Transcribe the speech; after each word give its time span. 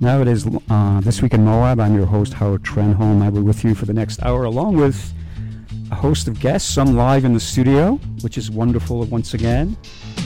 Now 0.00 0.20
it 0.20 0.28
is 0.28 0.46
uh, 0.70 1.00
This 1.00 1.22
Week 1.22 1.34
in 1.34 1.44
Moab. 1.44 1.80
I'm 1.80 1.96
your 1.96 2.06
host, 2.06 2.32
Howard 2.34 2.62
Trenholm. 2.62 3.20
I'll 3.20 3.32
be 3.32 3.40
with 3.40 3.64
you 3.64 3.74
for 3.74 3.84
the 3.84 3.92
next 3.92 4.22
hour, 4.22 4.44
along 4.44 4.76
with 4.76 5.12
a 5.90 5.96
host 5.96 6.28
of 6.28 6.38
guests, 6.38 6.72
some 6.72 6.94
live 6.94 7.24
in 7.24 7.34
the 7.34 7.40
studio, 7.40 7.96
which 8.20 8.38
is 8.38 8.48
wonderful 8.48 9.02
once 9.06 9.34
again, 9.34 9.76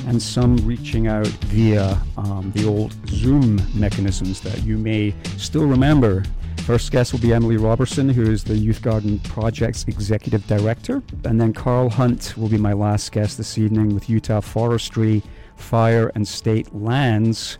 and 0.06 0.20
some 0.20 0.58
reaching 0.58 1.06
out 1.06 1.26
via 1.26 1.98
um, 2.18 2.52
the 2.54 2.68
old 2.68 2.94
Zoom 3.08 3.62
mechanisms 3.74 4.42
that 4.42 4.62
you 4.62 4.76
may 4.76 5.14
still 5.38 5.64
remember. 5.64 6.22
First 6.66 6.92
guest 6.92 7.14
will 7.14 7.20
be 7.20 7.32
Emily 7.32 7.56
Robertson, 7.56 8.10
who 8.10 8.30
is 8.30 8.44
the 8.44 8.54
Youth 8.54 8.82
Garden 8.82 9.20
Project's 9.20 9.84
Executive 9.84 10.46
Director. 10.46 11.02
And 11.24 11.40
then 11.40 11.54
Carl 11.54 11.88
Hunt 11.88 12.36
will 12.36 12.50
be 12.50 12.58
my 12.58 12.74
last 12.74 13.10
guest 13.10 13.38
this 13.38 13.56
evening 13.56 13.94
with 13.94 14.10
Utah 14.10 14.42
Forestry, 14.42 15.22
Fire, 15.56 16.12
and 16.14 16.28
State 16.28 16.74
Lands 16.74 17.56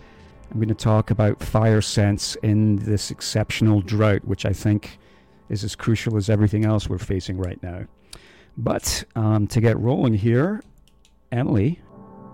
I'm 0.53 0.59
going 0.59 0.69
to 0.69 0.75
talk 0.75 1.11
about 1.11 1.43
fire 1.43 1.81
sense 1.81 2.37
in 2.43 2.77
this 2.77 3.11
exceptional 3.11 3.81
drought, 3.81 4.23
which 4.27 4.45
I 4.45 4.53
think 4.53 4.99
is 5.49 5.65
as 5.65 5.75
crucial 5.75 6.19
as 6.19 6.29
everything 6.29 6.67
else 6.67 6.91
we're 6.91 6.99
facing 6.99 7.39
right 7.39 7.61
now. 7.63 7.87
But 8.59 9.03
um, 9.17 9.47
to 9.47 9.63
get 9.63 9.79
rolling 9.79 10.13
here, 10.13 10.63
Emily 11.31 11.81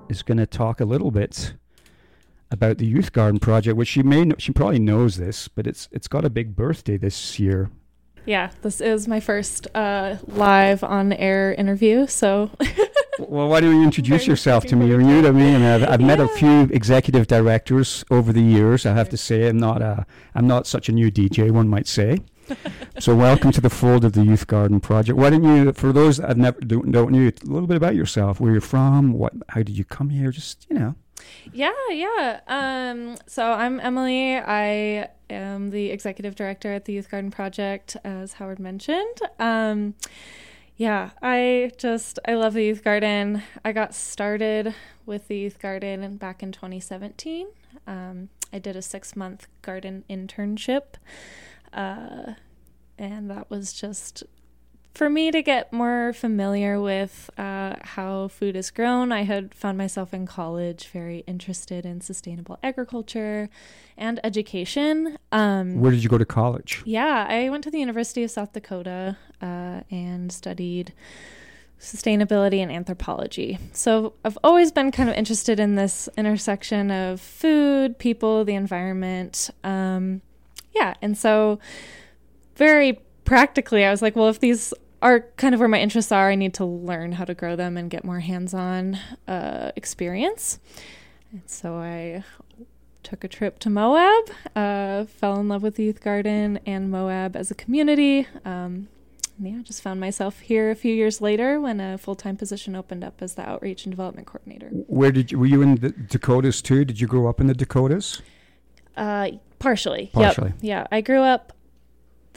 is 0.08 0.24
going 0.24 0.38
to 0.38 0.46
talk 0.46 0.80
a 0.80 0.84
little 0.84 1.12
bit 1.12 1.54
about 2.50 2.78
the 2.78 2.86
Youth 2.86 3.12
Garden 3.12 3.38
project, 3.38 3.76
which 3.76 3.86
she 3.86 4.02
may 4.02 4.24
know, 4.24 4.34
she 4.36 4.50
probably 4.50 4.80
knows 4.80 5.16
this, 5.16 5.46
but 5.46 5.68
it's 5.68 5.88
it's 5.92 6.08
got 6.08 6.24
a 6.24 6.30
big 6.30 6.56
birthday 6.56 6.96
this 6.96 7.38
year. 7.38 7.70
Yeah, 8.26 8.50
this 8.62 8.80
is 8.80 9.06
my 9.06 9.20
first 9.20 9.68
uh, 9.76 10.16
live 10.26 10.82
on 10.82 11.12
air 11.12 11.54
interview, 11.54 12.08
so 12.08 12.50
Well, 13.18 13.48
why 13.48 13.60
don't 13.60 13.74
you 13.74 13.82
introduce 13.82 14.26
yourself 14.26 14.64
to 14.66 14.76
me? 14.76 14.86
You're 14.86 15.02
new 15.02 15.22
to 15.22 15.32
me, 15.32 15.54
and 15.54 15.64
I've, 15.64 15.88
I've 15.88 16.00
yeah. 16.00 16.06
met 16.06 16.20
a 16.20 16.28
few 16.28 16.62
executive 16.72 17.26
directors 17.26 18.04
over 18.10 18.32
the 18.32 18.42
years. 18.42 18.86
I 18.86 18.92
have 18.92 19.08
to 19.08 19.16
say, 19.16 19.48
I'm 19.48 19.58
not 19.58 19.82
a, 19.82 20.06
I'm 20.36 20.46
not 20.46 20.66
such 20.68 20.88
a 20.88 20.92
new 20.92 21.10
DJ, 21.10 21.50
one 21.50 21.68
might 21.68 21.88
say. 21.88 22.20
so, 23.00 23.16
welcome 23.16 23.50
to 23.52 23.60
the 23.60 23.70
fold 23.70 24.04
of 24.04 24.12
the 24.12 24.22
Youth 24.22 24.46
Garden 24.46 24.78
Project. 24.78 25.18
Why 25.18 25.30
don't 25.30 25.42
you, 25.42 25.72
for 25.72 25.92
those 25.92 26.18
that 26.18 26.28
have 26.28 26.38
never 26.38 26.60
don't, 26.60 26.92
don't 26.92 27.10
know, 27.10 27.26
a 27.26 27.32
little 27.44 27.66
bit 27.66 27.76
about 27.76 27.96
yourself, 27.96 28.38
where 28.38 28.52
you're 28.52 28.60
from, 28.60 29.12
what, 29.12 29.32
how 29.48 29.62
did 29.62 29.76
you 29.76 29.84
come 29.84 30.10
here? 30.10 30.30
Just 30.30 30.66
you 30.70 30.78
know. 30.78 30.94
Yeah, 31.52 31.72
yeah. 31.90 32.40
Um, 32.46 33.16
so 33.26 33.52
I'm 33.52 33.80
Emily. 33.80 34.36
I 34.36 35.08
am 35.28 35.70
the 35.70 35.90
executive 35.90 36.36
director 36.36 36.72
at 36.72 36.84
the 36.84 36.92
Youth 36.92 37.10
Garden 37.10 37.32
Project, 37.32 37.96
as 38.04 38.34
Howard 38.34 38.60
mentioned. 38.60 39.18
Um, 39.40 39.94
yeah, 40.78 41.10
I 41.20 41.72
just 41.76 42.20
I 42.24 42.34
love 42.34 42.54
the 42.54 42.62
youth 42.62 42.84
garden. 42.84 43.42
I 43.64 43.72
got 43.72 43.94
started 43.96 44.76
with 45.06 45.26
the 45.26 45.36
youth 45.36 45.58
garden 45.58 46.16
back 46.18 46.40
in 46.40 46.52
2017. 46.52 47.48
Um, 47.88 48.28
I 48.52 48.60
did 48.60 48.76
a 48.76 48.82
six 48.82 49.16
month 49.16 49.48
garden 49.60 50.04
internship, 50.08 50.94
uh, 51.72 52.34
and 52.96 53.28
that 53.28 53.50
was 53.50 53.72
just 53.72 54.22
for 54.98 55.08
me 55.08 55.30
to 55.30 55.42
get 55.42 55.72
more 55.72 56.12
familiar 56.12 56.80
with 56.80 57.30
uh, 57.38 57.76
how 57.82 58.26
food 58.26 58.56
is 58.56 58.68
grown, 58.72 59.12
I 59.12 59.22
had 59.22 59.54
found 59.54 59.78
myself 59.78 60.12
in 60.12 60.26
college 60.26 60.88
very 60.88 61.20
interested 61.28 61.86
in 61.86 62.00
sustainable 62.00 62.58
agriculture 62.64 63.48
and 63.96 64.18
education. 64.24 65.16
Um, 65.30 65.80
Where 65.80 65.92
did 65.92 66.02
you 66.02 66.08
go 66.08 66.18
to 66.18 66.24
college? 66.24 66.82
Yeah, 66.84 67.26
I 67.28 67.48
went 67.48 67.62
to 67.62 67.70
the 67.70 67.78
University 67.78 68.24
of 68.24 68.32
South 68.32 68.52
Dakota 68.52 69.16
uh, 69.40 69.82
and 69.88 70.32
studied 70.32 70.92
sustainability 71.78 72.58
and 72.58 72.72
anthropology. 72.72 73.56
So 73.72 74.14
I've 74.24 74.38
always 74.42 74.72
been 74.72 74.90
kind 74.90 75.08
of 75.08 75.14
interested 75.14 75.60
in 75.60 75.76
this 75.76 76.08
intersection 76.18 76.90
of 76.90 77.20
food, 77.20 78.00
people, 78.00 78.44
the 78.44 78.56
environment. 78.56 79.48
Um, 79.62 80.22
yeah, 80.74 80.94
and 81.00 81.16
so 81.16 81.60
very 82.56 82.98
practically, 83.24 83.84
I 83.84 83.92
was 83.92 84.02
like, 84.02 84.16
well, 84.16 84.28
if 84.28 84.40
these 84.40 84.74
are 85.00 85.20
kind 85.36 85.54
of 85.54 85.60
where 85.60 85.68
my 85.68 85.80
interests 85.80 86.12
are. 86.12 86.30
I 86.30 86.34
need 86.34 86.54
to 86.54 86.64
learn 86.64 87.12
how 87.12 87.24
to 87.24 87.34
grow 87.34 87.56
them 87.56 87.76
and 87.76 87.90
get 87.90 88.04
more 88.04 88.20
hands 88.20 88.54
on 88.54 88.98
uh, 89.26 89.72
experience. 89.76 90.58
And 91.30 91.42
so 91.46 91.74
I 91.74 92.24
took 93.02 93.24
a 93.24 93.28
trip 93.28 93.58
to 93.60 93.70
Moab, 93.70 94.30
uh, 94.54 95.04
fell 95.04 95.38
in 95.40 95.48
love 95.48 95.62
with 95.62 95.76
the 95.76 95.84
youth 95.84 96.02
garden 96.02 96.58
and 96.66 96.90
Moab 96.90 97.36
as 97.36 97.50
a 97.50 97.54
community. 97.54 98.26
Um, 98.44 98.88
yeah, 99.40 99.60
just 99.62 99.82
found 99.82 100.00
myself 100.00 100.40
here 100.40 100.70
a 100.70 100.74
few 100.74 100.92
years 100.92 101.20
later 101.20 101.60
when 101.60 101.80
a 101.80 101.96
full 101.96 102.16
time 102.16 102.36
position 102.36 102.74
opened 102.74 103.04
up 103.04 103.22
as 103.22 103.34
the 103.34 103.48
outreach 103.48 103.84
and 103.84 103.92
development 103.92 104.26
coordinator. 104.26 104.68
Where 104.88 105.12
did 105.12 105.30
you 105.30 105.38
were 105.38 105.46
you 105.46 105.62
in 105.62 105.76
the 105.76 105.90
Dakotas 105.90 106.60
too? 106.60 106.84
Did 106.84 107.00
you 107.00 107.06
grow 107.06 107.28
up 107.28 107.40
in 107.40 107.46
the 107.46 107.54
Dakotas? 107.54 108.20
Uh, 108.96 109.30
partially. 109.60 110.10
Partially. 110.12 110.48
Yep. 110.48 110.58
Yeah, 110.60 110.86
I 110.90 111.00
grew 111.02 111.20
up 111.20 111.52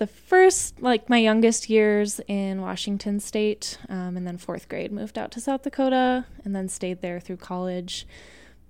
the 0.01 0.07
first, 0.07 0.81
like 0.81 1.09
my 1.09 1.19
youngest 1.19 1.69
years 1.69 2.19
in 2.27 2.59
Washington 2.59 3.19
State, 3.19 3.77
um, 3.87 4.17
and 4.17 4.25
then 4.25 4.35
fourth 4.35 4.67
grade 4.67 4.91
moved 4.91 5.15
out 5.15 5.29
to 5.29 5.39
South 5.39 5.61
Dakota, 5.61 6.25
and 6.43 6.55
then 6.55 6.67
stayed 6.67 7.03
there 7.03 7.19
through 7.19 7.37
college. 7.37 8.07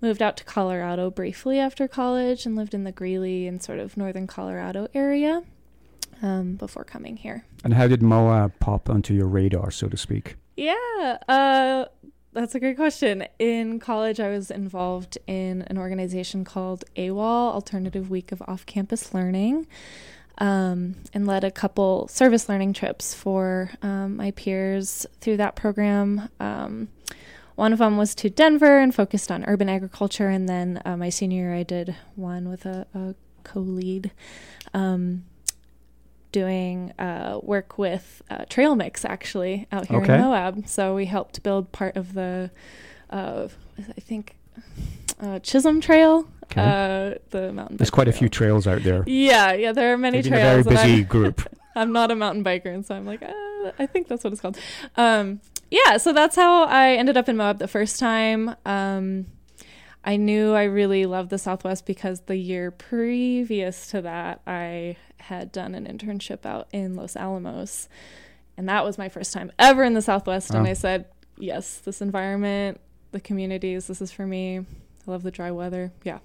Moved 0.02 0.22
out 0.22 0.36
to 0.38 0.44
Colorado 0.44 1.09
briefly 1.09 1.58
after 1.58 1.88
college 1.88 2.46
and 2.46 2.58
lived 2.58 2.74
in 2.74 2.84
the 2.84 2.91
Greeley 2.91 3.47
and 3.47 3.64
sort 3.64 3.80
of 3.80 3.96
northern 3.96 4.28
Colorado 4.28 4.90
area 4.94 5.44
um, 6.22 6.56
before 6.56 6.84
coming 6.84 7.16
here. 7.16 7.46
And 7.64 7.75
how 7.75 7.88
did 7.88 8.02
Moab 8.02 8.52
pop 8.59 8.90
onto 8.90 9.14
your 9.14 9.28
radar, 9.28 9.72
so 9.72 9.88
to 9.88 9.96
speak? 9.96 10.36
Yeah, 10.58 11.18
uh, 11.30 11.86
that's 12.34 12.56
a 12.56 12.59
great 12.59 12.75
question. 12.75 13.25
In 13.40 13.80
college, 13.80 14.20
I 14.20 14.28
was 14.28 14.52
involved 14.52 15.18
in 15.28 15.62
an 15.68 15.78
organization 15.78 16.44
called 16.44 16.84
AWOL, 16.97 17.53
Alternative 17.53 18.09
Week 18.09 18.34
of 18.34 18.41
Off 18.50 18.66
Campus 18.66 19.14
Learning 19.14 19.66
um, 20.41 20.96
and 21.13 21.28
led 21.28 21.44
a 21.44 21.52
couple 21.52 22.07
service 22.07 22.50
learning 22.50 22.74
trips 22.74 23.13
for 23.13 23.69
um, 23.84 24.18
my 24.18 24.31
peers 24.31 25.06
through 25.22 25.38
that 25.38 25.56
program. 25.56 26.29
Um, 26.40 26.90
one 27.56 27.72
of 27.72 27.79
them 27.79 27.96
was 27.96 28.16
to 28.16 28.29
Denver 28.29 28.79
and 28.79 28.94
focused 28.94 29.31
on 29.31 29.46
urban 29.46 29.69
agriculture, 29.69 30.29
and 30.29 30.50
then 30.50 30.81
uh, 30.84 30.97
my 30.97 31.09
senior 31.09 31.44
year 31.44 31.53
I 31.53 31.62
did 31.62 31.96
one 32.16 32.50
with 32.50 32.66
a, 32.66 32.88
a 32.96 33.13
co-lead 33.44 34.09
um, 34.74 35.25
doing 36.31 36.91
uh, 36.97 37.40
work 37.44 37.78
with 37.78 38.23
uh, 38.31 38.46
Trail 38.50 38.75
Mix 38.75 39.06
actually 39.06 39.68
out 39.72 39.85
here 39.85 40.02
okay. 40.02 40.16
in 40.16 40.22
Moab. 40.22 40.68
So 40.68 40.96
we 40.96 41.06
helped 41.06 41.44
build 41.44 41.72
part 41.72 41.96
of 41.96 42.13
the, 42.16 42.50
uh, 43.12 43.47
I 43.78 44.00
think, 44.00 44.38
uh, 45.19 45.38
Chisholm 45.38 45.81
Trail 45.81 46.28
Okay. 46.52 46.62
Uh, 46.62 47.18
the 47.30 47.54
mountain. 47.54 47.78
There's 47.78 47.90
quite 47.90 48.06
trail. 48.06 48.16
a 48.16 48.18
few 48.18 48.30
trails 48.30 48.68
out 48.68 48.84
there. 48.84 49.04
Yeah, 49.08 49.54
yeah, 49.54 49.72
there 49.72 49.94
are 49.94 49.98
many 49.98 50.18
Maybe 50.18 50.30
trails. 50.30 50.68
A 50.68 50.70
very 50.70 50.88
busy 50.88 51.04
group. 51.04 51.42
I'm 51.76 51.94
not 51.94 52.12
a 52.12 52.16
mountain 52.16 52.44
biker, 52.44 52.66
and 52.66 52.86
so 52.86 52.96
I'm 52.96 53.06
like, 53.06 53.24
uh, 53.24 53.72
I 53.80 53.86
think 53.86 54.08
that's 54.10 54.24
what 54.24 54.34
it's 54.34 54.42
called. 54.42 54.58
Um, 54.98 55.40
yeah, 55.70 55.98
so 55.98 56.12
that's 56.12 56.36
how 56.36 56.66
I 56.66 56.96
ended 56.96 57.16
up 57.16 57.30
in 57.30 57.38
Moab 57.38 57.60
the 57.60 57.68
first 57.68 57.98
time. 57.98 58.56
Um, 58.66 59.28
I 60.04 60.18
knew 60.18 60.54
I 60.54 60.64
really 60.64 61.06
loved 61.06 61.30
the 61.30 61.38
Southwest 61.38 61.86
because 61.86 62.22
the 62.22 62.36
year 62.36 62.72
previous 62.72 63.88
to 63.92 64.02
that, 64.02 64.42
I 64.46 64.98
had 65.18 65.52
done 65.52 65.76
an 65.76 65.86
internship 65.86 66.46
out 66.46 66.68
in 66.74 66.96
Los 66.96 67.16
Alamos. 67.16 67.88
And 68.58 68.68
that 68.68 68.84
was 68.84 68.98
my 68.98 69.10
first 69.10 69.32
time 69.32 69.52
ever 69.60 69.84
in 69.84 69.94
the 69.94 70.02
Southwest. 70.02 70.54
Oh. 70.54 70.58
And 70.58 70.68
I 70.68 70.74
said, 70.74 71.06
yes, 71.38 71.78
this 71.78 72.02
environment, 72.02 72.82
the 73.12 73.22
communities, 73.22 73.88
this 73.88 74.02
is 74.02 74.12
for 74.12 74.26
me. 74.26 74.60
I 74.60 75.12
love 75.12 75.24
the 75.24 75.32
dry 75.32 75.52
weather. 75.52 75.92
Yeah, 76.04 76.20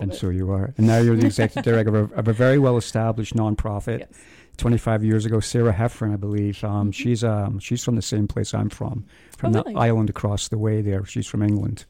and 0.00 0.14
so 0.14 0.30
you 0.30 0.50
are. 0.50 0.72
And 0.76 0.86
now 0.86 0.98
you're 0.98 1.16
the 1.16 1.26
executive 1.26 1.64
director 1.72 1.96
of 1.96 2.12
a, 2.12 2.14
of 2.14 2.28
a, 2.28 2.32
very 2.32 2.58
well 2.58 2.76
established 2.76 3.34
nonprofit. 3.34 4.00
Yes. 4.00 4.08
25 4.56 5.02
years 5.04 5.24
ago, 5.24 5.40
Sarah 5.40 5.72
Heffron, 5.72 6.12
I 6.12 6.16
believe. 6.16 6.62
Um, 6.62 6.70
mm-hmm. 6.70 6.90
She's 6.90 7.24
um, 7.24 7.58
she's 7.58 7.82
from 7.82 7.96
the 7.96 8.02
same 8.02 8.28
place 8.28 8.52
I'm 8.52 8.68
from, 8.68 9.06
from 9.36 9.56
oh, 9.56 9.62
the 9.62 9.78
island 9.78 10.10
across 10.10 10.48
the 10.48 10.58
way 10.58 10.82
there. 10.82 11.04
She's 11.04 11.26
from 11.26 11.42
England, 11.42 11.86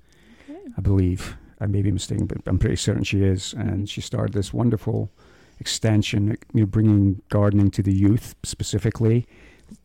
okay. 0.49 0.61
I 0.77 0.81
believe. 0.81 1.37
I 1.61 1.67
may 1.67 1.83
be 1.83 1.91
mistaken, 1.91 2.27
but 2.27 2.39
I'm 2.47 2.59
pretty 2.59 2.77
certain 2.77 3.05
she 3.05 3.23
is. 3.23 3.53
And 3.53 3.89
she 3.89 4.01
started 4.01 4.33
this 4.33 4.53
wonderful 4.53 5.11
extension, 5.59 6.39
you 6.55 6.61
know, 6.61 6.67
bringing 6.67 7.21
gardening 7.29 7.71
to 7.73 7.83
the 7.83 7.93
youth 7.93 8.35
specifically, 8.45 9.27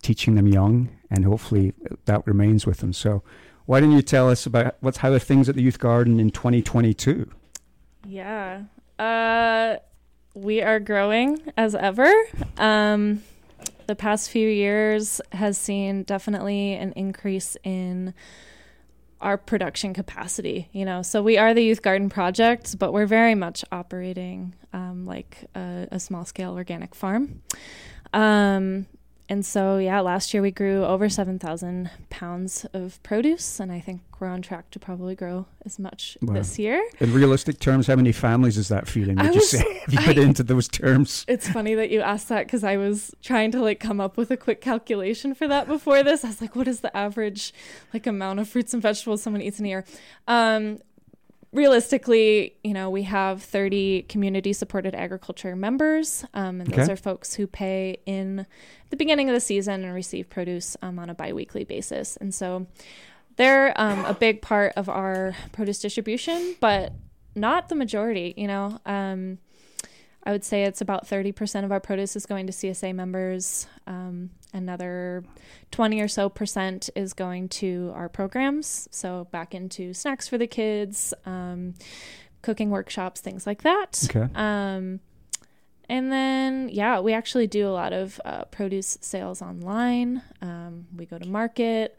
teaching 0.02 0.36
them 0.36 0.48
young, 0.48 0.90
and 1.10 1.26
hopefully 1.26 1.74
that 2.06 2.26
remains 2.26 2.66
with 2.66 2.78
them. 2.78 2.94
So, 2.94 3.24
why 3.66 3.80
don't 3.80 3.92
you 3.92 4.02
tell 4.02 4.30
us 4.30 4.46
about 4.46 4.78
what's 4.80 4.98
how 4.98 5.12
are 5.12 5.20
things 5.20 5.50
at 5.50 5.56
the 5.56 5.64
Youth 5.64 5.80
Garden 5.80 6.20
in 6.20 6.30
2022? 6.30 7.30
Yeah. 8.08 8.64
Uh, 8.98 9.78
we 10.34 10.62
are 10.62 10.80
growing 10.80 11.42
as 11.58 11.76
ever. 11.76 12.12
Um, 12.58 13.24
the 13.88 13.96
past 13.96 14.30
few 14.30 14.48
years 14.48 15.22
has 15.32 15.58
seen 15.58 16.04
definitely 16.04 16.74
an 16.74 16.92
increase 16.94 17.56
in 17.64 18.14
our 19.22 19.38
production 19.38 19.94
capacity. 19.94 20.70
You 20.72 20.86
know, 20.86 21.02
so 21.02 21.22
we 21.22 21.38
are 21.38 21.54
the 21.54 21.64
Youth 21.64 21.82
Garden 21.82 22.10
Project, 22.10 22.78
but 22.78 22.94
we're 22.94 23.06
very 23.06 23.36
much 23.36 23.64
operating 23.72 24.56
um, 24.74 25.06
like 25.06 25.46
a, 25.56 25.88
a, 25.92 26.00
small 26.00 26.26
scale 26.26 26.54
organic 26.54 26.94
farm. 26.94 27.42
Um, 28.14 28.88
and 29.28 29.46
so, 29.46 29.78
yeah, 29.78 30.02
last 30.02 30.34
year 30.34 30.44
we 30.44 30.52
grew 30.52 30.86
over 30.86 31.10
7,000 31.10 31.90
pounds 32.10 32.66
of 32.74 33.02
produce, 33.02 33.60
and 33.60 33.72
I 33.72 33.80
think 33.80 34.02
we're 34.20 34.28
on 34.28 34.44
track 34.44 34.70
to 34.72 34.80
probably 34.80 35.16
grow 35.16 35.48
as 35.66 35.80
much 35.80 36.16
wow. 36.22 36.36
this 36.36 36.60
year. 36.60 36.88
In 37.00 37.12
realistic 37.12 37.60
terms, 37.60 37.88
how 37.88 37.96
many 37.96 38.12
families 38.12 38.58
is 38.58 38.68
that 38.68 38.88
feeding? 38.88 39.16
Would 39.16 39.26
I 39.26 39.30
you 39.30 39.36
was, 39.36 39.50
say? 39.50 39.64
If 39.88 39.94
you 39.94 40.00
put 40.00 40.18
I, 40.20 40.22
into 40.22 40.44
those 40.44 40.68
terms? 40.68 41.26
It's 41.28 41.48
funny 41.50 41.74
that 41.74 41.90
you 41.90 42.02
asked 42.02 42.30
that 42.30 42.46
because 42.46 42.64
I 42.64 42.78
was 42.78 43.16
trying 43.24 43.52
to 43.52 43.62
like 43.62 43.80
come 43.80 44.00
up 44.00 44.16
with 44.16 44.30
a 44.30 44.38
quick 44.38 44.62
calculation 44.62 45.34
for 45.34 45.48
that 45.48 45.68
before 45.68 46.04
this. 46.04 46.24
I 46.24 46.28
was 46.28 46.42
like, 46.42 46.56
what 46.56 46.68
is 46.68 46.82
the 46.82 46.96
average 46.96 47.54
like 47.94 48.06
amount 48.06 48.40
of 48.40 48.48
fruits 48.48 48.74
and 48.74 48.82
vegetables 48.82 49.24
someone 49.24 49.42
eats 49.42 49.60
in 49.60 49.66
a 49.66 49.70
year? 49.70 49.86
Um, 50.28 50.80
realistically, 51.56 52.56
you 52.64 52.74
know, 52.74 52.90
we 52.90 53.04
have 53.04 53.42
30 53.42 54.04
community 54.04 54.54
supported 54.54 54.94
agriculture 54.94 55.56
members, 55.56 56.26
um, 56.34 56.60
and 56.62 56.70
those 56.70 56.84
okay. 56.84 56.94
are 56.94 56.98
folks 56.98 57.34
who 57.34 57.48
pay 57.48 57.98
in 58.06 58.46
the 58.90 58.98
beginning 58.98 59.30
of 59.30 59.34
the 59.34 59.40
season 59.40 59.84
and 59.84 59.94
receive 59.94 60.30
produce 60.30 60.76
um, 60.82 61.00
on 61.00 61.10
a 61.10 61.16
biweekly 61.16 61.64
basis. 61.64 62.18
And 62.18 62.36
so 62.36 62.68
they're 63.38 63.74
um, 63.80 64.04
a 64.06 64.14
big 64.14 64.42
part 64.42 64.74
of 64.76 64.90
our 64.90 65.34
produce 65.54 65.80
distribution, 65.80 66.56
but 66.60 66.94
not 67.36 67.70
the 67.70 67.76
majority, 67.76 68.34
you 68.36 68.48
know. 68.48 68.80
Um, 68.86 69.40
I 70.24 70.32
would 70.32 70.44
say 70.44 70.64
it's 70.64 70.82
about 70.82 71.08
30% 71.08 71.64
of 71.64 71.72
our 71.72 71.80
produce 71.80 72.16
is 72.16 72.26
going 72.26 72.48
to 72.48 72.54
CSA 72.54 72.96
members. 72.96 73.68
Another 74.56 75.26
20 75.72 76.00
or 76.00 76.08
so 76.08 76.30
percent 76.30 76.90
is 76.96 77.12
going 77.14 77.50
to 77.50 77.92
our 77.94 78.08
programs. 78.08 78.88
So 78.90 79.28
back 79.30 79.54
into 79.54 79.94
snacks 79.94 80.30
for 80.30 80.38
the 80.38 80.48
kids, 80.48 81.14
um, 81.26 81.74
cooking 82.42 82.70
workshops, 82.70 83.20
things 83.20 83.46
like 83.46 83.64
that. 83.64 84.08
Okay. 84.10 84.30
Um, 84.34 85.02
and 85.90 86.10
then, 86.10 86.70
yeah, 86.70 87.02
we 87.02 87.12
actually 87.12 87.48
do 87.48 87.68
a 87.68 87.70
lot 87.70 87.92
of 87.92 88.20
uh, 88.24 88.46
produce 88.46 88.98
sales 89.02 89.42
online. 89.42 90.22
Um, 90.42 90.88
we 90.96 91.06
go 91.06 91.18
to 91.18 91.28
market. 91.28 91.98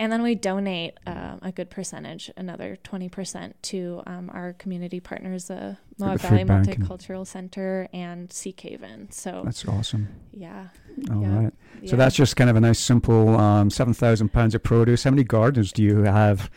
And 0.00 0.10
then 0.10 0.22
we 0.22 0.34
donate 0.34 0.96
uh, 1.06 1.36
a 1.42 1.52
good 1.52 1.68
percentage, 1.68 2.30
another 2.34 2.78
20% 2.84 3.52
to 3.60 4.02
um, 4.06 4.30
our 4.32 4.54
community 4.54 4.98
partners, 4.98 5.48
the 5.48 5.76
Moab 5.98 6.20
Valley 6.20 6.44
Multicultural 6.44 7.26
Center 7.26 7.86
and 7.92 8.32
Sea 8.32 8.54
Seekhaven. 8.54 9.12
So 9.12 9.42
that's 9.44 9.68
awesome. 9.68 10.08
Yeah. 10.32 10.68
All 11.10 11.20
yeah. 11.20 11.36
right. 11.36 11.52
So 11.84 11.90
yeah. 11.90 11.96
that's 11.96 12.16
just 12.16 12.34
kind 12.34 12.48
of 12.48 12.56
a 12.56 12.60
nice, 12.60 12.78
simple 12.78 13.36
um, 13.36 13.68
7,000 13.68 14.32
pounds 14.32 14.54
of 14.54 14.62
produce. 14.62 15.04
How 15.04 15.10
many 15.10 15.22
gardeners 15.22 15.70
do 15.70 15.82
you 15.82 16.04
have? 16.04 16.50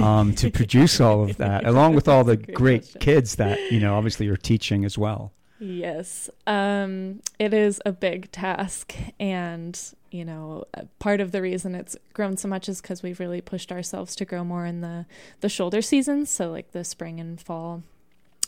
Um, 0.00 0.36
to 0.36 0.50
produce 0.52 1.00
all 1.00 1.24
of 1.24 1.38
that, 1.38 1.66
along 1.66 1.96
with 1.96 2.06
all 2.06 2.22
the 2.22 2.36
great, 2.36 2.54
great 2.54 2.96
kids 3.00 3.36
that 3.36 3.58
you 3.72 3.80
know, 3.80 3.96
obviously 3.96 4.26
you're 4.26 4.36
teaching 4.36 4.84
as 4.84 4.96
well. 4.96 5.32
Yes, 5.58 6.30
um, 6.46 7.20
it 7.40 7.52
is 7.52 7.80
a 7.84 7.90
big 7.90 8.30
task, 8.30 8.94
and 9.18 9.76
you 10.10 10.24
know, 10.24 10.64
uh, 10.74 10.82
part 10.98 11.20
of 11.20 11.32
the 11.32 11.42
reason 11.42 11.74
it's 11.74 11.96
grown 12.12 12.36
so 12.36 12.48
much 12.48 12.68
is 12.68 12.80
because 12.80 13.02
we've 13.02 13.20
really 13.20 13.40
pushed 13.40 13.70
ourselves 13.70 14.16
to 14.16 14.24
grow 14.24 14.44
more 14.44 14.66
in 14.66 14.80
the 14.80 15.06
the 15.40 15.48
shoulder 15.48 15.82
seasons, 15.82 16.30
so 16.30 16.50
like 16.50 16.72
the 16.72 16.84
spring 16.84 17.20
and 17.20 17.40
fall, 17.40 17.82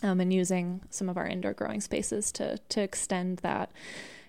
um, 0.02 0.20
and 0.20 0.32
using 0.32 0.80
some 0.90 1.08
of 1.08 1.16
our 1.16 1.26
indoor 1.26 1.52
growing 1.52 1.80
spaces 1.80 2.32
to 2.32 2.58
to 2.68 2.80
extend 2.80 3.38
that. 3.38 3.70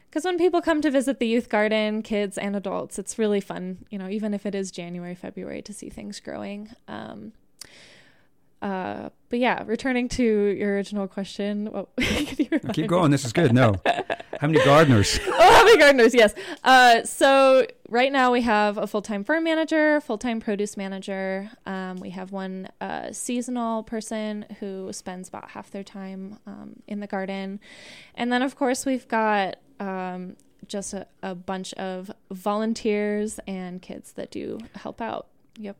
Because 0.09 0.25
when 0.25 0.37
people 0.37 0.61
come 0.61 0.79
to 0.81 0.91
visit 0.91 1.17
the 1.17 1.25
youth 1.25 1.49
garden, 1.49 2.03
kids 2.03 2.37
and 2.37 2.55
adults, 2.55 2.99
it's 2.99 3.17
really 3.17 3.41
fun, 3.41 3.79
you 3.89 3.97
know, 3.97 4.07
even 4.07 4.35
if 4.35 4.45
it 4.45 4.53
is 4.53 4.69
January, 4.69 5.15
February, 5.15 5.63
to 5.63 5.73
see 5.73 5.89
things 5.89 6.19
growing. 6.19 6.69
Um, 6.87 7.33
uh, 8.61 9.09
but 9.29 9.39
yeah, 9.39 9.63
returning 9.65 10.07
to 10.09 10.23
your 10.23 10.75
original 10.75 11.07
question. 11.07 11.69
Well, 11.71 11.89
Keep 12.73 12.87
going. 12.87 13.09
This 13.09 13.25
is 13.25 13.33
good. 13.33 13.53
No. 13.53 13.73
How 14.43 14.49
many 14.49 14.65
gardeners? 14.65 15.21
oh, 15.25 15.53
how 15.53 15.63
many 15.63 15.77
gardeners? 15.77 16.13
Yes. 16.13 16.33
Uh, 16.65 17.03
so 17.03 17.65
right 17.87 18.11
now 18.11 18.29
we 18.29 18.41
have 18.41 18.77
a 18.77 18.85
full-time 18.85 19.23
farm 19.23 19.45
manager, 19.45 20.01
full-time 20.01 20.41
produce 20.41 20.75
manager. 20.75 21.49
Um, 21.65 22.01
we 22.01 22.09
have 22.09 22.33
one 22.33 22.67
uh, 22.81 23.13
seasonal 23.13 23.83
person 23.83 24.45
who 24.59 24.91
spends 24.91 25.29
about 25.29 25.51
half 25.51 25.71
their 25.71 25.85
time 25.85 26.39
um, 26.45 26.75
in 26.87 26.99
the 26.99 27.07
garden, 27.07 27.61
and 28.15 28.33
then 28.33 28.41
of 28.41 28.57
course 28.57 28.85
we've 28.85 29.07
got 29.07 29.59
um, 29.79 30.35
just 30.67 30.93
a, 30.93 31.07
a 31.21 31.35
bunch 31.35 31.71
of 31.75 32.11
volunteers 32.29 33.39
and 33.47 33.81
kids 33.81 34.11
that 34.11 34.29
do 34.29 34.59
help 34.75 34.99
out. 34.99 35.27
Yep 35.57 35.77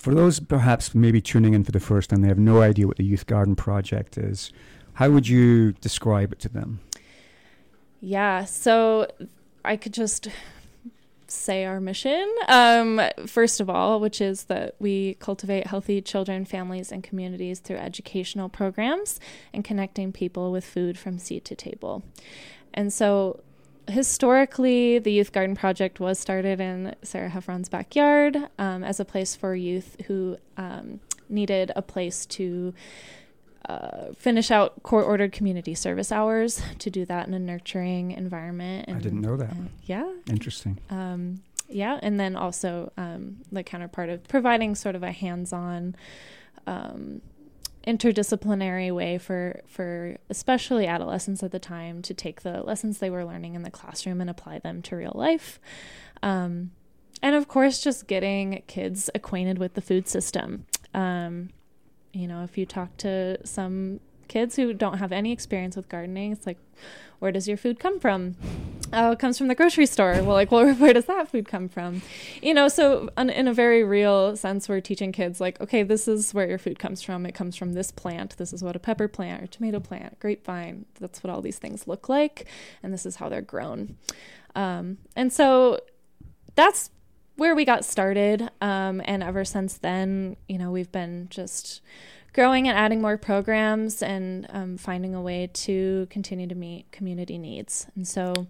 for 0.00 0.14
those 0.14 0.40
perhaps 0.40 0.94
maybe 0.94 1.22
tuning 1.22 1.54
in 1.54 1.64
for 1.64 1.72
the 1.72 1.80
first 1.80 2.10
time, 2.10 2.20
they 2.20 2.28
have 2.28 2.38
no 2.38 2.60
idea 2.60 2.86
what 2.86 2.98
the 2.98 3.04
Youth 3.04 3.26
Garden 3.26 3.56
Project 3.56 4.18
is. 4.18 4.52
How 4.92 5.08
would 5.08 5.26
you 5.26 5.72
describe 5.72 6.32
it 6.32 6.38
to 6.40 6.50
them? 6.50 6.80
Yeah, 8.00 8.44
so 8.44 9.08
I 9.64 9.76
could 9.76 9.94
just 9.94 10.28
say 11.28 11.64
our 11.64 11.80
mission, 11.80 12.32
um, 12.46 13.00
first 13.26 13.60
of 13.60 13.68
all, 13.68 13.98
which 14.00 14.20
is 14.20 14.44
that 14.44 14.76
we 14.78 15.14
cultivate 15.14 15.66
healthy 15.66 16.00
children, 16.00 16.44
families, 16.44 16.92
and 16.92 17.02
communities 17.02 17.58
through 17.58 17.78
educational 17.78 18.48
programs 18.48 19.18
and 19.52 19.64
connecting 19.64 20.12
people 20.12 20.52
with 20.52 20.64
food 20.64 20.96
from 20.98 21.18
seed 21.18 21.44
to 21.46 21.56
table. 21.56 22.04
And 22.72 22.92
so 22.92 23.40
historically, 23.88 24.98
the 24.98 25.12
Youth 25.12 25.32
Garden 25.32 25.56
Project 25.56 26.00
was 26.00 26.18
started 26.18 26.60
in 26.60 26.94
Sarah 27.02 27.30
Heffron's 27.30 27.68
backyard 27.68 28.36
um, 28.58 28.84
as 28.84 29.00
a 29.00 29.04
place 29.04 29.34
for 29.34 29.54
youth 29.54 29.96
who 30.06 30.36
um, 30.56 31.00
needed 31.28 31.72
a 31.74 31.82
place 31.82 32.26
to 32.26 32.74
uh, 33.68 34.12
finish 34.16 34.50
out 34.50 34.82
court 34.82 35.06
ordered 35.06 35.32
community 35.32 35.74
service 35.74 36.12
hours 36.12 36.62
to 36.78 36.90
do 36.90 37.04
that 37.04 37.26
in 37.26 37.34
a 37.34 37.38
nurturing 37.38 38.12
environment. 38.12 38.86
And, 38.88 38.96
I 38.96 39.00
didn't 39.00 39.20
know 39.20 39.36
that. 39.36 39.50
Uh, 39.50 39.68
yeah. 39.84 40.12
Interesting. 40.28 40.78
Um, 40.90 41.42
yeah, 41.68 41.98
and 42.02 42.20
then 42.20 42.36
also 42.36 42.92
um, 42.96 43.38
the 43.50 43.62
counterpart 43.62 44.08
of 44.08 44.26
providing 44.28 44.74
sort 44.74 44.94
of 44.94 45.02
a 45.02 45.10
hands 45.10 45.52
on 45.52 45.96
um, 46.66 47.22
interdisciplinary 47.86 48.92
way 48.94 49.18
for 49.18 49.60
for 49.66 50.16
especially 50.28 50.86
adolescents 50.86 51.42
at 51.42 51.52
the 51.52 51.58
time 51.58 52.02
to 52.02 52.14
take 52.14 52.42
the 52.42 52.62
lessons 52.62 52.98
they 52.98 53.10
were 53.10 53.24
learning 53.24 53.54
in 53.54 53.62
the 53.62 53.70
classroom 53.70 54.20
and 54.20 54.30
apply 54.30 54.58
them 54.58 54.82
to 54.82 54.96
real 54.96 55.12
life. 55.14 55.58
Um, 56.22 56.72
and 57.22 57.34
of 57.34 57.48
course, 57.48 57.82
just 57.82 58.06
getting 58.06 58.62
kids 58.66 59.10
acquainted 59.14 59.58
with 59.58 59.74
the 59.74 59.80
food 59.80 60.06
system. 60.08 60.66
Um, 60.94 61.50
you 62.16 62.26
know, 62.26 62.42
if 62.42 62.56
you 62.56 62.66
talk 62.66 62.96
to 62.98 63.38
some 63.46 64.00
kids 64.28 64.56
who 64.56 64.72
don't 64.72 64.98
have 64.98 65.12
any 65.12 65.32
experience 65.32 65.76
with 65.76 65.88
gardening, 65.88 66.32
it's 66.32 66.46
like, 66.46 66.58
where 67.18 67.32
does 67.32 67.48
your 67.48 67.56
food 67.56 67.78
come 67.78 67.98
from? 68.00 68.36
Oh, 68.92 69.12
it 69.12 69.18
comes 69.18 69.38
from 69.38 69.48
the 69.48 69.54
grocery 69.54 69.86
store. 69.86 70.12
Well, 70.14 70.34
like, 70.34 70.50
well, 70.52 70.74
where 70.74 70.92
does 70.92 71.06
that 71.06 71.28
food 71.28 71.48
come 71.48 71.68
from? 71.68 72.02
You 72.42 72.54
know, 72.54 72.68
so 72.68 73.08
in 73.16 73.48
a 73.48 73.54
very 73.54 73.84
real 73.84 74.36
sense, 74.36 74.68
we're 74.68 74.80
teaching 74.80 75.12
kids, 75.12 75.40
like, 75.40 75.60
okay, 75.60 75.82
this 75.82 76.08
is 76.08 76.32
where 76.34 76.48
your 76.48 76.58
food 76.58 76.78
comes 76.78 77.02
from. 77.02 77.26
It 77.26 77.34
comes 77.34 77.56
from 77.56 77.72
this 77.74 77.90
plant. 77.90 78.36
This 78.36 78.52
is 78.52 78.62
what 78.62 78.76
a 78.76 78.78
pepper 78.78 79.08
plant 79.08 79.42
or 79.42 79.46
tomato 79.46 79.80
plant, 79.80 80.18
grapevine, 80.20 80.86
that's 81.00 81.22
what 81.22 81.32
all 81.32 81.42
these 81.42 81.58
things 81.58 81.86
look 81.86 82.08
like. 82.08 82.46
And 82.82 82.92
this 82.92 83.06
is 83.06 83.16
how 83.16 83.28
they're 83.28 83.40
grown. 83.42 83.96
Um, 84.54 84.98
and 85.14 85.32
so 85.32 85.80
that's 86.54 86.90
where 87.36 87.54
we 87.54 87.64
got 87.64 87.84
started. 87.84 88.50
Um, 88.60 89.02
and 89.04 89.22
ever 89.22 89.44
since 89.44 89.78
then, 89.78 90.36
you 90.48 90.58
know, 90.58 90.70
we've 90.70 90.90
been 90.92 91.28
just 91.30 91.80
growing 92.32 92.68
and 92.68 92.76
adding 92.76 93.00
more 93.00 93.16
programs 93.16 94.02
and 94.02 94.46
um, 94.50 94.76
finding 94.76 95.14
a 95.14 95.22
way 95.22 95.48
to 95.52 96.06
continue 96.10 96.46
to 96.46 96.54
meet 96.54 96.90
community 96.92 97.38
needs. 97.38 97.86
And 97.94 98.06
so 98.06 98.46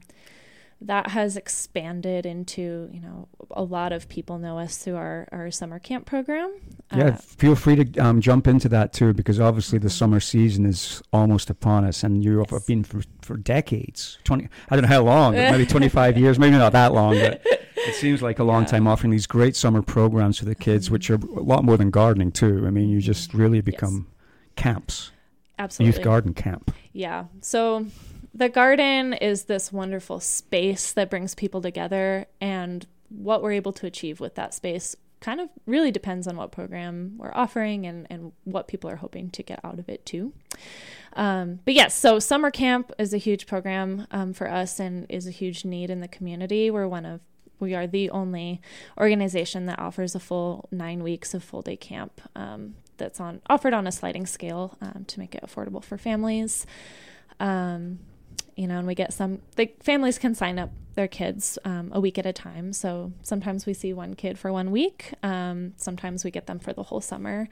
that 0.83 1.09
has 1.11 1.37
expanded 1.37 2.27
into, 2.27 2.91
you 2.93 3.01
know, 3.01 3.29
a 3.51 3.63
lot 3.63 3.93
of 3.93 4.09
people 4.09 4.39
know 4.39 4.59
us 4.59 4.77
through 4.77 4.97
our, 4.97 5.27
our 5.33 5.51
summer 5.51 5.79
camp 5.79 6.05
program. 6.05 6.55
Yeah, 6.95 7.07
uh, 7.07 7.17
feel 7.17 7.57
free 7.57 7.83
to 7.83 7.99
um, 7.99 8.21
jump 8.21 8.47
into 8.47 8.69
that 8.69 8.93
too, 8.93 9.15
because 9.15 9.41
obviously 9.41 9.79
the 9.79 9.89
summer 9.89 10.21
season 10.21 10.67
is 10.67 11.03
almost 11.13 11.49
upon 11.49 11.85
us, 11.85 12.03
and 12.03 12.23
you 12.23 12.39
have 12.39 12.49
yes. 12.51 12.65
been 12.67 12.85
for, 12.85 13.03
for 13.23 13.37
decades 13.39 14.19
20, 14.25 14.49
I 14.69 14.77
don't 14.77 14.83
know 14.83 14.89
how 14.89 15.03
long, 15.03 15.33
maybe 15.33 15.65
25 15.65 16.19
years, 16.19 16.39
maybe 16.39 16.57
not 16.57 16.73
that 16.73 16.93
long, 16.93 17.15
but 17.15 17.41
it 17.45 17.95
seems 17.95 18.21
like 18.21 18.39
a 18.39 18.45
long 18.45 18.63
yeah. 18.63 18.69
time 18.69 18.87
offering 18.87 19.11
these 19.11 19.27
great 19.27 19.57
summer 19.57 19.81
programs 19.81 20.39
for 20.39 20.45
the 20.45 20.55
kids, 20.55 20.91
which 20.91 21.09
are 21.09 21.15
a 21.15 21.41
lot 21.41 21.65
more 21.65 21.79
than 21.79 21.91
gardening 21.91 22.33
too. 22.33 22.65
I 22.67 22.71
mean, 22.71 22.91
you 22.91 23.01
just 23.01 23.33
really 23.33 23.63
become 23.63 24.07
yes. 24.09 24.63
camps. 24.63 25.11
Absolutely. 25.59 25.97
Youth 25.97 26.05
garden 26.05 26.35
camp. 26.35 26.75
Yeah. 26.93 27.25
So 27.41 27.87
the 28.37 28.49
garden 28.51 29.15
is 29.15 29.45
this 29.45 29.73
wonderful 29.73 30.21
space 30.21 30.93
that 30.93 31.09
brings 31.09 31.35
people 31.35 31.63
together 31.63 32.27
and 32.41 32.87
what 33.09 33.43
we're 33.43 33.53
able 33.53 33.73
to 33.73 33.87
achieve 33.87 34.21
with 34.21 34.35
that 34.35 34.53
space 34.53 34.95
kind 35.21 35.41
of 35.41 35.49
really 35.65 35.91
depends 35.91 36.27
on 36.27 36.37
what 36.37 36.53
program 36.53 37.15
we're 37.17 37.33
offering 37.35 37.87
and, 37.87 38.07
and 38.11 38.33
what 38.45 38.69
people 38.69 38.91
are 38.91 38.97
hoping 38.97 39.31
to 39.31 39.43
get 39.43 39.59
out 39.65 39.79
of 39.79 39.89
it 39.89 40.05
too. 40.05 40.35
Um, 41.15 41.61
but 41.65 41.73
yes, 41.73 41.99
so 41.99 42.19
summer 42.19 42.51
camp 42.51 42.93
is 42.99 43.15
a 43.15 43.19
huge 43.19 43.47
program 43.47 44.07
um, 44.11 44.35
for 44.35 44.51
us 44.51 44.79
and 44.79 45.07
is 45.09 45.27
a 45.27 45.31
huge 45.31 45.65
need 45.65 45.89
in 45.89 46.01
the 46.01 46.09
community. 46.09 46.71
We're 46.71 46.89
one 46.89 47.07
of 47.07 47.21
we 47.59 47.75
are 47.75 47.87
the 47.87 48.11
only 48.11 48.61
organization 49.01 49.65
that 49.65 49.79
offers 49.79 50.15
a 50.15 50.21
full 50.21 50.69
nine 50.71 51.03
weeks 51.03 51.33
of 51.33 51.43
full 51.43 51.63
day 51.63 51.77
camp 51.77 52.21
um, 52.35 52.75
that's 52.99 53.19
on 53.19 53.41
offered 53.49 53.73
on 53.73 53.87
a 53.87 53.93
sliding 53.93 54.27
scale 54.27 54.77
um, 54.83 55.07
to 55.07 55.19
make 55.19 55.35
it 55.35 55.43
affordable 55.43 55.83
for 55.83 55.97
families. 55.97 56.67
Um, 57.41 58.01
you 58.57 58.67
know, 58.67 58.79
and 58.79 58.87
we 58.87 58.95
get 58.95 59.13
some 59.13 59.41
the 59.55 59.71
families 59.81 60.19
can 60.19 60.35
sign 60.35 60.59
up 60.59 60.71
their 60.97 61.09
kids 61.09 61.59
um, 61.65 61.91
a 61.95 62.01
week 62.01 62.19
at 62.19 62.27
a 62.27 62.33
time. 62.33 62.73
So 62.73 63.13
sometimes 63.23 63.65
we 63.67 63.73
see 63.75 63.93
one 63.93 64.15
kid 64.15 64.39
for 64.39 64.53
one 64.53 64.71
week. 64.73 65.13
Um, 65.23 65.75
sometimes 65.77 66.25
we 66.25 66.31
get 66.31 66.47
them 66.47 66.59
for 66.59 66.73
the 66.73 66.83
whole 66.83 67.01
summer. 67.01 67.49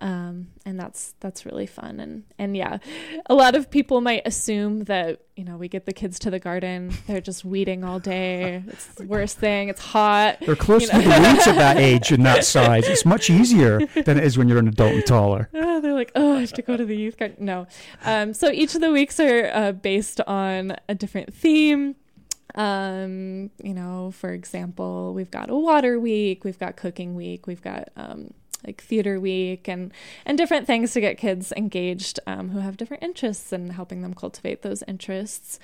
Um, 0.00 0.48
and 0.66 0.78
that's 0.78 1.14
that's 1.20 1.46
really 1.46 1.66
fun 1.66 2.00
and 2.00 2.24
and 2.36 2.56
yeah 2.56 2.78
a 3.26 3.34
lot 3.34 3.54
of 3.54 3.70
people 3.70 4.00
might 4.00 4.22
assume 4.26 4.84
that 4.84 5.20
you 5.36 5.44
know 5.44 5.56
we 5.56 5.68
get 5.68 5.86
the 5.86 5.92
kids 5.92 6.18
to 6.18 6.30
the 6.30 6.40
garden 6.40 6.92
they're 7.06 7.20
just 7.20 7.44
weeding 7.44 7.84
all 7.84 8.00
day 8.00 8.64
it's 8.66 8.86
the 8.86 9.04
worst 9.06 9.38
thing 9.38 9.68
it's 9.68 9.80
hot 9.80 10.38
They're 10.40 10.56
close 10.56 10.82
you 10.82 10.88
to 10.90 10.96
the 10.98 11.04
know. 11.08 11.32
weeds 11.32 11.46
at 11.46 11.54
that 11.54 11.76
age 11.78 12.10
and 12.10 12.26
that 12.26 12.44
size. 12.56 12.88
It's 12.88 13.06
much 13.06 13.30
easier 13.30 13.78
than 14.04 14.18
it 14.18 14.24
is 14.24 14.36
when 14.36 14.48
you're 14.48 14.58
an 14.58 14.68
adult 14.68 14.92
and 14.94 15.06
taller. 15.06 15.48
Ah, 15.74 15.80
they're 15.80 15.94
like, 15.94 16.12
oh, 16.14 16.36
I 16.36 16.40
have 16.40 16.52
to 16.52 16.62
go 16.62 16.76
to 16.76 16.84
the 16.84 16.96
youth 16.96 17.16
garden. 17.16 17.44
No. 17.44 17.66
Um, 18.04 18.32
so 18.34 18.50
each 18.50 18.74
of 18.74 18.80
the 18.80 18.90
weeks 18.92 19.18
are 19.18 19.50
uh, 19.52 19.72
based 19.72 20.20
on 20.22 20.76
a 20.88 20.94
different 20.94 21.32
theme. 21.34 21.96
Um, 22.54 23.50
you 23.62 23.74
know, 23.74 24.12
for 24.12 24.30
example, 24.32 25.12
we've 25.14 25.30
got 25.30 25.50
a 25.50 25.56
water 25.56 25.98
week, 25.98 26.44
we've 26.44 26.58
got 26.58 26.76
cooking 26.76 27.14
week, 27.14 27.46
we've 27.46 27.62
got 27.62 27.88
um, 27.96 28.32
like 28.66 28.82
theater 28.82 29.18
week, 29.18 29.68
and 29.68 29.92
and 30.24 30.38
different 30.38 30.66
things 30.66 30.92
to 30.92 31.00
get 31.00 31.18
kids 31.18 31.52
engaged 31.56 32.20
um, 32.26 32.50
who 32.50 32.58
have 32.60 32.76
different 32.76 33.02
interests 33.02 33.52
and 33.52 33.72
helping 33.72 34.02
them 34.02 34.14
cultivate 34.14 34.62
those 34.62 34.82
interests. 34.86 35.58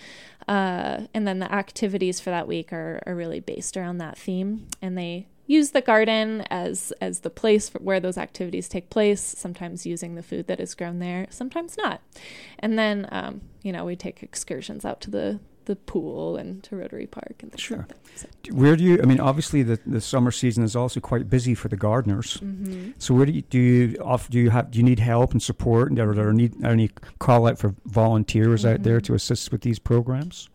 Uh, 0.49 1.03
and 1.15 1.27
then 1.27 1.39
the 1.39 1.53
activities 1.53 2.21
for 2.21 2.31
that 2.31 2.49
week 2.49 2.73
are 2.73 3.01
are 3.07 3.15
really 3.15 3.41
based 3.41 3.77
around 3.77 3.99
that 3.99 4.19
theme, 4.19 4.67
and 4.83 4.99
they 4.99 5.27
use 5.51 5.71
the 5.71 5.81
garden 5.81 6.43
as 6.49 6.93
as 7.01 7.21
the 7.21 7.31
place 7.31 7.71
where 7.71 7.99
those 7.99 8.17
activities 8.17 8.69
take 8.69 8.89
place 8.89 9.21
sometimes 9.21 9.85
using 9.85 10.15
the 10.15 10.23
food 10.23 10.47
that 10.47 10.61
is 10.61 10.77
grown 10.77 11.01
there 11.01 11.27
sometimes 11.29 11.77
not 11.77 12.01
and 12.61 12.79
then 12.79 13.09
um, 13.11 13.41
you 13.63 13.73
know 13.73 13.85
we 13.85 13.97
take 13.97 14.23
excursions 14.23 14.85
out 14.85 15.01
to 15.01 15.11
the 15.11 15.41
the 15.71 15.77
pool 15.77 16.37
and 16.37 16.63
to 16.65 16.75
rotary 16.77 17.07
park 17.07 17.37
and 17.43 17.53
things 17.53 17.61
Sure. 17.63 17.79
like 17.79 17.89
that 17.89 17.97
so, 18.17 18.27
Where 18.53 18.75
do 18.77 18.83
you? 18.85 19.01
I 19.01 19.07
mean, 19.07 19.21
obviously 19.21 19.63
the, 19.63 19.79
the 19.87 20.01
summer 20.01 20.31
season 20.33 20.65
is 20.65 20.75
also 20.75 20.99
quite 21.01 21.31
busy 21.31 21.55
for 21.55 21.69
the 21.69 21.77
gardeners. 21.77 22.37
mhm. 22.39 22.93
So 22.99 23.15
where 23.15 23.25
do 23.25 23.33
you 23.33 23.43
do 23.43 23.59
you 23.59 23.97
off, 24.03 24.29
do 24.29 24.39
you 24.39 24.51
have 24.51 24.71
do 24.73 24.79
you 24.79 24.85
need 24.85 24.99
help 24.99 25.31
and 25.33 25.43
support? 25.43 25.91
And 25.91 25.99
are 25.99 26.13
there 26.15 26.33
need 26.33 26.63
any 26.65 26.91
call 27.21 27.47
out 27.47 27.59
for 27.59 27.75
volunteers 27.87 28.67
out 28.67 28.83
there 28.83 29.01
to 29.01 29.15
assist 29.15 29.53
with 29.53 29.63
these 29.63 29.79
programs? 29.79 30.50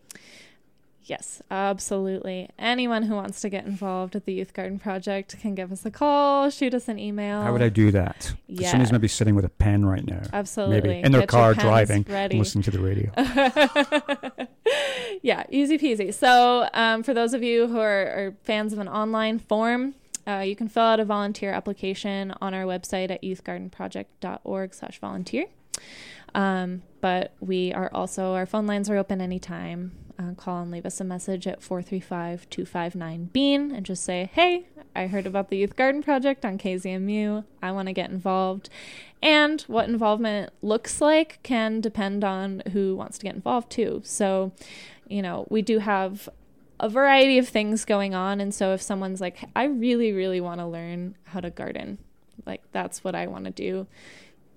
Yes 1.06 1.42
absolutely 1.52 2.50
anyone 2.58 3.04
who 3.04 3.16
wants 3.16 3.42
to 3.42 3.50
get 3.50 3.66
involved 3.66 4.14
with 4.14 4.26
the 4.26 4.34
youth 4.34 4.54
garden 4.54 4.80
project 4.80 5.38
can 5.40 5.56
give 5.56 5.72
us 5.72 5.86
a 5.86 5.92
call 5.92 6.50
shoot 6.50 6.74
us 6.74 6.88
an 6.88 7.00
email 7.00 7.42
How 7.42 7.54
would 7.54 7.62
I 7.62 7.70
do 7.70 7.92
that? 7.92 8.34
yeah 8.48 8.72
Somebody's 8.72 8.92
maybe 8.92 9.08
sitting 9.08 9.36
with 9.36 9.46
a 9.46 9.50
pen 9.50 9.86
right 9.86 10.06
now, 10.06 10.22
absolutely 10.34 10.82
maybe 10.82 11.06
in 11.06 11.12
their 11.12 11.22
Get 11.22 11.30
car 11.30 11.54
driving, 11.54 12.06
ready 12.10 12.38
listening 12.38 12.64
to 12.64 12.72
the 12.72 12.80
radio. 12.80 13.12
yeah, 15.22 15.44
easy 15.50 15.78
peasy. 15.78 16.14
So, 16.14 16.68
um, 16.74 17.04
for 17.04 17.14
those 17.14 17.34
of 17.34 17.44
you 17.44 17.68
who 17.68 17.80
are, 17.80 18.08
are 18.08 18.36
fans 18.44 18.74
of 18.74 18.80
an 18.80 18.88
online 18.88 19.40
form, 19.40 19.96
uh, 20.28 20.44
you 20.46 20.56
can 20.56 20.68
fill 20.68 20.84
out 20.84 21.00
a 21.00 21.06
volunteer 21.06 21.52
application 21.52 22.34
on 22.42 22.54
our 22.54 22.64
website 22.64 23.10
at 23.12 23.24
youthgardenproject.org/volunteer. 23.24 25.46
Um, 26.34 26.82
but 27.02 27.34
we 27.40 27.74
are 27.74 27.90
also 27.94 28.34
our 28.34 28.46
phone 28.46 28.68
lines 28.68 28.90
are 28.90 28.98
open 28.98 29.22
anytime. 29.22 29.94
Uh, 30.18 30.34
call 30.36 30.62
and 30.62 30.72
leave 30.72 30.86
us 30.86 31.02
a 31.02 31.04
message 31.04 31.46
at 31.46 31.60
435-259-bean 31.60 33.74
and 33.74 33.86
just 33.86 34.02
say, 34.04 34.30
"Hey, 34.34 34.66
I 34.96 35.08
heard 35.08 35.28
about 35.28 35.50
the 35.50 35.58
Youth 35.58 35.76
Garden 35.76 36.02
Project 36.02 36.46
on 36.46 36.58
KZMU. 36.58 37.44
I 37.62 37.74
want 37.74 37.90
to 37.90 37.94
get 37.94 38.12
involved." 38.12 38.70
And 39.22 39.62
what 39.64 39.90
involvement 39.90 40.54
looks 40.62 41.02
like 41.02 41.40
can 41.44 41.82
depend 41.82 42.24
on 42.24 42.64
who 42.72 42.96
wants 42.96 43.18
to 43.18 43.26
get 43.26 43.36
involved 43.36 43.70
too. 43.70 44.04
So, 44.06 44.54
you 45.08 45.22
know, 45.22 45.48
we 45.50 45.62
do 45.62 45.80
have 45.80 46.30
a 46.80 46.88
variety 46.88 47.38
of 47.38 47.50
things 47.50 47.84
going 47.86 48.14
on. 48.14 48.40
And 48.40 48.54
so, 48.54 48.74
if 48.74 48.82
someone's 48.82 49.20
like, 49.20 49.50
I 49.56 49.66
really, 49.66 50.14
really 50.14 50.40
want 50.40 50.62
to 50.62 50.66
learn 50.66 51.16
how 51.26 51.42
to 51.42 51.50
garden, 51.50 51.98
like 52.46 52.62
that's 52.72 53.04
what 53.04 53.16
I 53.16 53.28
want 53.28 53.44
to 53.46 53.52
do, 53.52 53.88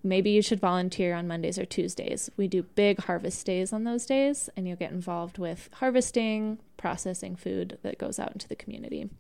maybe 0.03 0.31
you 0.31 0.43
should 0.43 0.61
volunteer 0.61 1.15
on 1.15 1.29
Mondays 1.29 1.59
or 1.59 1.65
Tuesdays. 1.65 2.31
We 2.37 2.49
do 2.49 2.63
big 2.63 3.01
harvest 3.01 3.45
days 3.47 3.73
on 3.73 3.85
those 3.85 4.07
days, 4.07 4.49
and 4.57 4.67
you'll 4.67 4.77
get 4.77 4.93
involved 4.93 5.39
with 5.39 5.69
harvesting, 5.75 6.59
processing 6.77 7.37
food 7.37 7.79
that 7.83 7.99
goes 7.99 8.19
out 8.19 8.33
into 8.33 8.49
the 8.49 8.57
community. 8.57 9.11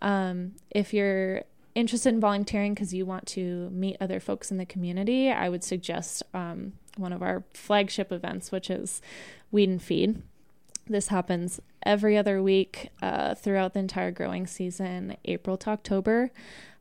Um, 0.00 0.52
if 0.70 0.92
you're 0.92 1.42
interested 1.74 2.12
in 2.12 2.20
volunteering 2.20 2.74
because 2.74 2.92
you 2.92 3.06
want 3.06 3.26
to 3.26 3.70
meet 3.70 3.96
other 4.00 4.20
folks 4.20 4.50
in 4.50 4.58
the 4.58 4.66
community, 4.66 5.30
I 5.30 5.48
would 5.48 5.62
suggest 5.62 6.22
um, 6.34 6.72
one 6.96 7.12
of 7.12 7.22
our 7.22 7.44
flagship 7.54 8.10
events, 8.10 8.50
which 8.50 8.70
is 8.70 9.00
Weed 9.50 9.68
and 9.68 9.82
Feed. 9.82 10.22
This 10.86 11.08
happens 11.08 11.60
every 11.84 12.16
other 12.16 12.42
week 12.42 12.88
uh, 13.00 13.34
throughout 13.34 13.74
the 13.74 13.80
entire 13.80 14.10
growing 14.10 14.46
season, 14.46 15.16
April 15.24 15.56
to 15.58 15.70
October, 15.70 16.30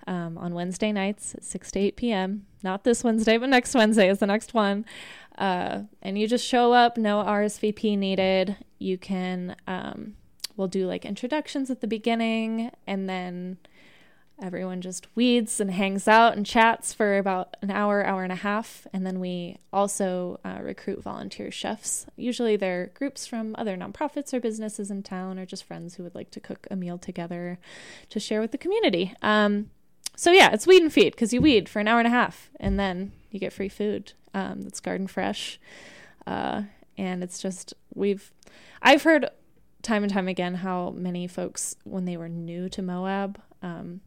um, 0.07 0.37
on 0.37 0.53
Wednesday 0.53 0.91
nights 0.91 1.35
6 1.39 1.71
to 1.71 1.79
8 1.79 1.95
p.m. 1.97 2.45
Not 2.63 2.83
this 2.83 3.03
Wednesday, 3.03 3.37
but 3.37 3.49
next 3.49 3.75
Wednesday 3.75 4.09
is 4.09 4.19
the 4.19 4.25
next 4.25 4.53
one. 4.53 4.85
Uh, 5.37 5.81
and 6.01 6.17
you 6.17 6.27
just 6.27 6.45
show 6.45 6.73
up, 6.73 6.97
no 6.97 7.23
RSVP 7.23 7.97
needed. 7.97 8.55
You 8.79 8.97
can, 8.97 9.55
um, 9.67 10.15
we'll 10.55 10.67
do 10.67 10.87
like 10.87 11.05
introductions 11.05 11.69
at 11.69 11.81
the 11.81 11.87
beginning 11.87 12.71
and 12.87 13.07
then 13.07 13.57
everyone 14.41 14.81
just 14.81 15.07
weeds 15.15 15.59
and 15.59 15.71
hangs 15.71 16.07
out 16.07 16.35
and 16.35 16.45
chats 16.45 16.93
for 16.93 17.17
about 17.17 17.57
an 17.61 17.71
hour, 17.71 18.05
hour 18.05 18.23
and 18.23 18.31
a 18.31 18.35
half. 18.35 18.85
And 18.93 19.05
then 19.05 19.19
we 19.19 19.57
also 19.73 20.39
uh, 20.45 20.59
recruit 20.61 21.01
volunteer 21.01 21.49
chefs. 21.49 22.05
Usually 22.15 22.55
they're 22.55 22.91
groups 22.93 23.25
from 23.25 23.55
other 23.57 23.75
nonprofits 23.75 24.33
or 24.33 24.39
businesses 24.39 24.91
in 24.91 25.01
town 25.01 25.39
or 25.39 25.45
just 25.45 25.63
friends 25.63 25.95
who 25.95 26.03
would 26.03 26.15
like 26.15 26.29
to 26.31 26.39
cook 26.39 26.67
a 26.69 26.75
meal 26.75 26.97
together 26.97 27.59
to 28.09 28.19
share 28.19 28.39
with 28.39 28.51
the 28.51 28.57
community. 28.57 29.13
Um, 29.21 29.71
so 30.17 30.31
yeah, 30.31 30.49
it's 30.51 30.65
weed 30.65 30.81
and 30.81 30.91
feed 30.91 31.11
because 31.11 31.31
you 31.31 31.39
weed 31.39 31.69
for 31.69 31.79
an 31.79 31.87
hour 31.87 31.99
and 31.99 32.07
a 32.07 32.11
half 32.11 32.49
and 32.59 32.79
then 32.79 33.11
you 33.29 33.39
get 33.39 33.53
free 33.53 33.69
food 33.69 34.13
um, 34.33 34.63
that's 34.63 34.79
garden 34.79 35.05
fresh. 35.05 35.59
Uh, 36.25 36.63
and 36.97 37.23
it's 37.23 37.39
just, 37.39 37.75
we've, 37.93 38.31
I've 38.81 39.03
heard 39.03 39.29
time 39.83 40.03
and 40.03 40.11
time 40.11 40.27
again 40.27 40.55
how 40.55 40.89
many 40.89 41.27
folks, 41.27 41.75
when 41.83 42.05
they 42.05 42.17
were 42.17 42.27
new 42.27 42.67
to 42.69 42.81
Moab, 42.81 43.39
um, 43.61 44.01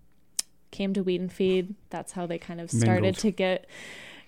came 0.73 0.93
to 0.95 1.03
Weed 1.03 1.21
and 1.21 1.33
Feed. 1.33 1.77
That's 1.91 2.13
how 2.13 2.27
they 2.27 2.39
kind 2.39 2.61
of 2.61 2.73
started 2.73 3.03
Mingled. 3.03 3.19
to 3.19 3.31
get, 3.31 3.67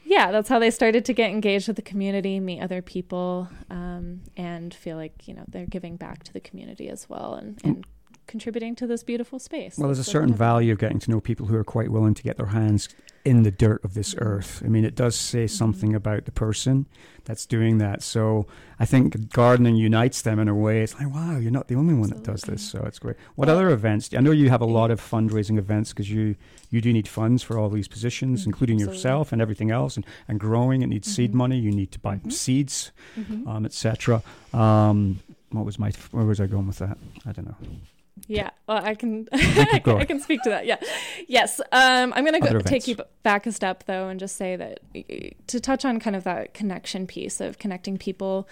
yeah, 0.05 0.31
that's 0.31 0.49
how 0.49 0.61
they 0.61 0.71
started 0.71 1.05
to 1.07 1.13
get 1.13 1.31
engaged 1.31 1.67
with 1.67 1.77
the 1.77 1.83
community, 1.83 2.39
meet 2.39 2.61
other 2.61 2.81
people, 2.81 3.49
um, 3.71 4.23
and 4.37 4.73
feel 4.73 4.97
like 4.97 5.27
you 5.29 5.35
know 5.35 5.45
they're 5.49 5.67
giving 5.67 5.97
back 5.97 6.25
to 6.25 6.33
the 6.33 6.41
community 6.41 6.89
as 6.89 7.09
well, 7.09 7.35
and, 7.35 7.61
and 7.65 7.87
contributing 8.27 8.75
to 8.77 8.87
this 8.87 9.03
beautiful 9.03 9.39
space. 9.39 9.77
Well, 9.79 9.89
there's 9.89 9.99
a 9.99 10.05
certain 10.05 10.35
value 10.35 10.73
of 10.73 10.79
getting 10.79 10.99
to 11.01 11.11
know 11.11 11.21
people 11.21 11.47
who 11.47 11.57
are 11.57 11.65
quite 11.65 11.91
willing 11.91 12.15
to 12.15 12.23
get 12.23 12.37
their 12.37 12.47
hands 12.47 12.89
in 13.25 13.43
the 13.45 13.51
dirt 13.53 13.85
of 13.85 13.95
this 13.95 14.15
earth. 14.19 14.63
I 14.65 14.69
mean, 14.69 14.85
it 14.85 14.95
does 14.97 15.15
say 15.15 15.47
something 15.47 15.95
about 15.95 16.25
the 16.25 16.33
person 16.33 16.87
that's 17.25 17.47
doing 17.47 17.79
that. 17.79 18.03
So 18.03 18.47
I 18.81 18.85
think 18.85 19.33
gardening 19.33 19.77
unites 19.77 20.23
them 20.23 20.41
in 20.41 20.49
a 20.49 20.55
way. 20.57 20.83
It's 20.83 20.95
like, 20.99 21.13
wow, 21.15 21.37
you're 21.39 21.53
not 21.53 21.69
the 21.69 21.77
only 21.77 21.95
one 21.95 22.11
that 22.11 22.25
does 22.25 22.41
this. 22.43 22.69
So 22.69 22.83
it's 22.85 22.99
great. 22.99 23.17
What 23.37 23.47
Well- 23.47 23.57
other 23.57 23.71
events? 23.71 24.11
I 24.13 24.21
know 24.21 24.33
you 24.33 24.49
have 24.51 24.61
a 24.61 24.65
lot 24.67 24.91
of 24.91 25.01
fundraising 25.01 25.57
events 25.59 25.91
because 25.91 26.11
you 26.11 26.37
you 26.71 26.81
do 26.81 26.91
need 26.91 27.07
funds 27.07 27.43
for 27.43 27.59
all 27.59 27.69
these 27.69 27.87
positions, 27.87 28.43
Mhm, 28.43 28.47
including 28.47 28.77
absolutely. 28.77 28.97
yourself 28.97 29.31
and 29.33 29.43
everything 29.43 29.71
else, 29.71 29.95
and, 29.97 30.07
and 30.27 30.41
growing. 30.41 30.81
It 30.81 30.87
needs 30.87 31.07
seed 31.15 31.33
Mhm. 31.33 31.35
money. 31.35 31.59
You 31.59 31.71
need 31.71 31.93
to 31.93 31.99
buy 31.99 32.17
Mhm. 32.17 32.33
seeds, 32.33 32.93
Mhm. 33.15 33.47
um, 33.47 33.67
etc. 33.67 34.23
Um, 34.55 35.21
what 35.51 35.67
was 35.67 35.79
my? 35.79 35.93
Where 36.13 36.25
was 36.25 36.41
I 36.41 36.47
going 36.47 36.67
with 36.67 36.79
that? 36.79 36.97
I 37.27 37.33
don't 37.33 37.47
know. 37.47 37.57
Yeah, 38.27 38.51
well, 38.67 38.85
I 38.85 38.95
can. 38.95 39.29
I 39.33 40.05
can 40.07 40.21
speak 40.21 40.43
to 40.43 40.51
that. 40.51 40.67
Yeah, 40.67 40.77
yes. 41.29 41.61
Um, 41.73 42.13
I'm 42.15 42.25
going 42.25 42.41
to 42.41 42.63
take 42.63 42.87
you 42.87 42.97
back 43.23 43.47
a 43.47 43.53
step 43.53 43.85
though, 43.87 44.09
and 44.09 44.21
just 44.21 44.37
say 44.37 44.57
that 44.57 44.81
to 45.49 45.61
touch 45.61 45.85
on 45.85 45.99
kind 45.99 46.15
of 46.15 46.25
that 46.25 46.55
connection 46.55 47.07
piece 47.07 47.41
of 47.41 47.59
connecting 47.59 47.99
people. 47.99 48.49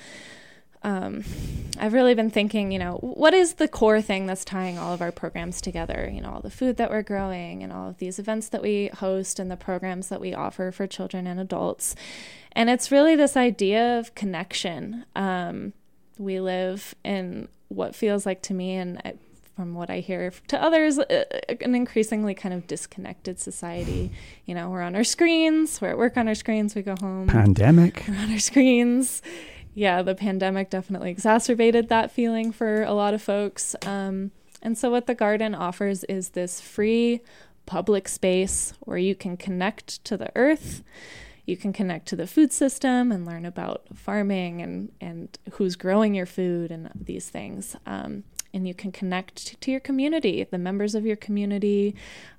Um, 0.82 1.24
I've 1.78 1.92
really 1.92 2.14
been 2.14 2.30
thinking, 2.30 2.72
you 2.72 2.78
know, 2.78 2.96
what 3.02 3.34
is 3.34 3.54
the 3.54 3.68
core 3.68 4.00
thing 4.00 4.26
that's 4.26 4.44
tying 4.46 4.78
all 4.78 4.94
of 4.94 5.02
our 5.02 5.12
programs 5.12 5.60
together? 5.60 6.10
You 6.12 6.22
know, 6.22 6.30
all 6.30 6.40
the 6.40 6.50
food 6.50 6.78
that 6.78 6.90
we're 6.90 7.02
growing 7.02 7.62
and 7.62 7.72
all 7.72 7.90
of 7.90 7.98
these 7.98 8.18
events 8.18 8.48
that 8.48 8.62
we 8.62 8.88
host 8.88 9.38
and 9.38 9.50
the 9.50 9.58
programs 9.58 10.08
that 10.08 10.20
we 10.22 10.32
offer 10.32 10.70
for 10.70 10.86
children 10.86 11.26
and 11.26 11.38
adults. 11.38 11.94
And 12.52 12.70
it's 12.70 12.90
really 12.90 13.14
this 13.14 13.36
idea 13.36 13.98
of 13.98 14.14
connection. 14.14 15.04
Um, 15.14 15.74
we 16.18 16.40
live 16.40 16.94
in 17.04 17.48
what 17.68 17.94
feels 17.94 18.26
like 18.26 18.42
to 18.42 18.54
me, 18.54 18.74
and 18.74 18.98
I, 19.04 19.14
from 19.60 19.74
what 19.74 19.90
I 19.90 20.00
hear 20.00 20.32
to 20.48 20.62
others, 20.62 20.98
uh, 20.98 21.24
an 21.60 21.74
increasingly 21.74 22.32
kind 22.32 22.54
of 22.54 22.66
disconnected 22.66 23.38
society. 23.38 24.10
You 24.46 24.54
know, 24.54 24.70
we're 24.70 24.80
on 24.80 24.96
our 24.96 25.04
screens, 25.04 25.82
we're 25.82 25.90
at 25.90 25.98
work 25.98 26.16
on 26.16 26.28
our 26.28 26.34
screens, 26.34 26.74
we 26.74 26.80
go 26.80 26.94
home, 26.98 27.26
Pandemic. 27.26 28.04
we're 28.08 28.16
on 28.16 28.32
our 28.32 28.38
screens. 28.38 29.20
Yeah, 29.74 30.00
the 30.00 30.14
pandemic 30.14 30.70
definitely 30.70 31.10
exacerbated 31.10 31.90
that 31.90 32.10
feeling 32.10 32.52
for 32.52 32.84
a 32.84 32.94
lot 32.94 33.12
of 33.12 33.20
folks. 33.20 33.76
Um, 33.84 34.30
and 34.62 34.78
so, 34.78 34.88
what 34.88 35.06
the 35.06 35.14
garden 35.14 35.54
offers 35.54 36.04
is 36.04 36.30
this 36.30 36.62
free 36.62 37.20
public 37.66 38.08
space 38.08 38.72
where 38.80 38.96
you 38.96 39.14
can 39.14 39.36
connect 39.36 40.02
to 40.06 40.16
the 40.16 40.32
earth, 40.36 40.82
you 41.44 41.58
can 41.58 41.74
connect 41.74 42.08
to 42.08 42.16
the 42.16 42.26
food 42.26 42.50
system 42.50 43.12
and 43.12 43.26
learn 43.26 43.44
about 43.44 43.82
farming 43.94 44.62
and, 44.62 44.90
and 45.02 45.38
who's 45.52 45.76
growing 45.76 46.14
your 46.14 46.24
food 46.24 46.70
and 46.70 46.90
these 46.94 47.28
things. 47.28 47.76
Um, 47.84 48.24
and 48.52 48.66
you 48.66 48.74
can 48.74 48.92
connect 48.92 49.60
to 49.60 49.70
your 49.70 49.80
community, 49.80 50.44
the 50.44 50.58
members 50.58 50.94
of 50.94 51.06
your 51.06 51.16
community, 51.16 51.94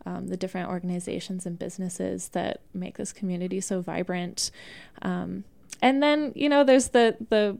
um, 0.06 0.28
the 0.28 0.38
different 0.38 0.70
organizations 0.70 1.46
and 1.46 1.58
businesses 1.58 2.30
that 2.30 2.62
make 2.74 2.98
this 2.98 3.14
community 3.14 3.62
so 3.62 3.82
vibrant. 3.82 4.52
Um, 5.02 5.44
and 5.82 6.02
then, 6.02 6.32
you 6.36 6.50
know, 6.50 6.64
there's 6.64 6.90
the 6.90 7.18
the 7.30 7.58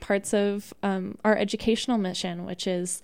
parts 0.00 0.32
of 0.32 0.72
um, 0.82 1.18
our 1.24 1.36
educational 1.36 1.98
mission, 1.98 2.46
which 2.46 2.66
is, 2.66 3.02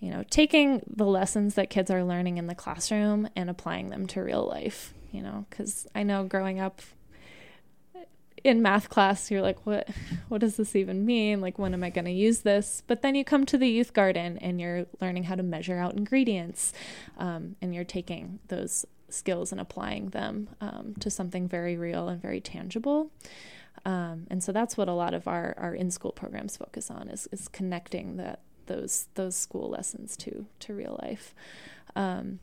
you 0.00 0.10
know, 0.10 0.24
taking 0.28 0.82
the 0.86 1.06
lessons 1.06 1.54
that 1.54 1.70
kids 1.70 1.90
are 1.90 2.02
learning 2.02 2.36
in 2.36 2.48
the 2.48 2.54
classroom 2.54 3.28
and 3.36 3.48
applying 3.48 3.90
them 3.90 4.06
to 4.08 4.20
real 4.20 4.46
life. 4.46 4.92
You 5.12 5.22
know, 5.22 5.46
because 5.50 5.86
I 5.94 6.02
know 6.02 6.24
growing 6.24 6.58
up 6.58 6.80
in 8.44 8.60
math 8.60 8.88
class 8.88 9.30
you're 9.30 9.42
like 9.42 9.64
what 9.64 9.88
what 10.28 10.40
does 10.40 10.56
this 10.56 10.74
even 10.74 11.04
mean? 11.04 11.42
Like 11.42 11.58
when 11.58 11.74
am 11.74 11.84
i 11.84 11.90
going 11.90 12.06
to 12.06 12.10
use 12.10 12.40
this? 12.40 12.82
But 12.86 13.02
then 13.02 13.14
you 13.14 13.22
come 13.22 13.44
to 13.46 13.58
the 13.58 13.68
youth 13.68 13.92
garden 13.92 14.38
and 14.38 14.58
you're 14.58 14.86
learning 14.98 15.24
how 15.24 15.34
to 15.34 15.42
measure 15.42 15.76
out 15.76 15.94
ingredients 15.94 16.72
um, 17.18 17.56
and 17.60 17.74
you're 17.74 17.84
taking 17.84 18.38
those 18.48 18.86
skills 19.10 19.52
and 19.52 19.60
applying 19.60 20.08
them 20.08 20.48
um, 20.62 20.94
to 21.00 21.10
something 21.10 21.46
very 21.46 21.76
real 21.76 22.08
and 22.08 22.20
very 22.20 22.40
tangible. 22.40 23.10
Um, 23.84 24.26
and 24.30 24.42
so 24.42 24.52
that's 24.52 24.74
what 24.74 24.88
a 24.88 24.94
lot 24.94 25.12
of 25.12 25.28
our, 25.28 25.54
our 25.58 25.74
in-school 25.74 26.12
programs 26.12 26.56
focus 26.56 26.90
on 26.90 27.08
is, 27.08 27.28
is 27.30 27.46
connecting 27.48 28.16
that 28.16 28.40
those 28.66 29.08
those 29.14 29.36
school 29.36 29.68
lessons 29.68 30.16
to 30.16 30.46
to 30.60 30.72
real 30.72 30.98
life. 31.02 31.34
Um, 31.94 32.38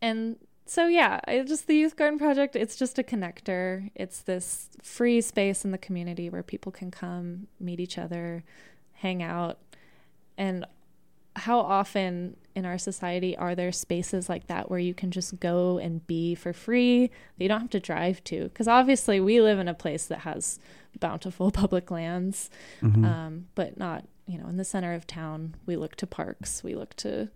and 0.00 0.36
so 0.64 0.86
yeah, 0.86 1.20
I 1.26 1.42
just 1.42 1.66
the 1.66 1.76
youth 1.76 1.96
garden 1.96 2.18
project. 2.18 2.56
It's 2.56 2.76
just 2.76 2.98
a 2.98 3.02
connector. 3.02 3.90
It's 3.94 4.20
this 4.20 4.68
free 4.82 5.20
space 5.20 5.64
in 5.64 5.70
the 5.70 5.78
community 5.78 6.30
where 6.30 6.42
people 6.42 6.72
can 6.72 6.90
come, 6.90 7.48
meet 7.58 7.80
each 7.80 7.98
other, 7.98 8.44
hang 8.92 9.22
out, 9.22 9.58
and 10.38 10.64
how 11.34 11.60
often 11.60 12.36
in 12.54 12.66
our 12.66 12.76
society 12.76 13.36
are 13.36 13.54
there 13.54 13.72
spaces 13.72 14.28
like 14.28 14.46
that 14.48 14.70
where 14.70 14.78
you 14.78 14.92
can 14.92 15.10
just 15.10 15.40
go 15.40 15.78
and 15.78 16.06
be 16.06 16.34
for 16.34 16.52
free 16.52 17.06
that 17.06 17.44
you 17.44 17.48
don't 17.48 17.60
have 17.60 17.70
to 17.70 17.80
drive 17.80 18.22
to? 18.24 18.44
Because 18.44 18.68
obviously 18.68 19.18
we 19.18 19.40
live 19.40 19.58
in 19.58 19.68
a 19.68 19.74
place 19.74 20.06
that 20.06 20.20
has 20.20 20.58
bountiful 21.00 21.50
public 21.52 21.90
lands, 21.90 22.50
mm-hmm. 22.82 23.04
um, 23.04 23.46
but 23.54 23.78
not 23.78 24.04
you 24.26 24.38
know 24.38 24.46
in 24.46 24.56
the 24.56 24.64
center 24.64 24.92
of 24.94 25.06
town. 25.06 25.54
We 25.66 25.76
look 25.76 25.96
to 25.96 26.06
parks. 26.06 26.62
We 26.62 26.74
look 26.74 26.94
to 26.96 27.30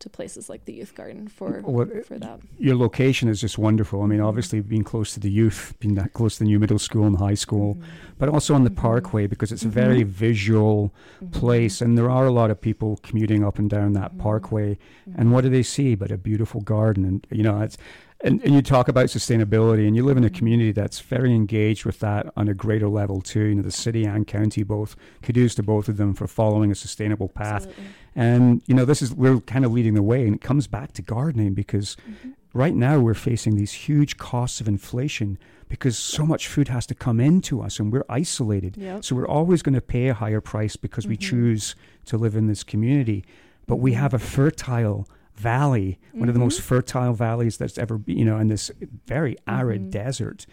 to 0.00 0.08
places 0.08 0.48
like 0.48 0.64
the 0.64 0.72
youth 0.72 0.94
garden 0.94 1.28
for 1.28 1.62
well, 1.64 1.86
for 2.04 2.18
that. 2.18 2.40
Your 2.58 2.76
location 2.76 3.28
is 3.28 3.40
just 3.40 3.58
wonderful. 3.58 4.02
I 4.02 4.06
mean, 4.06 4.20
obviously 4.20 4.60
being 4.60 4.84
close 4.84 5.12
to 5.14 5.20
the 5.20 5.30
youth, 5.30 5.74
being 5.80 5.94
that 5.94 6.12
close 6.12 6.34
to 6.34 6.40
the 6.40 6.44
new 6.46 6.58
middle 6.58 6.78
school 6.78 7.04
and 7.04 7.16
high 7.16 7.34
school, 7.34 7.74
mm-hmm. 7.74 7.84
but 8.18 8.28
also 8.28 8.54
on 8.54 8.64
the 8.64 8.70
mm-hmm. 8.70 8.80
parkway 8.80 9.26
because 9.26 9.52
it's 9.52 9.64
a 9.64 9.68
very 9.68 10.00
mm-hmm. 10.00 10.10
visual 10.10 10.94
mm-hmm. 11.22 11.38
place, 11.38 11.80
and 11.80 11.98
there 11.98 12.10
are 12.10 12.26
a 12.26 12.32
lot 12.32 12.50
of 12.50 12.60
people 12.60 12.98
commuting 13.02 13.44
up 13.44 13.58
and 13.58 13.70
down 13.70 13.92
that 13.94 14.10
mm-hmm. 14.10 14.20
parkway. 14.20 14.78
And 15.16 15.32
what 15.32 15.42
do 15.42 15.50
they 15.50 15.62
see 15.62 15.94
but 15.94 16.10
a 16.10 16.18
beautiful 16.18 16.60
garden? 16.60 17.04
And 17.04 17.26
you 17.30 17.42
know, 17.42 17.60
it's 17.60 17.78
and, 18.20 18.42
and 18.42 18.52
you 18.52 18.62
talk 18.62 18.88
about 18.88 19.06
sustainability 19.06 19.86
and 19.86 19.94
you 19.94 20.04
live 20.04 20.16
in 20.16 20.24
a 20.24 20.30
community 20.30 20.72
that's 20.72 20.98
very 20.98 21.32
engaged 21.32 21.84
with 21.84 22.00
that 22.00 22.32
on 22.36 22.48
a 22.48 22.54
greater 22.54 22.88
level 22.88 23.20
too 23.20 23.44
you 23.44 23.54
know 23.54 23.62
the 23.62 23.70
city 23.70 24.04
and 24.04 24.26
county 24.26 24.62
both 24.62 24.96
kudos 25.22 25.54
to 25.54 25.62
both 25.62 25.88
of 25.88 25.96
them 25.96 26.14
for 26.14 26.26
following 26.26 26.70
a 26.70 26.74
sustainable 26.74 27.28
path 27.28 27.66
Absolutely. 27.66 27.84
And 28.18 28.62
you 28.66 28.74
know 28.74 28.84
this 28.84 29.00
is 29.00 29.14
we're 29.14 29.40
kind 29.40 29.64
of 29.64 29.72
leading 29.72 29.94
the 29.94 30.02
way 30.02 30.26
and 30.26 30.34
it 30.34 30.40
comes 30.40 30.66
back 30.66 30.92
to 30.92 31.00
gardening 31.00 31.54
because 31.54 31.96
mm-hmm. 32.10 32.30
right 32.52 32.74
now 32.74 32.98
we're 32.98 33.14
facing 33.14 33.54
these 33.54 33.72
huge 33.72 34.16
costs 34.16 34.60
of 34.60 34.66
inflation 34.66 35.38
because 35.68 35.96
so 35.96 36.26
much 36.26 36.48
food 36.48 36.66
has 36.66 36.84
to 36.84 36.94
come 36.94 37.20
into 37.20 37.62
us 37.62 37.78
and 37.78 37.92
we're 37.92 38.04
isolated 38.08 38.76
yep. 38.76 39.04
so 39.04 39.14
we're 39.14 39.28
always 39.28 39.62
going 39.62 39.74
to 39.74 39.80
pay 39.80 40.08
a 40.08 40.14
higher 40.14 40.40
price 40.40 40.74
because 40.74 41.04
mm-hmm. 41.04 41.10
we 41.12 41.16
choose 41.16 41.76
to 42.04 42.18
live 42.18 42.34
in 42.34 42.48
this 42.48 42.64
community 42.64 43.24
but 43.68 43.76
we 43.76 43.92
mm-hmm. 43.92 44.00
have 44.00 44.14
a 44.14 44.18
fertile 44.18 45.06
valley, 45.38 45.98
mm-hmm. 46.08 46.20
one 46.20 46.28
of 46.28 46.34
the 46.34 46.40
most 46.40 46.58
mm-hmm. 46.58 46.66
fertile 46.66 47.14
valleys 47.14 47.56
that's 47.56 47.78
ever 47.78 47.96
been, 47.96 48.18
you 48.18 48.24
know, 48.24 48.38
in 48.38 48.48
this 48.48 48.70
very 49.06 49.36
arid 49.46 49.82
mm-hmm. 49.82 49.90
desert. 49.90 50.46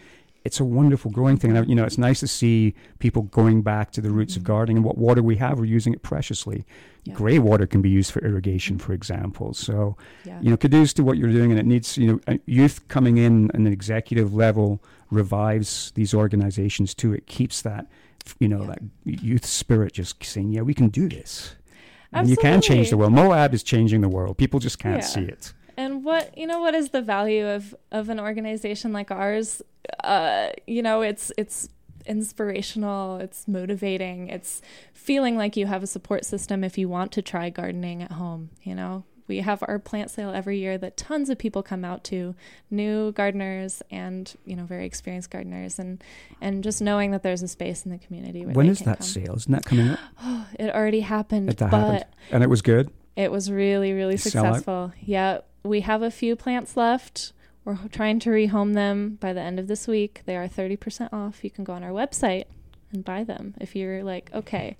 It's 0.46 0.60
a 0.60 0.64
wonderful 0.64 1.10
growing 1.10 1.36
thing. 1.36 1.56
And, 1.56 1.68
you 1.68 1.74
know, 1.74 1.84
it's 1.84 1.98
nice 1.98 2.20
to 2.20 2.28
see 2.28 2.74
people 3.00 3.22
going 3.22 3.62
back 3.62 3.90
to 3.92 4.00
the 4.00 4.10
roots 4.10 4.34
mm-hmm. 4.34 4.40
of 4.40 4.44
gardening 4.44 4.76
and 4.78 4.84
what 4.84 4.96
water 4.96 5.22
we 5.22 5.36
have, 5.36 5.58
we're 5.58 5.64
using 5.64 5.92
it 5.92 6.02
preciously. 6.02 6.64
Yeah. 7.04 7.14
Gray 7.14 7.38
water 7.38 7.66
can 7.66 7.82
be 7.82 7.90
used 7.90 8.12
for 8.12 8.24
irrigation, 8.24 8.78
for 8.78 8.92
example. 8.92 9.54
So, 9.54 9.96
yeah. 10.24 10.40
you 10.40 10.50
know, 10.50 10.56
kudos 10.56 10.92
to 10.94 11.04
what 11.04 11.18
you're 11.18 11.30
doing. 11.30 11.50
And 11.50 11.60
it 11.60 11.66
needs, 11.66 11.98
you 11.98 12.20
know, 12.26 12.38
youth 12.46 12.86
coming 12.88 13.18
in 13.18 13.50
and 13.54 13.66
an 13.66 13.72
executive 13.72 14.34
level 14.34 14.82
revives 15.10 15.92
these 15.96 16.14
organizations 16.14 16.94
too. 16.94 17.12
It 17.12 17.26
keeps 17.26 17.62
that, 17.62 17.86
you 18.38 18.48
know, 18.48 18.62
yeah. 18.62 18.74
that 18.74 18.80
youth 19.04 19.44
spirit 19.44 19.92
just 19.92 20.24
saying, 20.24 20.52
yeah, 20.52 20.62
we 20.62 20.74
can 20.74 20.88
do 20.88 21.08
this. 21.08 21.56
And 22.12 22.30
you 22.30 22.36
can 22.36 22.62
change 22.62 22.90
the 22.90 22.96
world. 22.96 23.12
Moab 23.12 23.52
is 23.52 23.62
changing 23.62 24.00
the 24.00 24.08
world. 24.08 24.38
People 24.38 24.58
just 24.60 24.78
can't 24.78 25.04
see 25.04 25.22
it. 25.22 25.52
What 26.06 26.38
you 26.38 26.46
know, 26.46 26.60
what 26.60 26.76
is 26.76 26.90
the 26.90 27.02
value 27.02 27.48
of 27.48 27.74
of 27.90 28.10
an 28.10 28.20
organization 28.20 28.92
like 28.92 29.10
ours? 29.10 29.60
Uh, 30.04 30.50
you 30.64 30.80
know, 30.80 31.02
it's 31.02 31.32
it's 31.36 31.68
inspirational, 32.06 33.16
it's 33.16 33.48
motivating, 33.48 34.28
it's 34.28 34.62
feeling 34.94 35.36
like 35.36 35.56
you 35.56 35.66
have 35.66 35.82
a 35.82 35.86
support 35.88 36.24
system 36.24 36.62
if 36.62 36.78
you 36.78 36.88
want 36.88 37.10
to 37.10 37.22
try 37.22 37.50
gardening 37.50 38.04
at 38.04 38.12
home, 38.12 38.50
you 38.62 38.72
know? 38.72 39.02
We 39.26 39.38
have 39.38 39.64
our 39.66 39.80
plant 39.80 40.12
sale 40.12 40.30
every 40.30 40.60
year 40.60 40.78
that 40.78 40.96
tons 40.96 41.28
of 41.28 41.38
people 41.38 41.64
come 41.64 41.84
out 41.84 42.04
to 42.04 42.36
new 42.70 43.10
gardeners 43.10 43.82
and 43.90 44.32
you 44.44 44.54
know 44.54 44.64
very 44.64 44.86
experienced 44.86 45.30
gardeners 45.30 45.80
and 45.80 46.04
and 46.40 46.62
just 46.62 46.80
knowing 46.80 47.10
that 47.10 47.24
there's 47.24 47.42
a 47.42 47.48
space 47.48 47.84
in 47.84 47.90
the 47.90 47.98
community 47.98 48.46
when 48.46 48.68
is 48.68 48.78
that 48.78 48.98
come. 48.98 49.08
sale? 49.08 49.34
Isn't 49.34 49.50
that 49.50 49.64
coming 49.64 49.88
up? 49.88 49.98
Oh, 50.22 50.46
it 50.60 50.72
already 50.72 51.00
happened 51.00 51.50
it 51.50 51.58
but 51.58 51.70
happened. 51.70 52.04
and 52.30 52.44
it 52.44 52.48
was 52.48 52.62
good? 52.62 52.92
It 53.16 53.32
was 53.32 53.50
really 53.50 53.92
really 53.92 54.16
successful. 54.16 54.92
Yeah 55.00 55.40
we 55.66 55.80
have 55.80 56.02
a 56.02 56.10
few 56.10 56.36
plants 56.36 56.76
left 56.76 57.32
we're 57.64 57.76
trying 57.90 58.18
to 58.20 58.30
rehome 58.30 58.74
them 58.74 59.16
by 59.20 59.32
the 59.32 59.40
end 59.40 59.58
of 59.58 59.66
this 59.66 59.86
week 59.86 60.22
they 60.26 60.36
are 60.36 60.48
30% 60.48 61.12
off 61.12 61.44
you 61.44 61.50
can 61.50 61.64
go 61.64 61.72
on 61.72 61.84
our 61.84 61.90
website 61.90 62.44
and 62.92 63.04
buy 63.04 63.24
them 63.24 63.54
if 63.60 63.74
you're 63.74 64.02
like 64.02 64.30
okay 64.32 64.76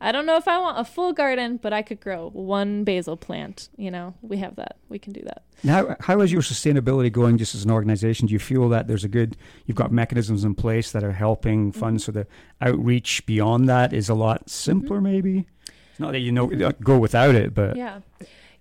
I 0.00 0.12
don't 0.12 0.26
know 0.26 0.36
if 0.36 0.46
I 0.46 0.58
want 0.58 0.78
a 0.78 0.84
full 0.84 1.12
garden, 1.12 1.58
but 1.60 1.72
I 1.72 1.82
could 1.82 2.00
grow 2.00 2.30
one 2.30 2.84
basil 2.84 3.16
plant. 3.16 3.68
You 3.76 3.90
know, 3.90 4.14
we 4.22 4.36
have 4.38 4.56
that. 4.56 4.76
We 4.88 4.98
can 4.98 5.12
do 5.12 5.22
that. 5.22 5.42
Now, 5.64 5.96
how 6.00 6.20
is 6.20 6.30
your 6.30 6.42
sustainability 6.42 7.10
going 7.10 7.36
just 7.36 7.54
as 7.54 7.64
an 7.64 7.70
organization? 7.70 8.28
Do 8.28 8.32
you 8.32 8.38
feel 8.38 8.68
that 8.68 8.86
there's 8.86 9.02
a 9.02 9.08
good, 9.08 9.36
you've 9.66 9.76
got 9.76 9.90
mechanisms 9.90 10.44
in 10.44 10.54
place 10.54 10.92
that 10.92 11.02
are 11.02 11.12
helping 11.12 11.72
mm-hmm. 11.72 11.80
funds 11.80 12.04
so 12.04 12.12
the 12.12 12.26
outreach 12.60 13.26
beyond 13.26 13.68
that 13.68 13.92
is 13.92 14.08
a 14.08 14.14
lot 14.14 14.48
simpler, 14.48 14.98
mm-hmm. 14.98 15.04
maybe? 15.04 15.46
It's 15.90 16.00
not 16.00 16.12
that 16.12 16.20
you 16.20 16.30
know, 16.30 16.46
go 16.46 16.98
without 16.98 17.34
it, 17.34 17.54
but. 17.54 17.76
Yeah. 17.76 18.00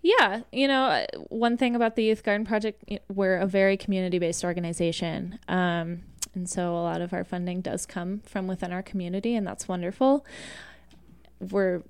Yeah, 0.08 0.42
you 0.54 0.68
know, 0.70 0.86
uh, 0.86 1.06
one 1.30 1.58
thing 1.58 1.76
about 1.76 1.96
the 1.96 2.04
Youth 2.04 2.24
Garden 2.24 2.46
Project, 2.46 2.84
we're 3.14 3.38
a 3.38 3.46
very 3.46 3.76
community 3.76 4.20
based 4.20 4.46
organization. 4.46 5.40
Um, 5.48 6.04
and 6.34 6.50
so 6.50 6.74
a 6.74 6.84
lot 6.84 7.02
of 7.02 7.14
our 7.14 7.24
funding 7.24 7.62
does 7.62 7.86
come 7.86 8.22
from 8.22 8.48
within 8.48 8.72
our 8.72 8.84
community, 8.84 9.36
and 9.36 9.46
that's 9.46 9.68
wonderful 9.68 10.26
we're 11.40 11.84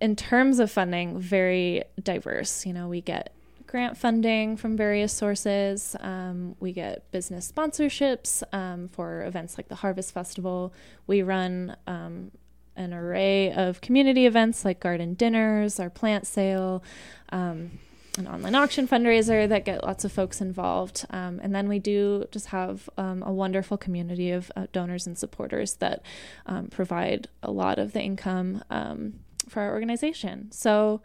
in 0.00 0.16
terms 0.16 0.58
of 0.58 0.70
funding 0.70 1.18
very 1.18 1.82
diverse. 2.02 2.66
You 2.66 2.72
know, 2.72 2.88
we 2.88 3.00
get 3.00 3.32
grant 3.66 3.96
funding 3.96 4.56
from 4.56 4.76
various 4.76 5.12
sources. 5.12 5.96
Um, 6.00 6.56
we 6.60 6.72
get 6.72 7.10
business 7.10 7.50
sponsorships 7.50 8.42
um, 8.52 8.88
for 8.88 9.24
events 9.24 9.56
like 9.56 9.68
the 9.68 9.76
Harvest 9.76 10.12
Festival. 10.12 10.72
We 11.06 11.22
run 11.22 11.76
um, 11.86 12.30
an 12.76 12.92
array 12.92 13.52
of 13.52 13.80
community 13.80 14.26
events 14.26 14.64
like 14.64 14.80
garden 14.80 15.14
dinners, 15.14 15.78
our 15.78 15.90
plant 15.90 16.26
sale, 16.26 16.82
um, 17.30 17.78
an 18.18 18.28
online 18.28 18.54
auction 18.54 18.86
fundraiser 18.86 19.48
that 19.48 19.64
get 19.64 19.82
lots 19.82 20.04
of 20.04 20.12
folks 20.12 20.40
involved. 20.40 21.04
Um, 21.10 21.40
and 21.42 21.54
then 21.54 21.68
we 21.68 21.78
do 21.78 22.26
just 22.30 22.46
have 22.46 22.88
um, 22.96 23.22
a 23.24 23.32
wonderful 23.32 23.76
community 23.76 24.30
of 24.30 24.52
uh, 24.54 24.66
donors 24.72 25.06
and 25.06 25.18
supporters 25.18 25.74
that 25.76 26.02
um, 26.46 26.68
provide 26.68 27.28
a 27.42 27.50
lot 27.50 27.78
of 27.78 27.92
the 27.92 28.00
income 28.00 28.62
um, 28.70 29.14
for 29.48 29.62
our 29.62 29.72
organization. 29.72 30.50
So, 30.52 31.00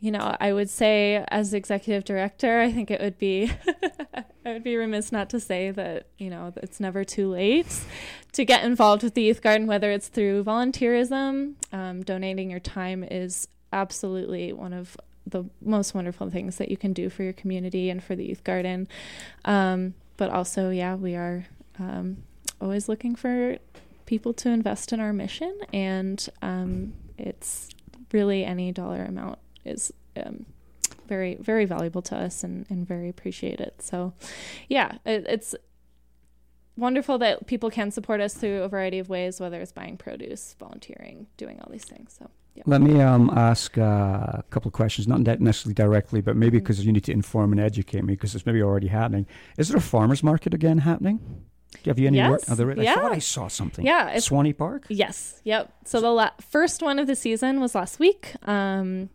you 0.00 0.10
know, 0.10 0.36
I 0.38 0.52
would 0.52 0.68
say 0.68 1.24
as 1.28 1.54
executive 1.54 2.04
director, 2.04 2.60
I 2.60 2.70
think 2.70 2.90
it 2.90 3.00
would 3.00 3.18
be 3.18 3.50
I 4.46 4.52
would 4.52 4.64
be 4.64 4.76
remiss 4.76 5.10
not 5.10 5.30
to 5.30 5.40
say 5.40 5.70
that, 5.70 6.08
you 6.18 6.28
know, 6.28 6.52
it's 6.56 6.78
never 6.78 7.02
too 7.04 7.30
late 7.30 7.80
to 8.32 8.44
get 8.44 8.64
involved 8.64 9.02
with 9.02 9.14
the 9.14 9.22
youth 9.22 9.40
garden, 9.40 9.66
whether 9.66 9.90
it's 9.90 10.08
through 10.08 10.44
volunteerism, 10.44 11.54
um, 11.72 12.02
donating 12.02 12.50
your 12.50 12.60
time 12.60 13.02
is 13.02 13.48
absolutely 13.72 14.52
one 14.52 14.74
of 14.74 14.96
the 15.26 15.44
most 15.62 15.94
wonderful 15.94 16.28
things 16.28 16.56
that 16.56 16.70
you 16.70 16.76
can 16.76 16.92
do 16.92 17.08
for 17.08 17.22
your 17.22 17.32
community 17.32 17.88
and 17.88 18.02
for 18.04 18.14
the 18.14 18.26
youth 18.26 18.44
garden. 18.44 18.86
Um, 19.46 19.94
but 20.18 20.30
also, 20.30 20.68
yeah, 20.70 20.94
we 20.94 21.14
are 21.14 21.46
um, 21.78 22.18
always 22.60 22.88
looking 22.88 23.14
for 23.14 23.56
people 24.04 24.34
to 24.34 24.50
invest 24.50 24.92
in 24.92 25.00
our 25.00 25.12
mission, 25.12 25.58
and 25.72 26.28
um, 26.42 26.92
it's 27.16 27.70
really 28.12 28.44
any 28.44 28.70
dollar 28.70 29.04
amount 29.04 29.38
is 29.64 29.92
um, 30.16 30.46
very, 31.08 31.36
very 31.36 31.64
valuable 31.64 32.02
to 32.02 32.16
us 32.16 32.44
and, 32.44 32.66
and 32.70 32.86
very 32.86 33.08
appreciated. 33.08 33.72
So, 33.78 34.12
yeah, 34.68 34.98
it, 35.04 35.26
it's 35.28 35.54
wonderful 36.76 37.18
that 37.18 37.46
people 37.46 37.70
can 37.70 37.90
support 37.90 38.20
us 38.20 38.34
through 38.34 38.62
a 38.62 38.68
variety 38.68 38.98
of 38.98 39.08
ways, 39.08 39.40
whether 39.40 39.60
it's 39.60 39.72
buying 39.72 39.96
produce, 39.96 40.56
volunteering, 40.58 41.26
doing 41.36 41.60
all 41.60 41.70
these 41.70 41.84
things. 41.84 42.16
So 42.18 42.30
Yep. 42.56 42.68
Let 42.68 42.82
me 42.82 43.00
um, 43.00 43.30
ask 43.34 43.76
uh, 43.76 43.82
a 43.82 44.44
couple 44.50 44.68
of 44.68 44.74
questions, 44.74 45.08
not 45.08 45.20
necessarily 45.40 45.74
directly, 45.74 46.20
but 46.20 46.36
maybe 46.36 46.58
because 46.60 46.84
you 46.86 46.92
need 46.92 47.02
to 47.04 47.12
inform 47.12 47.50
and 47.50 47.60
educate 47.60 48.04
me 48.04 48.14
because 48.14 48.34
it's 48.36 48.46
maybe 48.46 48.62
already 48.62 48.86
happening. 48.86 49.26
Is 49.58 49.68
there 49.68 49.76
a 49.76 49.80
farmers 49.80 50.22
market 50.22 50.54
again 50.54 50.78
happening? 50.78 51.18
Have 51.84 51.98
you 51.98 52.06
any? 52.06 52.18
Yes. 52.18 52.48
Are 52.48 52.54
there, 52.54 52.70
I 52.70 52.74
Yeah. 52.74 52.94
thought 52.94 53.10
I 53.12 53.18
saw 53.18 53.48
something. 53.48 53.84
Yeah, 53.84 54.16
Swanny 54.20 54.52
Park? 54.52 54.86
Yes. 54.88 55.40
Yep. 55.42 55.72
So 55.84 56.00
the 56.00 56.10
la- 56.10 56.30
first 56.40 56.80
one 56.80 57.00
of 57.00 57.08
the 57.08 57.16
season 57.16 57.60
was 57.60 57.74
last 57.74 57.98
week. 57.98 58.34
Um, 58.46 59.10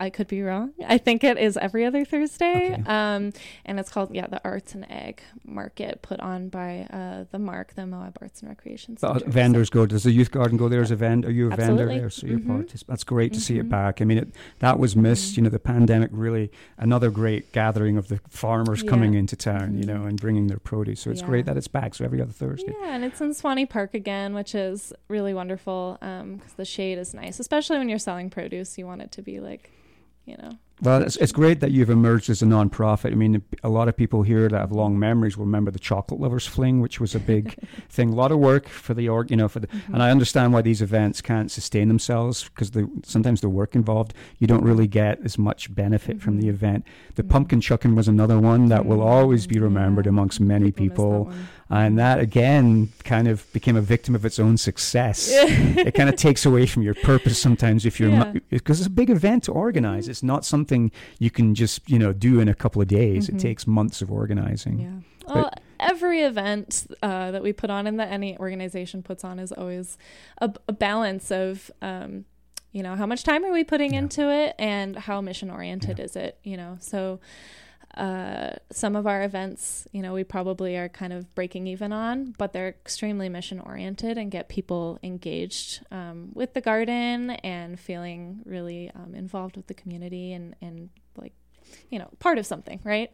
I 0.00 0.10
could 0.10 0.26
be 0.28 0.42
wrong. 0.42 0.72
I 0.86 0.98
think 0.98 1.22
it 1.24 1.38
is 1.38 1.56
every 1.56 1.84
other 1.84 2.04
Thursday. 2.04 2.72
Okay. 2.72 2.82
Um, 2.86 3.32
and 3.64 3.78
it's 3.78 3.90
called 3.90 4.14
yeah 4.14 4.26
the 4.26 4.40
Arts 4.44 4.74
and 4.74 4.90
Ag 4.90 5.20
Market 5.44 6.02
put 6.02 6.18
on 6.20 6.48
by 6.48 6.86
uh, 6.90 7.24
the 7.30 7.38
MARC, 7.38 7.74
the 7.74 7.86
Moab 7.86 8.18
Arts 8.20 8.40
and 8.40 8.48
Recreation 8.48 8.96
Center. 8.96 9.24
uh, 9.24 9.30
vendors 9.30 9.70
go. 9.70 9.86
Does 9.86 10.02
the 10.02 10.10
youth 10.10 10.30
garden 10.30 10.56
go 10.58 10.68
there 10.68 10.80
as 10.82 10.90
a 10.90 10.96
vendor? 10.96 11.28
Are 11.28 11.30
you 11.30 11.46
a 11.46 11.50
vendor 11.50 11.62
Absolutely. 11.84 11.98
there? 11.98 12.10
So 12.10 12.26
you're 12.26 12.38
Mhm. 12.40 12.46
part. 12.46 12.74
That's 12.88 13.04
great 13.04 13.32
to 13.34 13.40
see 13.40 13.58
it 13.58 13.66
Mhm. 13.66 13.70
back. 13.70 14.00
I 14.02 14.04
mean, 14.04 14.18
it, 14.18 14.28
that 14.58 14.78
was 14.78 14.96
missed. 14.96 15.34
Mhm. 15.34 15.36
You 15.36 15.42
know, 15.44 15.50
the 15.50 15.58
pandemic 15.58 16.10
really 16.12 16.50
another 16.78 17.10
great 17.10 17.52
gathering 17.52 17.96
of 17.96 18.08
the 18.08 18.20
farmers 18.28 18.82
Yeah. 18.82 18.90
coming 18.90 19.14
into 19.14 19.36
town. 19.36 19.76
You 19.78 19.84
know, 19.84 20.02
and 20.04 20.20
bringing 20.20 20.46
their 20.48 20.58
produce. 20.58 21.00
So 21.00 21.10
it's 21.10 21.20
Yeah. 21.20 21.26
great 21.26 21.46
that 21.46 21.56
it's 21.56 21.68
back. 21.68 21.94
So 21.94 22.04
every 22.04 22.20
other 22.20 22.32
Thursday. 22.32 22.74
Yeah, 22.80 22.94
and 22.94 23.04
it's 23.04 23.20
in 23.20 23.34
Swanny 23.34 23.66
Park 23.66 23.94
again, 23.94 24.34
which 24.34 24.54
is 24.54 24.92
really 25.08 25.32
wonderful 25.34 25.96
because 26.00 26.52
the 26.56 26.64
shade 26.64 26.98
is 26.98 27.14
nice, 27.14 27.38
especially 27.40 27.78
when 27.78 27.88
you're 27.88 27.98
selling 27.98 28.30
produce. 28.30 28.78
You 28.78 28.86
want 28.86 29.02
it 29.02 29.12
to 29.12 29.22
be 29.22 29.40
like, 29.40 29.70
you 30.26 30.36
know, 30.36 30.50
Well, 30.82 31.02
it's, 31.02 31.16
it's 31.16 31.32
great 31.32 31.60
that 31.60 31.70
you've 31.70 31.88
emerged 31.88 32.28
as 32.28 32.42
a 32.42 32.46
non-profit. 32.46 33.12
I 33.12 33.16
mean, 33.16 33.42
a 33.62 33.68
lot 33.68 33.88
of 33.88 33.96
people 33.96 34.22
here 34.24 34.48
that 34.48 34.58
have 34.60 34.72
long 34.72 34.98
memories 34.98 35.36
will 35.38 35.46
remember 35.46 35.70
the 35.70 35.78
Chocolate 35.78 36.20
Lovers 36.20 36.46
Fling, 36.46 36.80
which 36.80 37.00
was 37.00 37.14
a 37.14 37.20
big 37.20 37.54
thing. 37.88 38.10
A 38.10 38.14
lot 38.14 38.32
of 38.32 38.38
work 38.38 38.68
for 38.68 38.92
the 38.92 39.08
org, 39.08 39.30
you 39.30 39.36
know, 39.36 39.48
for 39.48 39.60
the, 39.60 39.68
Mm-hmm. 39.68 39.94
and 39.94 40.02
I 40.02 40.10
understand 40.10 40.52
why 40.52 40.62
these 40.62 40.82
events 40.82 41.20
can't 41.22 41.50
sustain 41.50 41.88
themselves 41.88 42.44
because 42.50 42.72
the, 42.72 42.90
sometimes 43.04 43.40
the 43.40 43.48
work 43.48 43.74
involved, 43.74 44.12
you 44.38 44.46
don't 44.46 44.64
really 44.64 44.86
get 44.88 45.18
as 45.24 45.38
much 45.38 45.72
benefit 45.74 46.20
from 46.20 46.38
the 46.40 46.46
Mhm. 46.48 46.50
event. 46.50 46.84
The 47.14 47.22
Mhm. 47.22 47.28
pumpkin 47.30 47.60
chucking 47.60 47.94
was 47.94 48.08
another 48.08 48.38
one 48.38 48.66
that 48.66 48.84
will 48.84 49.00
always 49.00 49.46
be 49.46 49.58
remembered 49.60 50.06
Yeah. 50.06 50.10
amongst 50.10 50.40
many 50.40 50.66
that 50.66 50.76
people. 50.76 51.30
And 51.68 51.98
that 51.98 52.20
again 52.20 52.92
kind 53.04 53.26
of 53.26 53.50
became 53.52 53.76
a 53.76 53.80
victim 53.80 54.14
of 54.14 54.24
its 54.24 54.38
own 54.38 54.56
success. 54.56 55.28
it 55.32 55.94
kind 55.94 56.08
of 56.08 56.14
takes 56.16 56.46
away 56.46 56.66
from 56.66 56.82
your 56.82 56.94
purpose 56.94 57.38
sometimes 57.40 57.84
if 57.84 57.98
you're 57.98 58.10
Yeah. 58.10 58.34
because 58.50 58.78
it's 58.80 58.86
a 58.86 58.90
big 58.90 59.10
event 59.10 59.44
to 59.44 59.52
organize. 59.52 60.08
It's 60.08 60.22
not 60.22 60.44
something 60.44 60.92
you 61.18 61.30
can 61.30 61.54
just 61.54 61.88
you 61.90 61.98
know 61.98 62.12
do 62.12 62.38
in 62.40 62.48
a 62.48 62.54
couple 62.54 62.80
of 62.80 62.88
days. 62.88 63.28
Mhm. 63.28 63.34
It 63.34 63.38
takes 63.40 63.66
months 63.66 64.00
of 64.00 64.12
organizing. 64.12 64.78
Yeah. 64.78 65.34
Well, 65.34 65.50
every 65.80 66.20
event 66.20 66.86
uh, 67.02 67.32
that 67.32 67.42
we 67.42 67.52
put 67.52 67.68
on 67.68 67.88
and 67.88 67.98
that 67.98 68.12
any 68.12 68.38
organization 68.38 69.02
puts 69.02 69.24
on 69.24 69.40
is 69.40 69.50
always 69.50 69.98
a, 70.40 70.52
a 70.68 70.72
balance 70.72 71.32
of, 71.32 71.68
um, 71.82 72.26
you 72.76 72.82
know, 72.82 72.94
how 72.94 73.06
much 73.06 73.24
time 73.24 73.42
are 73.42 73.52
we 73.52 73.64
putting 73.64 73.94
Yeah. 73.94 74.00
into 74.00 74.30
it 74.30 74.54
and 74.58 74.96
how 74.96 75.22
mission 75.22 75.50
oriented 75.50 75.98
is 75.98 76.14
it, 76.14 76.38
you 76.44 76.58
know? 76.58 76.76
So 76.78 77.20
uh, 77.96 78.50
some 78.70 78.94
of 78.94 79.06
our 79.06 79.22
events, 79.22 79.88
you 79.92 80.02
know, 80.02 80.12
we 80.12 80.24
probably 80.24 80.76
are 80.76 80.90
kind 80.90 81.14
of 81.14 81.34
breaking 81.34 81.66
even 81.66 81.90
on, 81.90 82.34
but 82.36 82.52
they're 82.52 82.68
extremely 82.68 83.30
mission 83.30 83.60
oriented 83.60 84.18
and 84.18 84.30
get 84.30 84.50
people 84.50 84.98
engaged 85.02 85.86
um, 85.90 86.32
with 86.34 86.52
the 86.52 86.60
garden 86.60 87.30
and 87.30 87.80
feeling 87.80 88.42
really 88.44 88.90
um, 88.94 89.14
involved 89.14 89.56
with 89.56 89.68
the 89.68 89.74
community 89.74 90.34
and, 90.34 90.54
and 90.60 90.90
like, 91.16 91.32
you 91.88 91.98
know, 91.98 92.10
part 92.18 92.36
of 92.36 92.44
something, 92.44 92.78
right? 92.84 93.10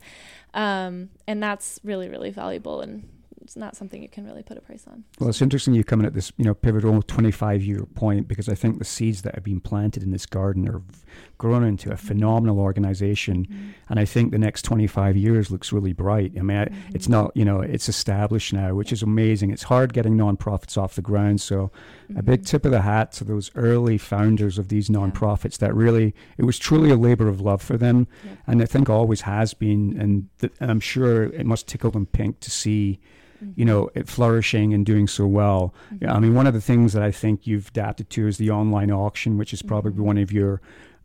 Um, 0.55 1.11
and 1.29 1.40
that's 1.40 1.79
really, 1.85 2.09
really 2.09 2.31
valuable 2.31 2.81
and 2.81 3.09
it's 3.42 3.57
not 3.57 3.76
something 3.76 4.02
you 4.02 4.09
can 4.09 4.24
really 4.24 4.42
put 4.42 4.57
a 4.57 4.61
price 4.61 4.85
on. 4.87 5.05
Well, 5.18 5.28
it's 5.28 5.42
interesting 5.42 5.74
you 5.74 5.85
coming 5.85 6.07
at 6.07 6.14
this, 6.14 6.33
you 6.37 6.44
know, 6.44 6.55
pivotal 6.55 7.02
25 7.02 7.62
year 7.62 7.85
point 7.94 8.28
because 8.28 8.48
I 8.48 8.55
think 8.55 8.78
the 8.78 8.85
seeds 8.85 9.22
that 9.22 9.35
have 9.35 9.44
been 9.44 9.61
planted 9.61 10.02
in 10.02 10.11
this 10.12 10.26
garden 10.26 10.68
are 10.68 10.83
grown 11.38 11.64
into 11.64 11.90
a 11.92 11.96
phenomenal 11.96 12.61
organization. 12.61 13.74
And 13.88 13.98
I 13.98 14.05
think 14.05 14.31
the 14.31 14.38
next 14.38 14.62
25 14.62 15.16
years 15.16 15.50
looks 15.50 15.72
really 15.72 15.92
bright. 15.92 16.33
I 16.38 16.42
mean, 16.42 16.57
I, 16.57 16.62
it's 16.94 17.05
Mm-hmm. 17.07 17.12
not, 17.12 17.37
you 17.37 17.44
know, 17.44 17.61
it's 17.61 17.88
established 17.88 18.52
now, 18.52 18.74
which 18.74 18.92
is 18.92 19.02
amazing. 19.02 19.50
It's 19.50 19.64
hard 19.64 19.92
getting 19.92 20.16
nonprofits 20.16 20.78
off 20.78 20.94
the 20.94 21.02
ground. 21.02 21.40
So 21.40 21.70
a 22.16 22.22
big 22.22 22.42
Mhm. 22.42 22.46
tip 22.46 22.64
of 22.64 22.70
the 22.70 22.83
hat 22.83 23.11
to 23.12 23.24
those 23.24 23.50
early 23.57 23.98
founders 23.98 24.57
of 24.59 24.68
these 24.68 24.88
nonprofits 24.88 25.59
that 25.59 25.74
really, 25.74 26.14
it 26.38 26.44
was 26.44 26.59
truly 26.59 26.90
a 26.90 26.96
labor 26.96 27.26
of 27.28 27.40
love 27.40 27.61
for 27.61 27.76
them. 27.76 28.07
Yep. 28.24 28.38
And 28.46 28.62
I 28.62 28.66
think 28.66 28.88
always 28.88 29.22
has 29.22 29.52
been. 29.55 29.96
And, 30.00 30.28
th- 30.38 30.52
and 30.61 30.70
I'm 30.70 30.81
sure 30.81 31.24
it 31.24 31.44
must 31.44 31.66
tickle 31.66 31.90
them 31.90 32.07
pink 32.07 32.38
to 32.40 32.50
see 32.50 33.00
you 33.57 33.64
know, 33.64 33.90
it 33.94 34.09
flourishing 34.09 34.72
and 34.74 34.85
doing 34.87 35.07
so 35.07 35.26
well. 35.26 35.74
Mm-hmm. 35.94 36.09
I 36.11 36.18
mean, 36.20 36.35
one 36.35 36.46
of 36.46 36.55
the 36.55 36.61
things 36.61 36.92
that 36.92 37.02
I 37.02 37.11
think 37.11 37.46
you've 37.46 37.68
adapted 37.68 38.11
to 38.11 38.26
is 38.26 38.38
the 38.38 38.50
online 38.50 38.90
auction, 38.90 39.38
which 39.38 39.52
is 39.52 39.62
probably 39.62 39.92
Mhm. 39.92 39.96
one 40.05 40.18
of 40.18 40.33
your, 40.33 40.61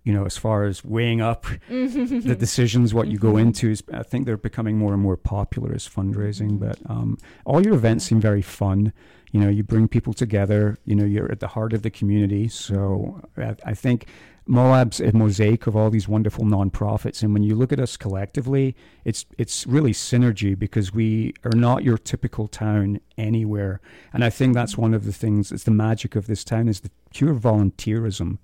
you 0.07 0.13
know, 0.13 0.25
as 0.25 0.37
far 0.37 0.63
as 0.69 0.75
weighing 0.95 1.19
up 1.31 1.41
Mm-hmm. 1.69 2.19
the 2.29 2.35
decisions, 2.47 2.93
what 2.93 3.07
you 3.11 3.17
go 3.29 3.33
Mhm. 3.33 3.41
into 3.45 3.65
is, 3.75 3.83
I 4.01 4.03
think 4.03 4.25
they're 4.25 4.37
becoming 4.51 4.75
more 4.83 4.93
and 4.93 5.01
more 5.07 5.17
popular 5.17 5.71
as 5.79 5.85
fundraising. 5.97 6.51
Mhm. 6.51 6.59
But 6.65 6.77
um, 6.93 7.17
all 7.45 7.61
your 7.65 7.75
events 7.81 8.05
seem 8.05 8.19
very 8.21 8.41
fun. 8.61 8.93
You 9.33 9.39
know, 9.41 9.49
you 9.57 9.63
bring 9.73 9.87
people 9.89 10.13
together. 10.13 10.61
You 10.85 10.95
know, 10.95 11.03
you're 11.13 11.29
at 11.35 11.41
the 11.41 11.49
heart 11.55 11.73
of 11.73 11.81
the 11.81 11.89
community. 11.99 12.47
So 12.47 13.19
I, 13.37 13.55
I 13.71 13.73
think 13.83 14.05
Moab's 14.49 15.01
a 15.01 15.11
mosaic 15.11 15.67
of 15.67 15.75
all 15.75 15.89
these 15.89 16.07
wonderful 16.07 16.45
nonprofits, 16.45 17.21
and 17.21 17.33
when 17.33 17.43
you 17.43 17.53
look 17.53 17.73
at 17.73 17.79
us 17.81 17.97
collectively, 17.97 18.65
it's 19.03 19.25
it's 19.37 19.67
really 19.67 19.91
synergy 19.91 20.57
because 20.65 20.93
we 20.93 21.33
are 21.43 21.57
not 21.67 21.83
your 21.83 21.97
typical 21.97 22.47
town 22.47 23.01
anywhere, 23.17 23.81
and 24.13 24.23
I 24.23 24.29
think 24.37 24.53
that's 24.53 24.77
one 24.77 24.93
of 24.97 25.03
the 25.03 25.11
things. 25.23 25.51
It's 25.51 25.65
the 25.65 25.71
magic 25.87 26.15
of 26.15 26.27
this 26.27 26.45
town 26.45 26.69
is 26.69 26.79
the 26.79 26.91
pure 27.13 27.35
volunteerism. 27.35 28.37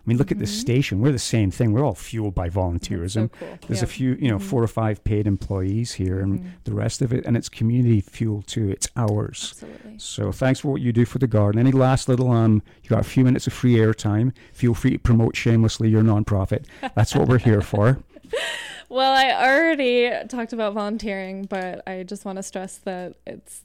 I 0.00 0.02
mean, 0.06 0.16
look 0.16 0.32
at 0.32 0.38
this 0.38 0.50
Mhm. 0.56 0.60
station. 0.60 1.00
We're 1.00 1.12
the 1.12 1.18
same 1.18 1.50
thing. 1.50 1.72
We're 1.72 1.84
all 1.84 1.94
fueled 1.94 2.34
by 2.34 2.48
volunteerism. 2.48 3.12
So 3.12 3.28
cool. 3.28 3.58
There's 3.68 3.80
Yeah. 3.80 3.84
a 3.84 3.88
few, 3.88 4.16
you 4.20 4.28
know, 4.28 4.38
Mhm. 4.38 4.42
four 4.42 4.62
or 4.62 4.66
five 4.66 5.04
paid 5.04 5.26
employees 5.26 5.92
here, 5.92 6.20
and 6.20 6.40
Mhm. 6.40 6.44
the 6.64 6.74
rest 6.74 7.02
of 7.02 7.12
it, 7.12 7.24
and 7.26 7.36
it's 7.36 7.48
community 7.48 8.00
fuel 8.00 8.42
too. 8.42 8.70
It's 8.70 8.88
ours. 8.96 9.50
Absolutely. 9.52 9.94
So 9.98 10.32
thanks 10.32 10.60
for 10.60 10.72
what 10.72 10.80
you 10.80 10.92
do 10.92 11.04
for 11.04 11.18
the 11.18 11.26
garden. 11.26 11.60
Any 11.60 11.72
last 11.72 12.08
little 12.08 12.30
um, 12.32 12.62
you 12.82 12.88
got 12.88 13.00
a 13.00 13.04
few 13.04 13.24
minutes 13.24 13.46
of 13.46 13.52
free 13.52 13.76
airtime. 13.76 14.32
Feel 14.52 14.74
free 14.74 14.92
to 14.92 14.98
promote 14.98 15.36
shamelessly 15.36 15.88
your 15.90 16.02
nonprofit. 16.02 16.64
That's 16.94 17.14
what 17.14 17.28
we're 17.28 17.38
here 17.38 17.60
for. 17.60 17.98
Well, 18.92 19.12
I 19.12 19.30
already 19.46 20.10
talked 20.26 20.52
about 20.52 20.74
volunteering, 20.74 21.44
but 21.44 21.80
I 21.86 22.02
just 22.02 22.24
want 22.24 22.38
to 22.38 22.42
stress 22.42 22.78
that 22.78 23.14
it's 23.24 23.62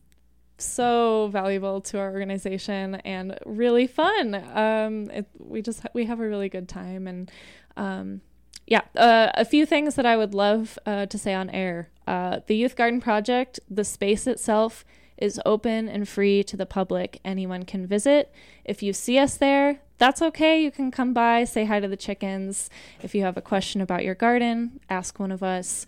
so 0.57 1.29
valuable 1.31 1.81
to 1.81 1.99
our 1.99 2.11
organization 2.11 2.95
and 2.95 3.37
really 3.45 3.87
fun. 3.87 4.35
Um, 4.35 5.09
it, 5.11 5.27
we 5.37 5.61
just 5.61 5.85
we 5.93 6.05
have 6.05 6.19
a 6.19 6.27
really 6.27 6.49
good 6.49 6.69
time, 6.69 7.07
and 7.07 7.31
um, 7.77 8.21
yeah, 8.67 8.81
uh, 8.95 9.31
a 9.35 9.45
few 9.45 9.65
things 9.65 9.95
that 9.95 10.05
I 10.05 10.17
would 10.17 10.33
love 10.33 10.79
uh, 10.85 11.05
to 11.07 11.17
say 11.17 11.33
on 11.33 11.49
air. 11.49 11.89
Uh, 12.07 12.39
the 12.47 12.55
Youth 12.55 12.75
Garden 12.75 13.01
Project, 13.01 13.59
the 13.69 13.83
space 13.83 14.27
itself 14.27 14.85
is 15.17 15.39
open 15.45 15.87
and 15.87 16.07
free 16.07 16.43
to 16.43 16.57
the 16.57 16.65
public. 16.65 17.19
Anyone 17.23 17.63
can 17.63 17.87
visit. 17.87 18.33
If 18.63 18.83
you 18.83 18.91
see 18.91 19.17
us 19.17 19.37
there, 19.37 19.79
that's 19.97 20.21
okay. 20.21 20.61
You 20.61 20.71
can 20.71 20.91
come 20.91 21.13
by, 21.13 21.45
say 21.45 21.65
hi 21.65 21.79
to 21.79 21.87
the 21.87 21.95
chickens. 21.95 22.69
If 23.01 23.15
you 23.15 23.23
have 23.23 23.37
a 23.37 23.41
question 23.41 23.79
about 23.81 24.03
your 24.03 24.15
garden, 24.15 24.81
ask 24.89 25.19
one 25.19 25.31
of 25.31 25.41
us. 25.41 25.85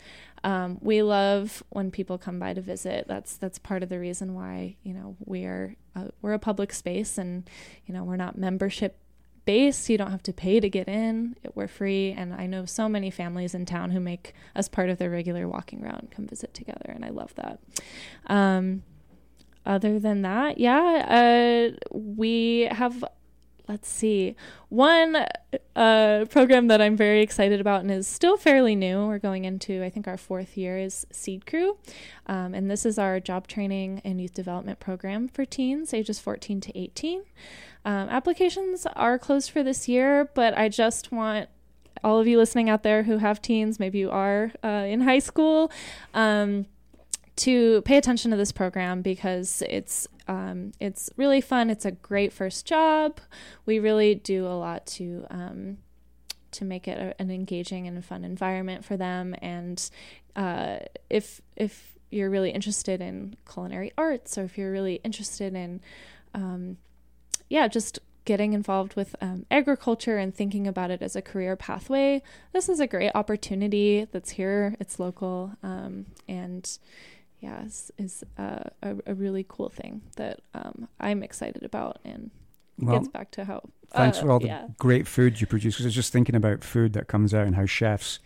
Um, 0.47 0.77
we 0.79 1.03
love 1.03 1.61
when 1.71 1.91
people 1.91 2.17
come 2.17 2.39
by 2.39 2.53
to 2.53 2.61
visit. 2.61 3.05
That's 3.05 3.35
that's 3.35 3.59
part 3.59 3.83
of 3.83 3.89
the 3.89 3.99
reason 3.99 4.33
why 4.33 4.77
you 4.81 4.93
know 4.93 5.17
we 5.25 5.43
are 5.43 5.75
uh, 5.93 6.05
we're 6.21 6.31
a 6.31 6.39
public 6.39 6.71
space, 6.71 7.17
and 7.17 7.49
you 7.85 7.93
know 7.93 8.05
we're 8.05 8.15
not 8.15 8.37
membership 8.37 8.97
based. 9.43 9.89
You 9.89 9.97
don't 9.97 10.11
have 10.11 10.23
to 10.23 10.31
pay 10.31 10.61
to 10.61 10.69
get 10.69 10.87
in. 10.87 11.35
We're 11.53 11.67
free, 11.67 12.13
and 12.13 12.33
I 12.33 12.45
know 12.45 12.63
so 12.63 12.87
many 12.87 13.11
families 13.11 13.53
in 13.53 13.65
town 13.65 13.91
who 13.91 13.99
make 13.99 14.33
us 14.55 14.69
part 14.69 14.89
of 14.89 14.99
their 14.99 15.09
regular 15.09 15.49
walking 15.49 15.81
round, 15.81 16.11
come 16.11 16.27
visit 16.27 16.53
together, 16.53 16.93
and 16.95 17.03
I 17.03 17.09
love 17.09 17.35
that. 17.35 17.59
Um, 18.27 18.83
other 19.65 19.99
than 19.99 20.21
that, 20.21 20.59
yeah, 20.59 21.73
uh, 21.73 21.77
we 21.91 22.69
have 22.71 23.03
let's 23.67 23.89
see. 23.89 24.35
One 24.69 25.25
uh, 25.75 26.25
program 26.29 26.67
that 26.67 26.81
i'm 26.81 26.97
very 26.97 27.21
excited 27.21 27.61
about 27.61 27.81
and 27.81 27.91
is 27.91 28.07
still 28.07 28.35
fairly 28.35 28.75
new 28.75 29.05
we're 29.05 29.19
going 29.19 29.45
into 29.45 29.83
i 29.83 29.89
think 29.89 30.07
our 30.07 30.17
fourth 30.17 30.57
year 30.57 30.77
is 30.77 31.05
seed 31.11 31.45
crew. 31.45 31.77
Um, 32.25 32.53
and 32.53 32.69
this 32.69 32.85
is 32.85 32.97
our 32.97 33.19
job 33.19 33.47
training 33.47 34.01
and 34.03 34.19
youth 34.19 34.33
development 34.33 34.79
program 34.79 35.27
for 35.27 35.45
teens 35.45 35.93
ages 35.93 36.19
14 36.19 36.61
to 36.61 36.77
18 36.77 37.23
um, 37.85 38.09
applications 38.09 38.85
are 38.95 39.19
closed 39.19 39.51
for 39.51 39.63
this 39.63 39.87
year 39.87 40.29
but 40.33 40.57
i 40.57 40.67
just 40.67 41.11
want 41.11 41.49
all 42.03 42.19
of 42.19 42.27
you 42.27 42.37
listening 42.37 42.69
out 42.69 42.83
there 42.83 43.03
who 43.03 43.17
have 43.17 43.41
teens 43.41 43.79
maybe 43.79 43.99
you 43.99 44.09
are 44.09 44.51
uh, 44.63 44.67
in 44.67 45.01
high 45.01 45.19
school 45.19 45.71
um, 46.13 46.65
to 47.37 47.81
pay 47.83 47.97
attention 47.97 48.31
to 48.31 48.37
this 48.37 48.51
program 48.51 49.01
because 49.01 49.63
it's 49.69 50.07
um, 50.27 50.73
it's 50.79 51.09
really 51.15 51.41
fun. 51.41 51.69
It's 51.69 51.85
a 51.85 51.91
great 51.91 52.33
first 52.33 52.65
job. 52.65 53.19
We 53.65 53.79
really 53.79 54.15
do 54.15 54.45
a 54.45 54.57
lot 54.57 54.85
to 54.87 55.25
um, 55.29 55.77
to 56.51 56.65
make 56.65 56.87
it 56.87 56.97
a, 56.97 57.21
an 57.21 57.31
engaging 57.31 57.87
and 57.87 58.03
fun 58.03 58.23
environment 58.23 58.83
for 58.83 58.97
them. 58.97 59.35
And 59.41 59.89
uh, 60.35 60.79
if 61.09 61.41
if 61.55 61.97
you're 62.09 62.29
really 62.29 62.51
interested 62.51 63.01
in 63.01 63.35
culinary 63.49 63.93
arts, 63.97 64.37
or 64.37 64.43
if 64.43 64.57
you're 64.57 64.71
really 64.71 64.95
interested 65.03 65.53
in 65.53 65.81
um, 66.33 66.77
yeah, 67.49 67.67
just 67.67 67.99
getting 68.25 68.51
involved 68.51 68.95
with 68.95 69.15
um, 69.21 69.45
agriculture 69.49 70.17
and 70.17 70.35
thinking 70.35 70.67
about 70.67 70.91
it 70.91 71.01
as 71.01 71.15
a 71.15 71.21
career 71.21 71.55
pathway, 71.55 72.21
this 72.51 72.67
is 72.67 72.79
a 72.79 72.87
great 72.87 73.11
opportunity 73.15 74.05
that's 74.11 74.31
here. 74.31 74.75
It's 74.79 74.99
local, 74.99 75.53
um, 75.63 76.07
and 76.27 76.77
yeah, 77.39 77.63
is, 77.63 77.91
is 77.97 78.23
uh, 78.37 78.63
a, 78.81 78.95
a 79.05 79.13
really 79.13 79.45
cool 79.47 79.69
thing 79.69 80.01
that 80.15 80.41
um, 80.53 80.87
I'm 80.99 81.23
excited 81.23 81.63
about 81.63 81.99
and 82.03 82.31
well, 82.79 82.99
gets 82.99 83.09
back 83.09 83.31
to 83.31 83.45
how. 83.45 83.61
Thanks 83.91 84.17
uh, 84.17 84.21
for 84.21 84.31
all 84.31 84.39
the 84.39 84.47
yeah. 84.47 84.67
great 84.77 85.07
food 85.07 85.39
you 85.39 85.47
produce. 85.47 85.75
Because 85.75 85.85
I 85.85 85.89
was 85.89 85.95
just 85.95 86.11
thinking 86.11 86.35
about 86.35 86.63
food 86.63 86.93
that 86.93 87.07
comes 87.07 87.33
out 87.33 87.47
and 87.47 87.55
how 87.55 87.65
chefs 87.65 88.19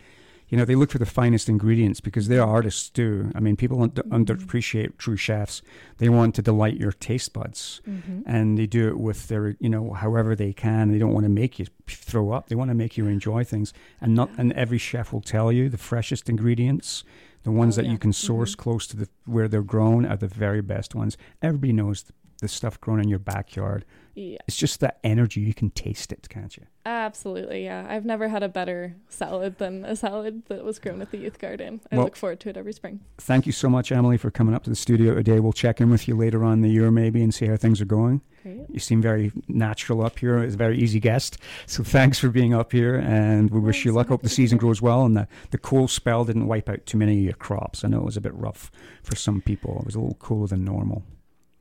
you 0.52 0.58
know, 0.58 0.66
they 0.66 0.74
look 0.74 0.90
for 0.90 0.98
the 0.98 1.06
finest 1.06 1.48
ingredients 1.48 2.00
because 2.00 2.28
they're 2.28 2.44
artists 2.44 2.90
too. 2.90 3.32
I 3.34 3.40
mean, 3.40 3.56
people 3.56 3.78
mm-hmm. 3.78 4.12
underappreciate 4.12 4.98
true 4.98 5.16
chefs. 5.16 5.62
They 5.96 6.10
want 6.10 6.34
to 6.34 6.42
delight 6.42 6.76
your 6.76 6.92
taste 6.92 7.32
buds, 7.32 7.80
mm-hmm. 7.88 8.20
and 8.26 8.58
they 8.58 8.66
do 8.66 8.86
it 8.88 8.98
with 8.98 9.28
their, 9.28 9.56
you 9.60 9.70
know, 9.70 9.94
however 9.94 10.36
they 10.36 10.52
can. 10.52 10.92
They 10.92 10.98
don't 10.98 11.14
want 11.14 11.24
to 11.24 11.30
make 11.30 11.58
you 11.58 11.64
throw 11.86 12.32
up. 12.32 12.50
They 12.50 12.54
want 12.54 12.68
to 12.68 12.74
make 12.74 12.98
you 12.98 13.06
enjoy 13.06 13.44
things, 13.44 13.72
and 13.98 14.14
not. 14.14 14.28
And 14.36 14.52
every 14.52 14.76
chef 14.76 15.10
will 15.10 15.22
tell 15.22 15.50
you 15.50 15.70
the 15.70 15.78
freshest 15.78 16.28
ingredients, 16.28 17.02
the 17.42 17.52
ones 17.52 17.76
oh, 17.76 17.82
that 17.82 17.86
yeah. 17.86 17.92
you 17.92 17.98
can 17.98 18.12
source 18.12 18.52
mm-hmm. 18.52 18.62
close 18.62 18.86
to 18.88 18.96
the 18.96 19.08
where 19.24 19.48
they're 19.48 19.62
grown, 19.62 20.04
are 20.04 20.16
the 20.16 20.28
very 20.28 20.62
best 20.62 20.94
ones. 20.94 21.16
Everybody 21.40 21.72
knows 21.72 22.04
the, 22.42 22.48
stuff 22.48 22.80
grown 22.80 23.00
in 23.00 23.08
your 23.08 23.18
backyard 23.18 23.84
yeah. 24.14 24.38
It's 24.46 24.56
just 24.56 24.80
that 24.80 24.98
energy. 25.02 25.40
You 25.40 25.54
can 25.54 25.70
taste 25.70 26.12
it, 26.12 26.28
can't 26.28 26.54
you? 26.56 26.64
Absolutely, 26.84 27.64
yeah. 27.64 27.86
I've 27.88 28.04
never 28.04 28.28
had 28.28 28.42
a 28.42 28.48
better 28.48 28.96
salad 29.08 29.58
than 29.58 29.84
a 29.84 29.96
salad 29.96 30.44
that 30.46 30.64
was 30.64 30.78
grown 30.78 31.00
at 31.00 31.10
the 31.10 31.18
youth 31.18 31.38
garden. 31.38 31.80
I 31.90 31.96
well, 31.96 32.04
look 32.04 32.16
forward 32.16 32.40
to 32.40 32.50
it 32.50 32.56
every 32.56 32.72
spring. 32.72 33.00
Thank 33.18 33.46
you 33.46 33.52
so 33.52 33.70
much, 33.70 33.90
Emily, 33.90 34.18
for 34.18 34.30
coming 34.30 34.54
up 34.54 34.64
to 34.64 34.70
the 34.70 34.76
studio 34.76 35.14
today. 35.14 35.40
We'll 35.40 35.52
check 35.52 35.80
in 35.80 35.90
with 35.90 36.08
you 36.08 36.16
later 36.16 36.44
on 36.44 36.54
in 36.54 36.60
the 36.62 36.70
year 36.70 36.90
maybe 36.90 37.22
and 37.22 37.32
see 37.32 37.46
how 37.46 37.56
things 37.56 37.80
are 37.80 37.86
going. 37.86 38.20
Great. 38.42 38.66
You 38.68 38.80
seem 38.80 39.00
very 39.00 39.32
natural 39.48 40.04
up 40.04 40.18
here. 40.18 40.38
It's 40.38 40.54
a 40.54 40.58
very 40.58 40.78
easy 40.78 41.00
guest. 41.00 41.38
So 41.66 41.82
thanks 41.82 42.18
for 42.18 42.28
being 42.28 42.52
up 42.52 42.72
here 42.72 42.96
and 42.96 43.50
we 43.50 43.60
wish 43.60 43.84
you 43.84 43.92
luck. 43.92 44.08
Hope 44.08 44.22
the 44.22 44.28
season 44.28 44.58
grows 44.58 44.82
well 44.82 45.04
and 45.04 45.16
the, 45.16 45.28
the 45.50 45.58
cold 45.58 45.90
spell 45.90 46.24
didn't 46.24 46.48
wipe 46.48 46.68
out 46.68 46.84
too 46.84 46.98
many 46.98 47.18
of 47.18 47.24
your 47.24 47.34
crops. 47.34 47.84
I 47.84 47.88
know 47.88 47.98
it 47.98 48.04
was 48.04 48.16
a 48.16 48.20
bit 48.20 48.34
rough 48.34 48.70
for 49.02 49.16
some 49.16 49.40
people. 49.40 49.78
It 49.78 49.86
was 49.86 49.94
a 49.94 50.00
little 50.00 50.16
cooler 50.16 50.48
than 50.48 50.64
normal. 50.64 51.04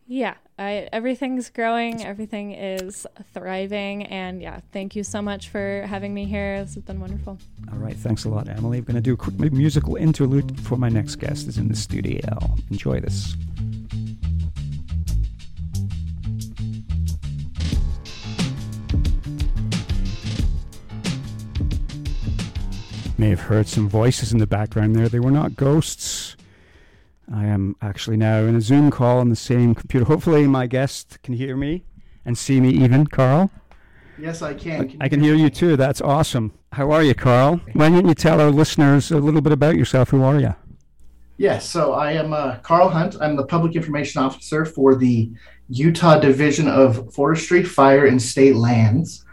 Yeah, 0.08 0.34
I, 0.62 0.88
everything's 0.94 1.50
growing, 1.50 2.06
everything 2.06 2.52
is 2.52 3.08
thriving, 3.34 4.06
and 4.06 4.44
yeah, 4.44 4.60
thank 4.72 4.96
you 4.96 5.04
so 5.04 5.20
much 5.20 5.50
for 5.50 5.84
having 5.88 6.14
me 6.14 6.26
here. 6.26 6.62
This 6.62 6.76
has 6.76 6.84
been 6.84 7.00
wonderful. 7.00 7.40
All 7.72 7.80
right, 7.80 7.96
thanks 7.96 8.26
a 8.26 8.30
lot, 8.30 8.48
Emily. 8.48 8.78
I'm 8.78 8.84
going 8.84 8.94
to 8.94 9.02
do 9.02 9.14
a 9.14 9.18
quick 9.18 9.52
musical 9.52 9.96
interlude 9.96 10.56
before 10.56 10.78
my 10.78 10.90
next 10.90 11.16
guest 11.16 11.48
is 11.48 11.58
in 11.58 11.68
the 11.68 11.76
studio. 11.76 12.22
Enjoy 12.70 13.00
this. 13.00 13.36
May 23.18 23.30
have 23.30 23.40
heard 23.40 23.68
some 23.68 23.90
voices 23.90 24.32
in 24.32 24.38
the 24.38 24.48
background 24.48 24.96
there. 24.96 25.10
They 25.10 25.20
were 25.20 25.32
not 25.32 25.56
ghosts. 25.56 26.36
I 27.34 27.46
am 27.46 27.76
actually 27.82 28.18
now 28.18 28.40
in 28.42 28.56
a 28.56 28.62
Zoom 28.62 28.92
call 28.92 29.20
on 29.20 29.30
the 29.30 29.36
same 29.36 29.74
computer. 29.74 30.06
Hopefully, 30.06 30.48
my 30.48 30.68
guest 30.68 31.20
can 31.24 31.34
hear 31.34 31.56
me 31.56 31.86
and 32.26 32.38
see 32.38 32.60
me 32.60 32.70
even, 32.70 33.08
Carl. 33.08 33.50
Yes, 34.20 34.42
I 34.42 34.54
can. 34.54 34.90
can 34.90 35.02
I 35.02 35.08
can 35.08 35.22
hear 35.22 35.34
you 35.36 35.50
too. 35.50 35.78
That's 35.78 36.02
awesome. 36.02 36.54
How 36.74 36.92
are 36.92 37.02
you, 37.02 37.16
Carl? 37.16 37.62
Why 37.74 37.90
don't 37.90 38.08
you 38.08 38.14
tell 38.14 38.42
our 38.42 38.52
listeners 38.52 39.12
a 39.12 39.18
little 39.18 39.42
bit 39.42 39.54
about 39.54 39.76
yourself? 39.76 40.10
Who 40.10 40.24
are 40.24 40.40
you? 40.40 40.54
Yes, 41.38 41.68
so 41.68 41.94
I 41.94 42.12
am 42.12 42.34
uh, 42.34 42.58
Carl 42.58 42.90
Hunt. 42.90 43.16
I'm 43.20 43.36
the 43.36 43.46
Public 43.46 43.76
Information 43.76 44.22
Officer 44.22 44.66
for 44.66 44.96
the 44.96 45.32
Utah 45.70 46.20
Division 46.20 46.68
of 46.68 47.14
Forestry, 47.14 47.64
Fire, 47.64 48.06
and 48.06 48.22
State 48.22 48.56
Lands. 48.56 49.26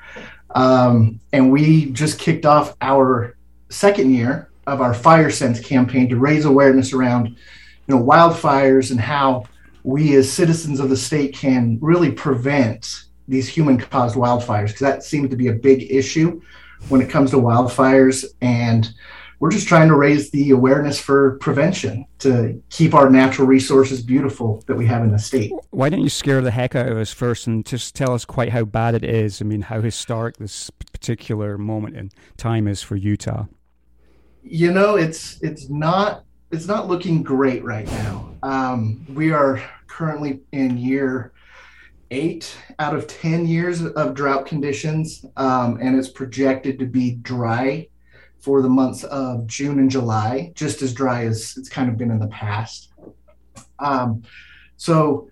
Um, 0.54 1.20
and 1.32 1.52
we 1.52 1.90
just 1.90 2.18
kicked 2.18 2.46
off 2.46 2.76
our 2.80 3.36
second 3.68 4.14
year 4.14 4.50
of 4.66 4.80
our 4.80 4.94
Fire 4.94 5.30
Sense 5.30 5.60
campaign 5.60 6.08
to 6.08 6.16
raise 6.16 6.44
awareness 6.44 6.92
around 6.92 7.36
you 7.88 7.96
know 7.96 8.02
wildfires 8.02 8.90
and 8.90 9.00
how 9.00 9.44
we 9.82 10.14
as 10.16 10.30
citizens 10.30 10.80
of 10.80 10.90
the 10.90 10.96
state 10.96 11.34
can 11.34 11.78
really 11.80 12.12
prevent 12.12 13.04
these 13.26 13.48
human 13.48 13.78
caused 13.78 14.16
wildfires 14.16 14.68
because 14.68 14.80
that 14.80 15.02
seems 15.02 15.30
to 15.30 15.36
be 15.36 15.48
a 15.48 15.52
big 15.52 15.90
issue 15.90 16.40
when 16.88 17.00
it 17.00 17.10
comes 17.10 17.30
to 17.30 17.36
wildfires 17.36 18.24
and 18.40 18.92
we're 19.40 19.50
just 19.50 19.68
trying 19.68 19.88
to 19.88 19.94
raise 19.94 20.30
the 20.30 20.50
awareness 20.50 20.98
for 21.00 21.38
prevention 21.38 22.04
to 22.18 22.60
keep 22.70 22.92
our 22.92 23.08
natural 23.08 23.46
resources 23.46 24.02
beautiful 24.02 24.64
that 24.66 24.74
we 24.74 24.84
have 24.86 25.02
in 25.04 25.12
the 25.12 25.18
state. 25.18 25.52
Why 25.70 25.88
don't 25.88 26.00
you 26.00 26.08
scare 26.08 26.40
the 26.40 26.50
heck 26.50 26.74
out 26.74 26.88
of 26.88 26.98
us 26.98 27.12
first 27.12 27.46
and 27.46 27.64
just 27.64 27.94
tell 27.94 28.14
us 28.14 28.24
quite 28.24 28.50
how 28.50 28.64
bad 28.64 28.96
it 28.96 29.04
is? 29.04 29.40
I 29.40 29.44
mean, 29.44 29.62
how 29.62 29.80
historic 29.80 30.38
this 30.38 30.70
particular 30.70 31.56
moment 31.56 31.96
in 31.96 32.10
time 32.36 32.66
is 32.66 32.82
for 32.82 32.96
Utah. 32.96 33.44
You 34.42 34.72
know, 34.72 34.96
it's 34.96 35.40
it's 35.40 35.68
not 35.68 36.24
it's 36.50 36.66
not 36.66 36.88
looking 36.88 37.22
great 37.22 37.62
right 37.62 37.86
now. 37.86 38.30
Um, 38.42 39.04
we 39.12 39.32
are 39.32 39.62
currently 39.86 40.40
in 40.52 40.78
year 40.78 41.32
eight 42.10 42.56
out 42.78 42.94
of 42.94 43.06
10 43.06 43.46
years 43.46 43.84
of 43.84 44.14
drought 44.14 44.46
conditions, 44.46 45.26
um, 45.36 45.78
and 45.80 45.98
it's 45.98 46.08
projected 46.08 46.78
to 46.78 46.86
be 46.86 47.12
dry 47.16 47.86
for 48.40 48.62
the 48.62 48.68
months 48.68 49.04
of 49.04 49.46
June 49.46 49.78
and 49.78 49.90
July, 49.90 50.52
just 50.54 50.80
as 50.80 50.94
dry 50.94 51.26
as 51.26 51.54
it's 51.58 51.68
kind 51.68 51.90
of 51.90 51.98
been 51.98 52.10
in 52.10 52.18
the 52.18 52.28
past. 52.28 52.92
Um, 53.78 54.22
so, 54.76 55.28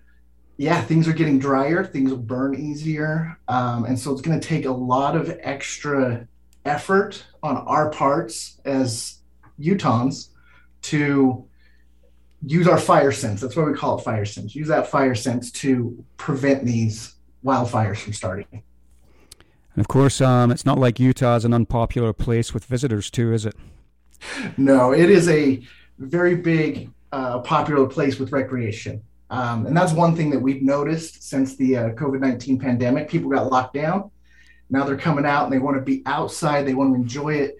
yeah, 0.57 0.81
things 0.81 1.07
are 1.07 1.13
getting 1.13 1.39
drier, 1.39 1.83
things 1.83 2.11
will 2.11 2.17
burn 2.17 2.53
easier. 2.55 3.39
Um, 3.47 3.85
and 3.85 3.97
so 3.97 4.11
it's 4.11 4.21
going 4.21 4.39
to 4.39 4.47
take 4.47 4.65
a 4.65 4.71
lot 4.71 5.15
of 5.15 5.35
extra 5.41 6.27
effort 6.65 7.23
on 7.41 7.57
our 7.57 7.89
parts 7.89 8.59
as 8.65 9.19
Utahns 9.59 10.29
to 10.83 11.47
use 12.45 12.67
our 12.67 12.77
fire 12.77 13.11
sense. 13.11 13.41
That's 13.41 13.55
why 13.55 13.63
we 13.63 13.73
call 13.73 13.97
it 13.97 14.03
fire 14.03 14.25
sense. 14.25 14.55
Use 14.55 14.67
that 14.67 14.87
fire 14.87 15.15
sense 15.15 15.51
to 15.53 16.03
prevent 16.17 16.65
these 16.65 17.15
wildfires 17.43 17.97
from 17.97 18.13
starting. 18.13 18.47
And 18.51 19.81
of 19.81 19.87
course, 19.87 20.21
um, 20.21 20.51
it's 20.51 20.65
not 20.65 20.77
like 20.77 20.99
Utah 20.99 21.35
is 21.35 21.45
an 21.45 21.53
unpopular 21.53 22.13
place 22.13 22.53
with 22.53 22.65
visitors, 22.65 23.11
too, 23.11 23.33
is 23.33 23.45
it? 23.45 23.55
No, 24.57 24.91
it 24.91 25.09
is 25.09 25.29
a 25.29 25.61
very 25.99 26.35
big, 26.35 26.89
uh, 27.11 27.39
popular 27.39 27.85
place 27.87 28.19
with 28.19 28.31
recreation. 28.31 29.03
Um, 29.29 29.65
and 29.65 29.75
that's 29.75 29.93
one 29.93 30.15
thing 30.15 30.29
that 30.31 30.39
we've 30.39 30.61
noticed 30.61 31.23
since 31.23 31.55
the 31.55 31.77
uh, 31.77 31.89
COVID 31.89 32.21
19 32.21 32.59
pandemic. 32.59 33.09
People 33.09 33.29
got 33.29 33.51
locked 33.51 33.73
down. 33.73 34.09
Now 34.69 34.83
they're 34.83 34.97
coming 34.97 35.25
out 35.25 35.45
and 35.45 35.53
they 35.53 35.59
want 35.59 35.77
to 35.77 35.81
be 35.81 36.01
outside, 36.05 36.65
they 36.65 36.73
want 36.73 36.93
to 36.93 36.95
enjoy 36.95 37.35
it. 37.35 37.57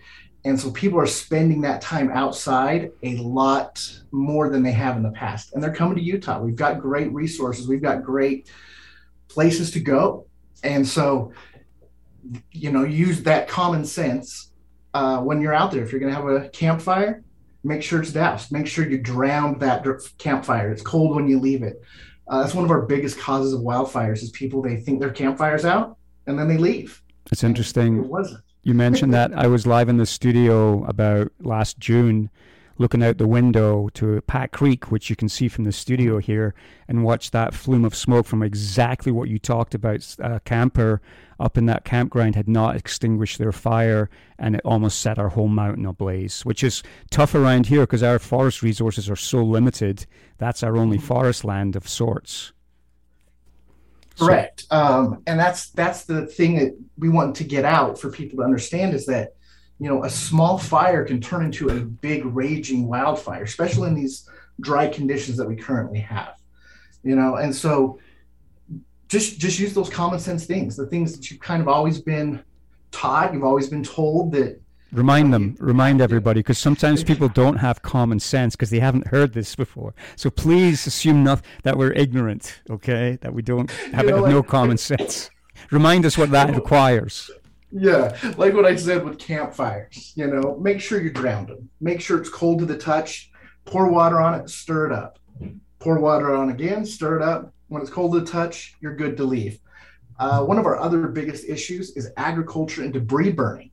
And 0.48 0.58
so 0.58 0.72
people 0.72 0.98
are 0.98 1.06
spending 1.06 1.60
that 1.62 1.82
time 1.82 2.10
outside 2.10 2.92
a 3.04 3.18
lot 3.18 3.86
more 4.12 4.50
than 4.50 4.64
they 4.64 4.72
have 4.72 4.96
in 4.96 5.04
the 5.04 5.12
past. 5.12 5.54
And 5.54 5.62
they're 5.62 5.74
coming 5.74 5.98
to 5.98 6.02
Utah. 6.02 6.40
We've 6.40 6.56
got 6.56 6.80
great 6.80 7.12
resources, 7.12 7.68
we've 7.68 7.82
got 7.82 8.02
great 8.02 8.50
places 9.28 9.72
to 9.72 9.82
go. 9.82 10.26
And 10.64 10.88
so, 10.88 11.34
you 12.52 12.72
know, 12.72 12.86
use 12.86 13.24
that 13.24 13.50
common 13.50 13.84
sense 13.84 14.52
uh, 14.94 15.20
when 15.20 15.42
you're 15.42 15.54
out 15.54 15.72
there. 15.72 15.84
If 15.84 15.92
you're 15.92 16.00
going 16.00 16.14
to 16.14 16.20
have 16.20 16.30
a 16.30 16.48
campfire, 16.50 17.24
make 17.66 17.84
sure 17.84 18.02
it's 18.02 18.14
doused. 18.14 18.50
Make 18.50 18.68
sure 18.68 18.90
you 18.90 19.00
drown 19.00 19.60
that 19.60 19.86
campfire. 20.18 20.72
It's 20.72 20.82
cold 20.82 21.14
when 21.14 21.28
you 21.28 21.42
leave 21.42 21.62
it. 21.62 21.82
Uh, 22.30 22.42
that's 22.42 22.54
one 22.54 22.64
of 22.64 22.72
our 22.72 22.84
biggest 22.84 23.20
causes 23.20 23.54
of 23.54 23.62
wildfires 23.62 24.24
is 24.24 24.32
people 24.32 24.62
they 24.62 24.78
think 24.78 25.02
their 25.02 25.12
campfire's 25.12 25.66
out 25.66 25.98
and 26.26 26.40
then 26.40 26.48
they 26.48 26.58
leave. 26.58 27.02
It's 27.32 27.44
interesting. 27.44 27.98
It 27.98 28.08
wasn't 28.08 28.47
you 28.68 28.74
mentioned 28.74 29.14
that 29.14 29.34
I 29.34 29.48
was 29.48 29.66
live 29.66 29.88
in 29.88 29.96
the 29.96 30.06
studio 30.06 30.84
about 30.84 31.32
last 31.40 31.80
June, 31.80 32.30
looking 32.78 33.02
out 33.02 33.18
the 33.18 33.26
window 33.26 33.88
to 33.94 34.20
Pack 34.24 34.52
Creek, 34.52 34.92
which 34.92 35.10
you 35.10 35.16
can 35.16 35.30
see 35.30 35.48
from 35.48 35.64
the 35.64 35.72
studio 35.72 36.18
here, 36.18 36.54
and 36.86 37.06
watch 37.06 37.32
that 37.32 37.54
flume 37.54 37.86
of 37.86 37.96
smoke 37.96 38.26
from 38.26 38.44
exactly 38.44 39.10
what 39.10 39.30
you 39.30 39.40
talked 39.40 39.74
about. 39.74 40.06
A 40.20 40.26
uh, 40.26 40.40
camper 40.40 41.02
up 41.40 41.58
in 41.58 41.66
that 41.68 41.86
campground 41.86 42.36
had 42.36 42.50
not 42.50 42.76
extinguished 42.76 43.38
their 43.38 43.54
fire, 43.54 44.10
and 44.38 44.54
it 44.54 44.62
almost 44.66 45.00
set 45.00 45.18
our 45.18 45.30
whole 45.30 45.48
mountain 45.48 45.86
ablaze, 45.86 46.42
which 46.42 46.62
is 46.62 46.84
tough 47.10 47.34
around 47.36 47.68
here 47.68 47.84
because 47.84 48.04
our 48.04 48.20
forest 48.20 48.62
resources 48.62 49.10
are 49.10 49.16
so 49.16 49.42
limited. 49.42 50.06
That's 50.40 50.62
our 50.62 50.76
only 50.76 50.98
mm-hmm. 50.98 51.08
forest 51.08 51.46
land 51.46 51.78
of 51.78 51.88
sorts. 51.88 52.52
Correct. 54.18 54.66
Um, 54.72 55.22
and 55.28 55.40
that's 55.40 55.70
that's 55.72 56.06
the 56.06 56.26
thing 56.26 56.56
that 56.58 56.78
we 56.98 57.10
want 57.10 57.36
to 57.38 57.44
get 57.44 57.66
out 57.66 58.00
for 58.00 58.10
people 58.10 58.38
to 58.38 58.44
understand 58.44 58.94
is 58.94 59.06
that 59.06 59.36
you 59.80 59.88
know 59.88 60.04
a 60.04 60.10
small 60.10 60.58
fire 60.58 61.06
can 61.06 61.22
turn 61.22 61.46
into 61.46 61.70
a 61.70 61.76
big 61.82 62.26
raging 62.26 62.88
wildfire, 62.88 63.44
especially 63.44 63.90
in 63.90 63.96
these 63.96 64.30
dry 64.60 64.88
conditions 64.88 65.38
that 65.38 65.48
we 65.48 65.56
currently 65.56 66.00
have. 66.00 66.36
You 67.04 67.16
know, 67.16 67.36
and 67.36 67.56
so 67.56 68.00
just 69.08 69.40
just 69.40 69.60
use 69.60 69.74
those 69.74 69.90
common 69.90 70.20
sense 70.20 70.46
things, 70.46 70.76
the 70.76 70.88
things 70.88 71.16
that 71.16 71.30
you've 71.30 71.40
kind 71.40 71.62
of 71.62 71.68
always 71.68 72.02
been 72.02 72.44
taught, 72.92 73.34
you've 73.34 73.44
always 73.44 73.70
been 73.70 73.84
told 73.84 74.32
that 74.32 74.60
Remind 74.92 75.34
them, 75.34 75.58
remind 75.60 76.00
everybody, 76.00 76.40
because 76.40 76.58
sometimes 76.58 77.04
people 77.04 77.28
don't 77.28 77.58
have 77.58 77.82
common 77.82 78.20
sense 78.20 78.56
because 78.56 78.70
they 78.70 78.80
haven't 78.80 79.08
heard 79.08 79.34
this 79.34 79.54
before. 79.54 79.94
So 80.16 80.30
please 80.30 80.88
assume 80.88 81.24
not 81.26 81.42
that 81.64 81.78
we're 81.78 81.92
ignorant, 81.92 82.62
okay? 82.70 83.18
That 83.22 83.34
we 83.34 83.42
don't 83.42 83.70
have, 83.70 84.06
you 84.06 84.12
know, 84.12 84.24
have 84.24 84.34
no 84.34 84.42
common 84.44 84.78
sense. 84.78 85.30
Remind 85.72 86.06
us 86.06 86.18
what 86.18 86.32
that 86.32 86.56
requires. 86.56 87.30
Yeah, 87.70 88.16
like 88.38 88.54
what 88.54 88.66
I 88.66 88.78
said 88.78 89.04
with 89.04 89.20
campfires. 89.20 90.14
You 90.16 90.28
know, 90.28 90.58
make 90.58 90.80
sure 90.80 91.02
you 91.02 91.10
ground 91.10 91.50
them. 91.50 91.70
Make 91.82 92.00
sure 92.00 92.18
it's 92.18 92.30
cold 92.30 92.60
to 92.60 92.66
the 92.66 92.78
touch. 92.78 93.30
Pour 93.66 93.92
water 93.92 94.22
on 94.22 94.40
it, 94.40 94.50
stir 94.50 94.86
it 94.86 94.94
up. 94.94 95.20
Pour 95.80 96.00
water 96.00 96.34
on 96.34 96.50
again, 96.50 96.86
stir 96.86 97.18
it 97.18 97.22
up. 97.22 97.54
When 97.68 97.82
it's 97.82 97.92
cold 97.92 98.14
to 98.14 98.22
the 98.22 98.26
touch, 98.26 98.76
you're 98.80 98.96
good 98.96 99.18
to 99.18 99.26
leave. 99.26 99.60
Uh, 100.18 100.46
one 100.46 100.58
of 100.58 100.66
our 100.66 100.80
other 100.80 101.10
biggest 101.10 101.44
issues 101.48 101.92
is 101.98 102.10
agriculture 102.16 102.84
and 102.84 102.94
debris 102.94 103.34
burning. 103.34 103.70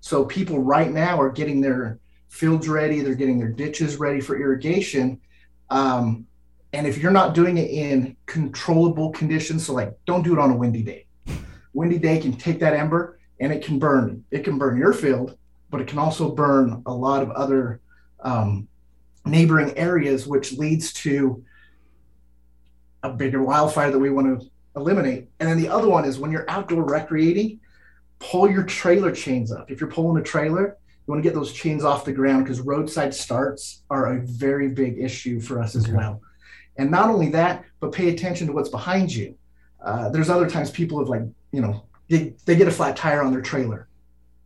So 0.00 0.24
people 0.24 0.58
right 0.60 0.90
now 0.90 1.20
are 1.20 1.30
getting 1.30 1.60
their 1.60 1.98
fields 2.28 2.68
ready, 2.68 3.00
they're 3.00 3.14
getting 3.14 3.38
their 3.38 3.48
ditches 3.48 3.96
ready 3.96 4.20
for 4.20 4.40
irrigation. 4.40 5.20
Um, 5.70 6.26
and 6.72 6.86
if 6.86 6.98
you're 6.98 7.10
not 7.10 7.34
doing 7.34 7.58
it 7.58 7.70
in 7.70 8.16
controllable 8.26 9.10
conditions, 9.10 9.66
so 9.66 9.74
like 9.74 9.96
don't 10.06 10.22
do 10.22 10.32
it 10.32 10.38
on 10.38 10.50
a 10.50 10.56
windy 10.56 10.82
day. 10.82 11.06
Windy 11.72 11.98
day 11.98 12.18
can 12.18 12.32
take 12.32 12.60
that 12.60 12.74
ember 12.74 13.18
and 13.40 13.52
it 13.52 13.64
can 13.64 13.78
burn. 13.78 14.24
It 14.30 14.44
can 14.44 14.58
burn 14.58 14.78
your 14.78 14.92
field, 14.92 15.36
but 15.70 15.80
it 15.80 15.86
can 15.86 15.98
also 15.98 16.30
burn 16.30 16.82
a 16.86 16.92
lot 16.92 17.22
of 17.22 17.30
other 17.30 17.80
um, 18.20 18.68
neighboring 19.24 19.76
areas, 19.76 20.26
which 20.26 20.52
leads 20.52 20.92
to 20.92 21.42
a 23.02 23.10
bigger 23.10 23.42
wildfire 23.42 23.90
that 23.90 23.98
we 23.98 24.10
want 24.10 24.40
to 24.40 24.50
eliminate. 24.76 25.28
And 25.40 25.48
then 25.48 25.58
the 25.58 25.68
other 25.68 25.88
one 25.88 26.04
is 26.04 26.18
when 26.18 26.32
you're 26.32 26.48
outdoor 26.50 26.84
recreating, 26.84 27.60
pull 28.18 28.50
your 28.50 28.64
trailer 28.64 29.12
chains 29.12 29.52
up. 29.52 29.70
If 29.70 29.80
you're 29.80 29.90
pulling 29.90 30.20
a 30.20 30.24
trailer, 30.24 30.76
you 30.88 31.12
want 31.12 31.22
to 31.22 31.28
get 31.28 31.34
those 31.34 31.52
chains 31.52 31.84
off 31.84 32.04
the 32.04 32.12
ground 32.12 32.44
because 32.44 32.60
roadside 32.60 33.14
starts 33.14 33.82
are 33.90 34.16
a 34.16 34.20
very 34.20 34.68
big 34.68 34.98
issue 34.98 35.40
for 35.40 35.60
us 35.60 35.74
as 35.74 35.84
okay. 35.84 35.94
well. 35.94 36.20
And 36.76 36.90
not 36.90 37.10
only 37.10 37.30
that, 37.30 37.64
but 37.80 37.92
pay 37.92 38.08
attention 38.10 38.46
to 38.46 38.52
what's 38.52 38.68
behind 38.68 39.12
you. 39.12 39.36
Uh, 39.82 40.08
there's 40.10 40.30
other 40.30 40.48
times 40.48 40.70
people 40.70 40.98
have 40.98 41.08
like, 41.08 41.22
you 41.52 41.60
know, 41.60 41.84
they, 42.08 42.34
they 42.44 42.56
get 42.56 42.68
a 42.68 42.70
flat 42.70 42.96
tire 42.96 43.22
on 43.22 43.32
their 43.32 43.42
trailer 43.42 43.88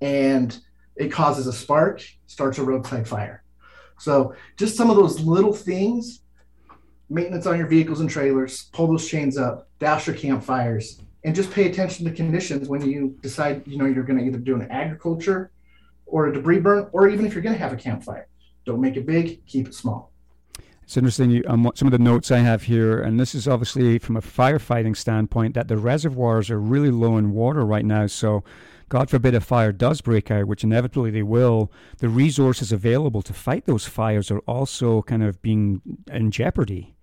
and 0.00 0.58
it 0.96 1.08
causes 1.08 1.46
a 1.46 1.52
spark, 1.52 2.02
starts 2.26 2.58
a 2.58 2.62
roadside 2.62 3.08
fire. 3.08 3.42
So 3.98 4.34
just 4.56 4.76
some 4.76 4.90
of 4.90 4.96
those 4.96 5.20
little 5.20 5.52
things 5.52 6.22
maintenance 7.12 7.46
on 7.46 7.58
your 7.58 7.66
vehicles 7.66 8.00
and 8.00 8.08
trailers, 8.08 8.64
pull 8.72 8.88
those 8.88 9.06
chains 9.06 9.36
up, 9.36 9.68
dash 9.78 10.06
your 10.06 10.16
campfires, 10.16 11.00
and 11.24 11.34
just 11.34 11.50
pay 11.50 11.70
attention 11.70 12.04
to 12.04 12.12
conditions 12.12 12.68
when 12.68 12.88
you 12.88 13.16
decide, 13.20 13.62
you 13.66 13.78
know, 13.78 13.86
you're 13.86 14.04
going 14.04 14.18
to 14.18 14.24
either 14.24 14.38
do 14.38 14.54
an 14.54 14.70
agriculture 14.70 15.52
or 16.06 16.26
a 16.26 16.32
debris 16.32 16.60
burn, 16.60 16.88
or 16.92 17.08
even 17.08 17.24
if 17.24 17.32
you're 17.32 17.42
going 17.42 17.54
to 17.54 17.60
have 17.60 17.72
a 17.72 17.76
campfire. 17.76 18.28
Don't 18.64 18.80
make 18.80 18.96
it 18.96 19.06
big, 19.06 19.44
keep 19.46 19.68
it 19.68 19.74
small. 19.74 20.12
It's 20.82 20.96
interesting. 20.96 21.30
You, 21.30 21.42
um, 21.46 21.70
some 21.74 21.88
of 21.88 21.92
the 21.92 21.98
notes 21.98 22.30
I 22.30 22.38
have 22.38 22.64
here, 22.64 23.00
and 23.00 23.18
this 23.18 23.34
is 23.34 23.48
obviously 23.48 23.98
from 23.98 24.16
a 24.16 24.20
firefighting 24.20 24.96
standpoint, 24.96 25.54
that 25.54 25.68
the 25.68 25.76
reservoirs 25.76 26.50
are 26.50 26.60
really 26.60 26.90
low 26.90 27.16
in 27.16 27.32
water 27.32 27.64
right 27.64 27.84
now. 27.84 28.06
So, 28.08 28.44
God 28.88 29.08
forbid 29.08 29.34
a 29.34 29.40
fire 29.40 29.72
does 29.72 30.02
break 30.02 30.30
out, 30.30 30.46
which 30.46 30.64
inevitably 30.64 31.10
they 31.10 31.22
will, 31.22 31.72
the 31.98 32.10
resources 32.10 32.72
available 32.72 33.22
to 33.22 33.32
fight 33.32 33.64
those 33.64 33.86
fires 33.86 34.30
are 34.30 34.40
also 34.40 35.00
kind 35.02 35.22
of 35.22 35.40
being 35.40 35.80
in 36.10 36.30
jeopardy. 36.30 36.94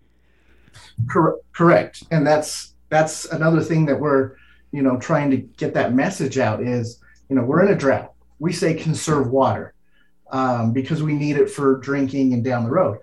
Cor- 1.11 1.39
correct, 1.51 2.03
and 2.11 2.27
that's 2.27 2.75
that's 2.89 3.25
another 3.25 3.61
thing 3.61 3.85
that 3.85 3.99
we're 3.99 4.35
you 4.71 4.81
know 4.81 4.97
trying 4.97 5.31
to 5.31 5.37
get 5.37 5.73
that 5.73 5.93
message 5.93 6.37
out 6.37 6.61
is 6.61 6.99
you 7.29 7.35
know 7.35 7.43
we're 7.43 7.65
in 7.65 7.73
a 7.73 7.77
drought. 7.77 8.13
We 8.39 8.53
say 8.53 8.73
conserve 8.73 9.29
water 9.29 9.73
um, 10.31 10.73
because 10.73 11.03
we 11.03 11.13
need 11.13 11.37
it 11.37 11.49
for 11.49 11.77
drinking 11.77 12.33
and 12.33 12.43
down 12.43 12.63
the 12.63 12.71
road, 12.71 12.99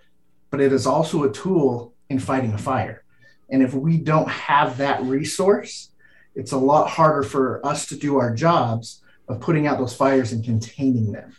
but 0.50 0.60
it 0.60 0.72
is 0.72 0.86
also 0.86 1.24
a 1.24 1.32
tool 1.32 1.94
in 2.08 2.18
fighting 2.18 2.52
a 2.52 2.58
fire. 2.58 3.04
And 3.50 3.62
if 3.62 3.74
we 3.74 3.98
don't 3.98 4.28
have 4.28 4.78
that 4.78 5.02
resource, 5.02 5.90
it's 6.34 6.52
a 6.52 6.56
lot 6.56 6.88
harder 6.88 7.22
for 7.22 7.64
us 7.64 7.86
to 7.86 7.96
do 7.96 8.18
our 8.18 8.34
jobs 8.34 9.02
of 9.28 9.40
putting 9.40 9.66
out 9.66 9.78
those 9.78 9.94
fires 9.94 10.32
and 10.32 10.44
containing 10.44 11.12
them. 11.12 11.34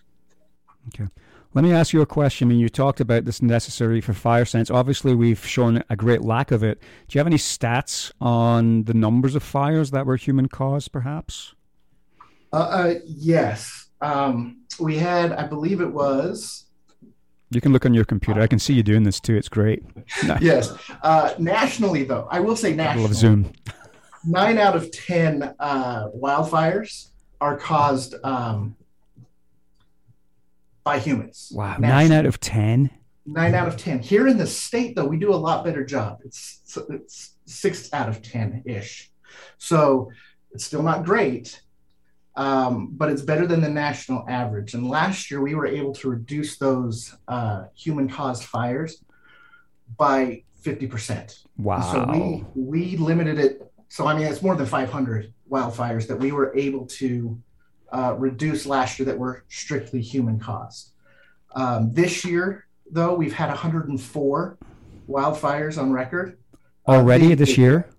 Okay. 0.87 1.09
Let 1.57 1.63
me 1.63 1.73
ask 1.73 1.91
you 1.91 2.01
a 2.01 2.05
question. 2.05 2.47
I 2.47 2.49
mean, 2.49 2.59
you 2.59 2.69
talked 2.69 2.99
about 2.99 3.25
this 3.25 3.41
necessary 3.41 3.99
for 3.99 4.13
fire 4.13 4.45
sense. 4.45 4.69
Obviously, 4.69 5.15
we've 5.15 5.43
shown 5.43 5.83
a 5.89 5.95
great 5.95 6.21
lack 6.21 6.51
of 6.51 6.61
it. 6.61 6.79
Do 7.07 7.17
you 7.17 7.19
have 7.19 7.25
any 7.25 7.37
stats 7.37 8.11
on 8.21 8.83
the 8.83 8.93
numbers 8.93 9.33
of 9.33 9.41
fires 9.41 9.89
that 9.89 10.05
were 10.05 10.17
human 10.17 10.49
caused, 10.49 10.91
perhaps? 10.91 11.55
Uh, 12.53 12.57
uh, 12.57 12.93
yes. 13.07 13.87
Um, 14.01 14.65
we 14.79 14.97
had, 14.97 15.31
I 15.31 15.47
believe 15.47 15.81
it 15.81 15.91
was. 15.91 16.65
You 17.49 17.59
can 17.59 17.73
look 17.73 17.87
on 17.87 17.93
your 17.95 18.05
computer. 18.05 18.39
I 18.39 18.45
can 18.45 18.59
see 18.59 18.75
you 18.75 18.83
doing 18.83 19.01
this 19.01 19.19
too. 19.19 19.35
It's 19.35 19.49
great. 19.49 19.81
yes. 20.39 20.71
Uh, 21.01 21.33
nationally, 21.39 22.03
though, 22.03 22.27
I 22.29 22.39
will 22.39 22.55
say 22.55 22.75
nationally. 22.75 23.05
I 23.05 23.07
love 23.07 23.15
Zoom. 23.15 23.51
Nine 24.23 24.59
out 24.59 24.75
of 24.75 24.91
10 24.91 25.55
uh, 25.59 26.09
wildfires 26.09 27.09
are 27.41 27.57
caused 27.57 28.13
um, 28.23 28.75
by 30.87 30.99
humans. 30.99 31.51
Wow, 31.53 31.75
nine 31.79 32.13
out 32.13 32.25
of 32.25 32.39
ten. 32.39 32.89
Nine 33.25 33.53
out 33.59 33.67
of 33.67 33.75
ten. 33.75 33.99
Here 33.99 34.25
in 34.31 34.37
the 34.37 34.47
state, 34.47 34.95
though, 34.95 35.09
we 35.13 35.17
do 35.17 35.33
a 35.33 35.41
lot 35.47 35.65
better 35.65 35.83
job. 35.83 36.19
It's 36.23 36.61
it's 36.89 37.35
six 37.45 37.93
out 37.93 38.07
of 38.07 38.21
ten 38.21 38.63
ish. 38.65 39.11
So 39.57 40.09
it's 40.53 40.63
still 40.63 40.83
not 40.91 41.03
great, 41.03 41.61
um, 42.37 42.73
but 42.99 43.09
it's 43.11 43.21
better 43.21 43.45
than 43.45 43.59
the 43.59 43.73
national 43.87 44.23
average. 44.29 44.75
And 44.75 44.87
last 44.87 45.29
year, 45.29 45.41
we 45.41 45.55
were 45.55 45.67
able 45.67 45.93
to 45.95 46.09
reduce 46.09 46.57
those 46.57 46.95
uh, 47.27 47.65
human-caused 47.75 48.43
fires 48.43 49.03
by 49.97 50.43
fifty 50.61 50.87
percent. 50.87 51.29
Wow! 51.57 51.81
So 51.91 51.97
we 52.13 52.45
we 52.55 52.81
limited 52.95 53.37
it. 53.39 53.51
So 53.89 54.07
I 54.07 54.15
mean, 54.15 54.27
it's 54.31 54.41
more 54.41 54.55
than 54.55 54.65
five 54.65 54.89
hundred 54.89 55.33
wildfires 55.51 56.07
that 56.07 56.17
we 56.17 56.31
were 56.31 56.55
able 56.55 56.85
to 57.01 57.37
uh, 57.91 58.15
reduced 58.17 58.65
last 58.65 58.99
year 58.99 59.05
that 59.05 59.17
were 59.17 59.43
strictly 59.49 60.01
human 60.01 60.39
caused. 60.39 60.91
Um, 61.55 61.93
this 61.93 62.25
year, 62.25 62.67
though, 62.91 63.13
we've 63.13 63.33
had 63.33 63.49
104 63.49 64.57
wildfires 65.09 65.81
on 65.81 65.91
record. 65.91 66.37
Already 66.87 67.25
uh, 67.25 67.29
they, 67.29 67.35
this 67.35 67.57
year? 67.57 67.89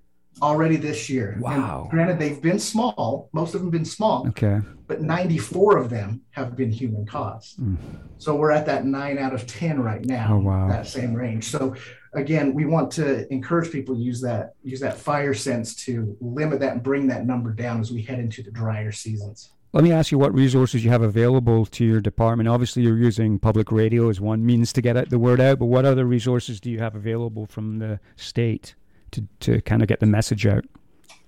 Already 0.41 0.77
this 0.77 1.11
year. 1.11 1.37
Wow. 1.41 1.83
And 1.83 1.91
granted, 1.91 2.19
they've 2.19 2.41
been 2.41 2.59
small. 2.59 3.29
Most 3.33 3.55
of 3.55 3.61
them 3.61 3.69
have 3.69 3.73
been 3.73 3.85
small. 3.85 4.29
Okay. 4.29 4.61
But 4.87 5.03
94 5.03 5.79
of 5.79 5.91
them 5.91 6.23
have 6.31 6.57
been 6.57 6.71
human 6.71 7.05
caused. 7.05 7.59
Mm. 7.59 7.77
So 8.19 8.37
we're 8.37 8.53
at 8.53 8.65
that 8.67 8.87
nine 8.87 9.19
out 9.19 9.35
of 9.35 9.47
10 9.47 9.81
right 9.81 10.05
now. 10.05 10.35
Oh, 10.35 10.39
wow. 10.39 10.69
That 10.69 10.87
same 10.87 11.13
range. 11.13 11.45
So 11.45 11.75
again, 12.15 12.55
we 12.55 12.65
want 12.65 12.91
to 12.93 13.31
encourage 13.33 13.71
people 13.71 13.97
to 13.97 14.01
use 14.01 14.21
that 14.23 14.55
use 14.63 14.81
that 14.81 14.97
fire 14.97 15.35
sense 15.35 15.75
to 15.87 16.17
limit 16.21 16.61
that 16.61 16.73
and 16.73 16.83
bring 16.83 17.07
that 17.09 17.27
number 17.27 17.53
down 17.53 17.81
as 17.81 17.91
we 17.91 18.03
head 18.03 18.19
into 18.19 18.43
the 18.43 18.51
drier 18.51 18.93
seasons. 18.93 19.51
Let 19.75 19.85
me 19.85 19.93
ask 19.93 20.11
you 20.11 20.19
what 20.19 20.33
resources 20.33 20.83
you 20.83 20.91
have 20.91 21.03
available 21.03 21.67
to 21.67 21.85
your 21.85 22.01
department. 22.01 22.49
Obviously, 22.49 22.83
you're 22.83 22.97
using 22.97 23.39
public 23.39 23.71
radio 23.71 24.09
as 24.09 24.19
one 24.19 24.45
means 24.45 24.73
to 24.73 24.81
get 24.81 25.11
the 25.11 25.19
word 25.19 25.43
out, 25.43 25.59
but 25.59 25.67
what 25.67 25.85
other 25.85 26.07
resources 26.07 26.59
do 26.59 26.71
you 26.71 26.79
have 26.79 26.95
available 26.95 27.45
from 27.45 27.79
the 27.79 28.01
state 28.17 28.75
to, 29.11 29.29
to 29.41 29.61
kind 29.61 29.83
of 29.83 29.89
get 29.89 30.01
the 30.01 30.07
message 30.07 30.47
out? 30.47 30.65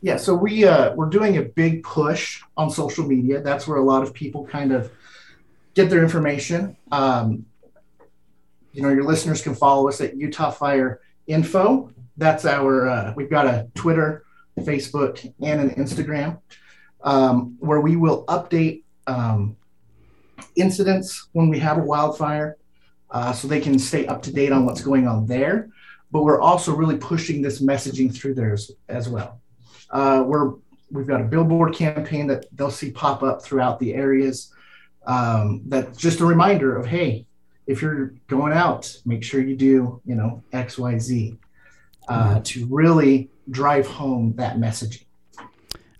Yeah, 0.00 0.16
so 0.16 0.34
we 0.34 0.64
uh, 0.64 0.94
we're 0.94 1.10
doing 1.10 1.36
a 1.36 1.42
big 1.42 1.82
push 1.82 2.40
on 2.56 2.70
social 2.70 3.06
media. 3.06 3.42
That's 3.42 3.68
where 3.68 3.76
a 3.76 3.84
lot 3.84 4.02
of 4.02 4.14
people 4.14 4.46
kind 4.46 4.72
of 4.72 4.90
get 5.74 5.90
their 5.90 6.02
information. 6.02 6.78
Um, 6.90 7.44
you 8.72 8.80
know, 8.80 8.88
your 8.88 9.04
listeners 9.04 9.42
can 9.42 9.54
follow 9.54 9.86
us 9.88 10.00
at 10.00 10.16
Utah 10.16 10.50
Fire 10.50 11.02
Info. 11.26 11.90
That's 12.16 12.46
our 12.46 12.88
uh, 12.88 13.12
we've 13.14 13.28
got 13.28 13.46
a 13.46 13.68
Twitter, 13.74 14.24
Facebook, 14.60 15.30
and 15.42 15.60
an 15.60 15.70
Instagram 15.74 16.38
um, 17.02 17.56
where 17.60 17.80
we 17.80 17.96
will 17.96 18.24
update 18.26 18.82
um, 19.06 19.56
incidents 20.56 21.28
when 21.32 21.48
we 21.48 21.58
have 21.58 21.78
a 21.78 21.82
wildfire 21.82 22.56
uh, 23.10 23.32
so 23.32 23.48
they 23.48 23.60
can 23.60 23.78
stay 23.78 24.06
up 24.06 24.22
to 24.22 24.32
date 24.32 24.52
on 24.52 24.66
what's 24.66 24.82
going 24.82 25.06
on 25.06 25.26
there. 25.26 25.68
But 26.12 26.22
we're 26.24 26.40
also 26.40 26.74
really 26.74 26.96
pushing 26.96 27.42
this 27.42 27.60
messaging 27.60 28.14
through 28.14 28.34
there 28.34 28.52
as, 28.52 28.70
as 28.88 29.08
well. 29.08 29.40
Uh, 29.90 30.24
we're, 30.26 30.54
we've 30.90 31.06
got 31.06 31.20
a 31.20 31.24
billboard 31.24 31.74
campaign 31.74 32.26
that 32.28 32.46
they'll 32.52 32.70
see 32.70 32.90
pop 32.90 33.22
up 33.22 33.42
throughout 33.42 33.78
the 33.78 33.94
areas. 33.94 34.52
Um, 35.06 35.62
that's 35.66 35.96
just 35.98 36.20
a 36.20 36.26
reminder 36.26 36.76
of, 36.76 36.86
hey, 36.86 37.26
if 37.66 37.80
you're 37.80 38.14
going 38.26 38.52
out, 38.52 38.96
make 39.06 39.22
sure 39.22 39.40
you 39.40 39.56
do, 39.56 40.00
you 40.04 40.16
know, 40.16 40.42
X, 40.52 40.78
Y, 40.78 40.98
Z 40.98 41.38
uh, 42.08 42.34
mm-hmm. 42.34 42.42
to 42.42 42.66
really 42.66 43.30
drive 43.50 43.86
home 43.86 44.34
that 44.36 44.56
messaging. 44.56 45.04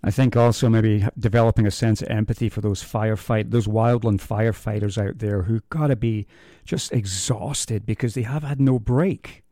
I 0.03 0.11
think 0.11 0.35
also 0.35 0.67
maybe 0.67 1.05
developing 1.17 1.67
a 1.67 1.71
sense 1.71 2.01
of 2.01 2.09
empathy 2.09 2.49
for 2.49 2.61
those 2.61 2.83
firefight, 2.83 3.51
those 3.51 3.67
wildland 3.67 4.19
firefighters 4.19 4.97
out 4.97 5.19
there 5.19 5.43
who 5.43 5.61
got 5.69 5.87
to 5.87 5.95
be 5.95 6.25
just 6.65 6.91
exhausted 6.91 7.85
because 7.85 8.15
they 8.15 8.23
have 8.23 8.43
had 8.43 8.59
no 8.59 8.79
break. 8.79 9.43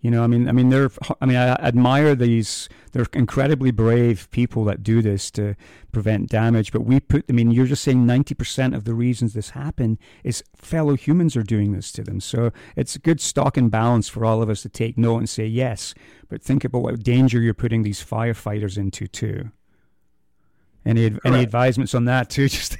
You 0.00 0.12
know, 0.12 0.22
I 0.22 0.28
mean, 0.28 0.48
I 0.48 0.52
mean, 0.52 0.68
they're. 0.68 0.90
I 1.20 1.26
mean, 1.26 1.36
I 1.36 1.54
admire 1.54 2.14
these. 2.14 2.68
They're 2.92 3.06
incredibly 3.12 3.72
brave 3.72 4.30
people 4.30 4.62
that 4.66 4.84
do 4.84 5.02
this 5.02 5.32
to 5.32 5.56
prevent 5.90 6.28
damage. 6.28 6.70
But 6.70 6.82
we 6.82 7.00
put. 7.00 7.24
I 7.28 7.32
mean, 7.32 7.50
you're 7.50 7.66
just 7.66 7.82
saying 7.82 8.06
ninety 8.06 8.34
percent 8.34 8.74
of 8.76 8.84
the 8.84 8.94
reasons 8.94 9.32
this 9.32 9.50
happened 9.50 9.98
is 10.22 10.44
fellow 10.54 10.94
humans 10.94 11.34
are 11.34 11.42
doing 11.42 11.72
this 11.72 11.90
to 11.92 12.04
them. 12.04 12.20
So 12.20 12.52
it's 12.76 12.94
a 12.94 13.00
good 13.00 13.20
stock 13.20 13.56
and 13.56 13.68
balance 13.68 14.08
for 14.08 14.24
all 14.24 14.42
of 14.42 14.50
us 14.50 14.62
to 14.62 14.68
take 14.68 14.96
note 14.96 15.18
and 15.18 15.28
say 15.28 15.46
yes, 15.46 15.92
but 16.28 16.40
think 16.40 16.62
about 16.62 16.82
what 16.82 17.02
danger 17.02 17.40
you're 17.40 17.54
putting 17.54 17.82
these 17.82 18.04
firefighters 18.04 18.78
into 18.78 19.08
too. 19.08 19.50
Any 20.86 21.12
any 21.24 21.42
advisements 21.42 21.94
on 21.94 22.04
that 22.06 22.30
too? 22.30 22.48
Just 22.48 22.78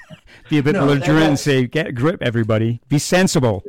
be 0.48 0.58
a 0.58 0.62
bit 0.62 0.74
no, 0.74 0.86
belligerent 0.86 1.24
and 1.24 1.38
say, 1.38 1.66
"Get 1.66 1.88
a 1.88 1.92
grip, 1.92 2.22
everybody. 2.22 2.80
Be 2.88 2.98
sensible." 2.98 3.64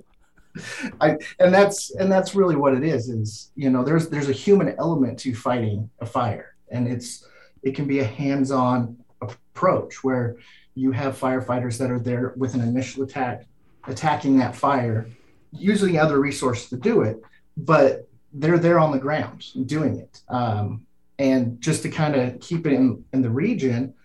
I, 1.01 1.17
and 1.39 1.53
that's 1.53 1.91
and 1.95 2.11
that's 2.11 2.35
really 2.35 2.55
what 2.55 2.73
it 2.73 2.83
is. 2.83 3.09
Is 3.09 3.51
you 3.55 3.69
know, 3.69 3.83
there's 3.83 4.09
there's 4.09 4.29
a 4.29 4.33
human 4.33 4.75
element 4.77 5.19
to 5.19 5.33
fighting 5.33 5.89
a 5.99 6.05
fire, 6.05 6.55
and 6.69 6.87
it's 6.87 7.25
it 7.63 7.75
can 7.75 7.85
be 7.85 7.99
a 7.99 8.05
hands-on 8.05 8.97
approach 9.21 10.03
where 10.03 10.37
you 10.75 10.91
have 10.91 11.19
firefighters 11.19 11.77
that 11.79 11.89
are 11.89 11.99
there 11.99 12.33
with 12.37 12.53
an 12.53 12.61
initial 12.61 13.03
attack, 13.03 13.47
attacking 13.87 14.37
that 14.37 14.55
fire, 14.55 15.07
using 15.51 15.97
other 15.97 16.19
resources 16.19 16.69
to 16.69 16.77
do 16.77 17.01
it, 17.01 17.19
but 17.57 18.07
they're 18.33 18.59
there 18.59 18.79
on 18.79 18.91
the 18.91 18.99
ground 18.99 19.43
doing 19.65 19.97
it. 19.97 20.21
Um, 20.29 20.85
and 21.17 21.59
just 21.59 21.81
to 21.81 21.89
kind 21.89 22.15
of 22.15 22.39
keep 22.39 22.67
it 22.67 22.73
in, 22.73 23.03
in 23.11 23.23
the 23.23 23.29
region, 23.29 23.95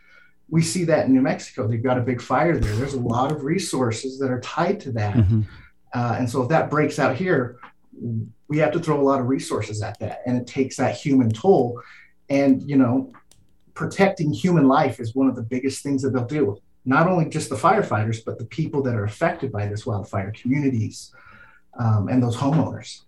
we 0.52 0.60
see 0.60 0.84
that 0.84 1.06
in 1.06 1.14
New 1.14 1.22
Mexico. 1.22 1.66
They've 1.66 1.82
got 1.82 1.96
a 1.96 2.02
big 2.02 2.20
fire 2.20 2.58
there. 2.58 2.76
There's 2.76 2.92
a 2.92 3.00
lot 3.00 3.32
of 3.32 3.42
resources 3.42 4.18
that 4.18 4.30
are 4.30 4.40
tied 4.40 4.80
to 4.80 4.92
that. 4.92 5.14
Mm-hmm. 5.14 5.40
Uh, 5.94 6.16
and 6.18 6.28
so 6.28 6.42
if 6.42 6.50
that 6.50 6.68
breaks 6.68 6.98
out 6.98 7.16
here, 7.16 7.58
we 8.48 8.58
have 8.58 8.70
to 8.72 8.78
throw 8.78 9.00
a 9.00 9.02
lot 9.02 9.18
of 9.18 9.28
resources 9.28 9.80
at 9.80 9.98
that. 10.00 10.20
And 10.26 10.36
it 10.36 10.46
takes 10.46 10.76
that 10.76 10.94
human 10.94 11.30
toll. 11.30 11.80
And, 12.28 12.62
you 12.68 12.76
know, 12.76 13.14
protecting 13.72 14.30
human 14.30 14.68
life 14.68 15.00
is 15.00 15.14
one 15.14 15.26
of 15.26 15.36
the 15.36 15.42
biggest 15.42 15.82
things 15.82 16.02
that 16.02 16.10
they'll 16.10 16.26
do. 16.26 16.60
Not 16.84 17.08
only 17.08 17.30
just 17.30 17.48
the 17.48 17.56
firefighters, 17.56 18.22
but 18.22 18.38
the 18.38 18.44
people 18.44 18.82
that 18.82 18.94
are 18.94 19.04
affected 19.04 19.52
by 19.52 19.66
this 19.68 19.86
wildfire, 19.86 20.32
communities, 20.32 21.14
um, 21.80 22.08
and 22.08 22.22
those 22.22 22.36
homeowners. 22.36 23.04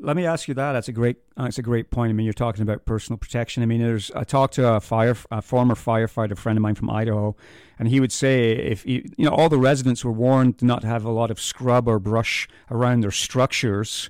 Let 0.00 0.16
me 0.16 0.26
ask 0.26 0.46
you 0.46 0.54
that. 0.54 0.72
That's 0.72 0.88
a 0.88 0.92
great. 0.92 1.16
Uh, 1.36 1.44
that's 1.44 1.58
a 1.58 1.62
great 1.62 1.90
point. 1.90 2.10
I 2.10 2.12
mean, 2.12 2.24
you're 2.24 2.32
talking 2.32 2.62
about 2.62 2.84
personal 2.84 3.18
protection. 3.18 3.62
I 3.62 3.66
mean, 3.66 3.80
there's. 3.80 4.10
I 4.12 4.24
talked 4.24 4.54
to 4.54 4.74
a 4.74 4.80
fire, 4.80 5.16
a 5.30 5.42
former 5.42 5.74
firefighter 5.74 6.36
friend 6.36 6.56
of 6.56 6.62
mine 6.62 6.76
from 6.76 6.90
Idaho, 6.90 7.34
and 7.78 7.88
he 7.88 7.98
would 7.98 8.12
say 8.12 8.52
if 8.52 8.86
you, 8.86 9.08
you 9.16 9.24
know, 9.24 9.34
all 9.34 9.48
the 9.48 9.58
residents 9.58 10.04
were 10.04 10.12
warned 10.12 10.62
not 10.62 10.82
to 10.82 10.86
have 10.86 11.04
a 11.04 11.10
lot 11.10 11.30
of 11.30 11.40
scrub 11.40 11.88
or 11.88 11.98
brush 11.98 12.48
around 12.70 13.00
their 13.00 13.10
structures, 13.10 14.08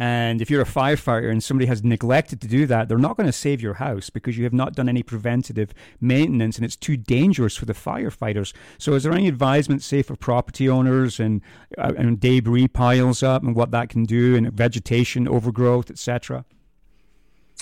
and 0.00 0.40
if 0.40 0.48
you're 0.48 0.62
a 0.62 0.64
firefighter 0.64 1.30
and 1.30 1.44
somebody 1.44 1.66
has 1.66 1.84
neglected 1.84 2.40
to 2.40 2.48
do 2.48 2.64
that, 2.64 2.88
they're 2.88 2.96
not 2.96 3.18
going 3.18 3.26
to 3.26 3.32
save 3.32 3.60
your 3.60 3.74
house 3.74 4.08
because 4.08 4.38
you 4.38 4.44
have 4.44 4.52
not 4.54 4.74
done 4.74 4.88
any 4.88 5.02
preventative 5.02 5.74
maintenance 6.00 6.56
and 6.56 6.64
it's 6.64 6.74
too 6.74 6.96
dangerous 6.96 7.54
for 7.54 7.66
the 7.66 7.74
firefighters. 7.74 8.54
So, 8.78 8.94
is 8.94 9.02
there 9.02 9.12
any 9.12 9.28
advisement, 9.28 9.82
say, 9.82 10.00
for 10.00 10.16
property 10.16 10.70
owners 10.70 11.20
and, 11.20 11.42
uh, 11.76 11.92
and 11.98 12.18
debris 12.18 12.68
piles 12.68 13.22
up 13.22 13.42
and 13.42 13.54
what 13.54 13.72
that 13.72 13.90
can 13.90 14.04
do 14.04 14.36
and 14.36 14.50
vegetation 14.50 15.28
overgrowth, 15.28 15.90
etc.? 15.90 16.46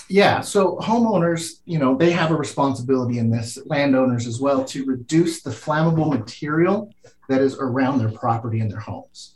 Yeah, 0.07 0.39
so 0.39 0.77
homeowners, 0.77 1.59
you 1.65 1.77
know, 1.77 1.97
they 1.97 2.11
have 2.11 2.31
a 2.31 2.35
responsibility 2.35 3.19
in 3.19 3.29
this, 3.29 3.57
landowners 3.65 4.27
as 4.27 4.39
well, 4.39 4.63
to 4.63 4.85
reduce 4.85 5.41
the 5.41 5.49
flammable 5.49 6.17
material 6.17 6.89
that 7.27 7.41
is 7.41 7.55
around 7.55 7.99
their 7.99 8.11
property 8.11 8.61
and 8.61 8.71
their 8.71 8.79
homes 8.79 9.35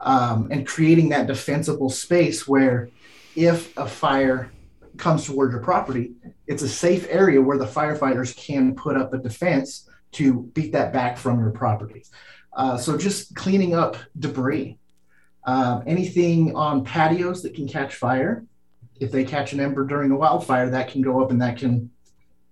um, 0.00 0.48
and 0.50 0.66
creating 0.66 1.10
that 1.10 1.26
defensible 1.26 1.90
space 1.90 2.48
where 2.48 2.88
if 3.36 3.76
a 3.76 3.86
fire 3.86 4.50
comes 4.96 5.24
toward 5.24 5.52
your 5.52 5.62
property, 5.62 6.12
it's 6.46 6.62
a 6.62 6.68
safe 6.68 7.06
area 7.08 7.40
where 7.40 7.58
the 7.58 7.66
firefighters 7.66 8.36
can 8.36 8.74
put 8.74 8.96
up 8.96 9.12
a 9.14 9.18
defense 9.18 9.88
to 10.12 10.42
beat 10.54 10.72
that 10.72 10.92
back 10.92 11.16
from 11.16 11.38
your 11.38 11.50
property. 11.50 12.04
Uh, 12.52 12.76
so 12.76 12.98
just 12.98 13.34
cleaning 13.36 13.74
up 13.74 13.96
debris, 14.18 14.78
uh, 15.44 15.80
anything 15.86 16.54
on 16.56 16.84
patios 16.84 17.42
that 17.42 17.54
can 17.54 17.68
catch 17.68 17.94
fire. 17.94 18.44
If 18.98 19.12
they 19.12 19.24
catch 19.24 19.52
an 19.52 19.60
ember 19.60 19.84
during 19.86 20.10
a 20.10 20.16
wildfire, 20.16 20.70
that 20.70 20.88
can 20.88 21.00
go 21.00 21.22
up 21.22 21.30
and 21.30 21.40
that 21.40 21.58
can 21.58 21.90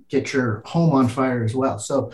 get 0.08 0.32
your 0.32 0.62
home 0.64 0.92
on 0.94 1.08
fire 1.08 1.44
as 1.44 1.54
well. 1.54 1.78
So 1.78 2.12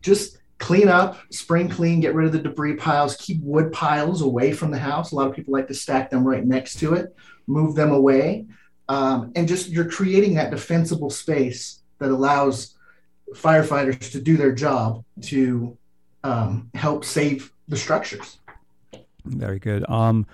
just 0.00 0.38
clean 0.58 0.88
up, 0.88 1.18
spring 1.30 1.68
clean, 1.68 2.00
get 2.00 2.14
rid 2.14 2.26
of 2.26 2.32
the 2.32 2.38
debris 2.38 2.76
piles, 2.76 3.16
keep 3.16 3.40
wood 3.42 3.72
piles 3.72 4.22
away 4.22 4.52
from 4.52 4.70
the 4.70 4.78
house. 4.78 5.12
A 5.12 5.14
lot 5.14 5.28
of 5.28 5.34
people 5.34 5.52
like 5.52 5.68
to 5.68 5.74
stack 5.74 6.10
them 6.10 6.26
right 6.26 6.44
next 6.44 6.78
to 6.80 6.94
it, 6.94 7.14
move 7.46 7.74
them 7.74 7.92
away. 7.92 8.46
Um, 8.88 9.32
and 9.34 9.48
just 9.48 9.68
you're 9.68 9.90
creating 9.90 10.34
that 10.34 10.50
defensible 10.50 11.10
space 11.10 11.82
that 11.98 12.10
allows 12.10 12.74
firefighters 13.34 14.12
to 14.12 14.20
do 14.20 14.36
their 14.36 14.52
job 14.52 15.04
to 15.22 15.76
um, 16.24 16.70
help 16.74 17.04
save 17.04 17.52
the 17.68 17.76
structures. 17.76 18.38
Very 19.24 19.58
good. 19.58 19.88
Um, 19.90 20.26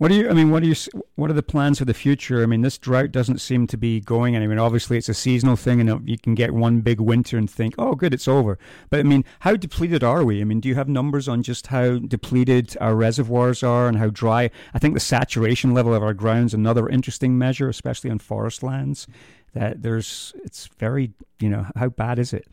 what 0.00 0.08
do 0.08 0.14
you? 0.14 0.30
I 0.30 0.32
mean, 0.32 0.50
what 0.50 0.62
do 0.62 0.68
you? 0.70 0.74
What 1.16 1.28
are 1.28 1.34
the 1.34 1.42
plans 1.42 1.78
for 1.78 1.84
the 1.84 1.92
future? 1.92 2.42
I 2.42 2.46
mean, 2.46 2.62
this 2.62 2.78
drought 2.78 3.12
doesn't 3.12 3.38
seem 3.38 3.66
to 3.66 3.76
be 3.76 4.00
going 4.00 4.34
anywhere. 4.34 4.58
Obviously, 4.58 4.96
it's 4.96 5.10
a 5.10 5.14
seasonal 5.14 5.56
thing, 5.56 5.78
and 5.78 6.08
you 6.08 6.16
can 6.16 6.34
get 6.34 6.54
one 6.54 6.80
big 6.80 7.00
winter 7.00 7.36
and 7.36 7.50
think, 7.50 7.74
"Oh, 7.76 7.94
good, 7.94 8.14
it's 8.14 8.26
over." 8.26 8.58
But 8.88 9.00
I 9.00 9.02
mean, 9.02 9.26
how 9.40 9.56
depleted 9.56 10.02
are 10.02 10.24
we? 10.24 10.40
I 10.40 10.44
mean, 10.44 10.58
do 10.58 10.70
you 10.70 10.74
have 10.74 10.88
numbers 10.88 11.28
on 11.28 11.42
just 11.42 11.66
how 11.66 11.98
depleted 11.98 12.78
our 12.80 12.96
reservoirs 12.96 13.62
are 13.62 13.88
and 13.88 13.98
how 13.98 14.08
dry? 14.08 14.48
I 14.72 14.78
think 14.78 14.94
the 14.94 15.00
saturation 15.00 15.74
level 15.74 15.92
of 15.92 16.02
our 16.02 16.14
grounds 16.14 16.54
another 16.54 16.88
interesting 16.88 17.36
measure, 17.36 17.68
especially 17.68 18.08
on 18.08 18.20
forest 18.20 18.62
lands. 18.62 19.06
That 19.52 19.82
there's, 19.82 20.32
it's 20.44 20.70
very, 20.78 21.12
you 21.40 21.50
know, 21.50 21.66
how 21.76 21.90
bad 21.90 22.18
is 22.18 22.32
it? 22.32 22.48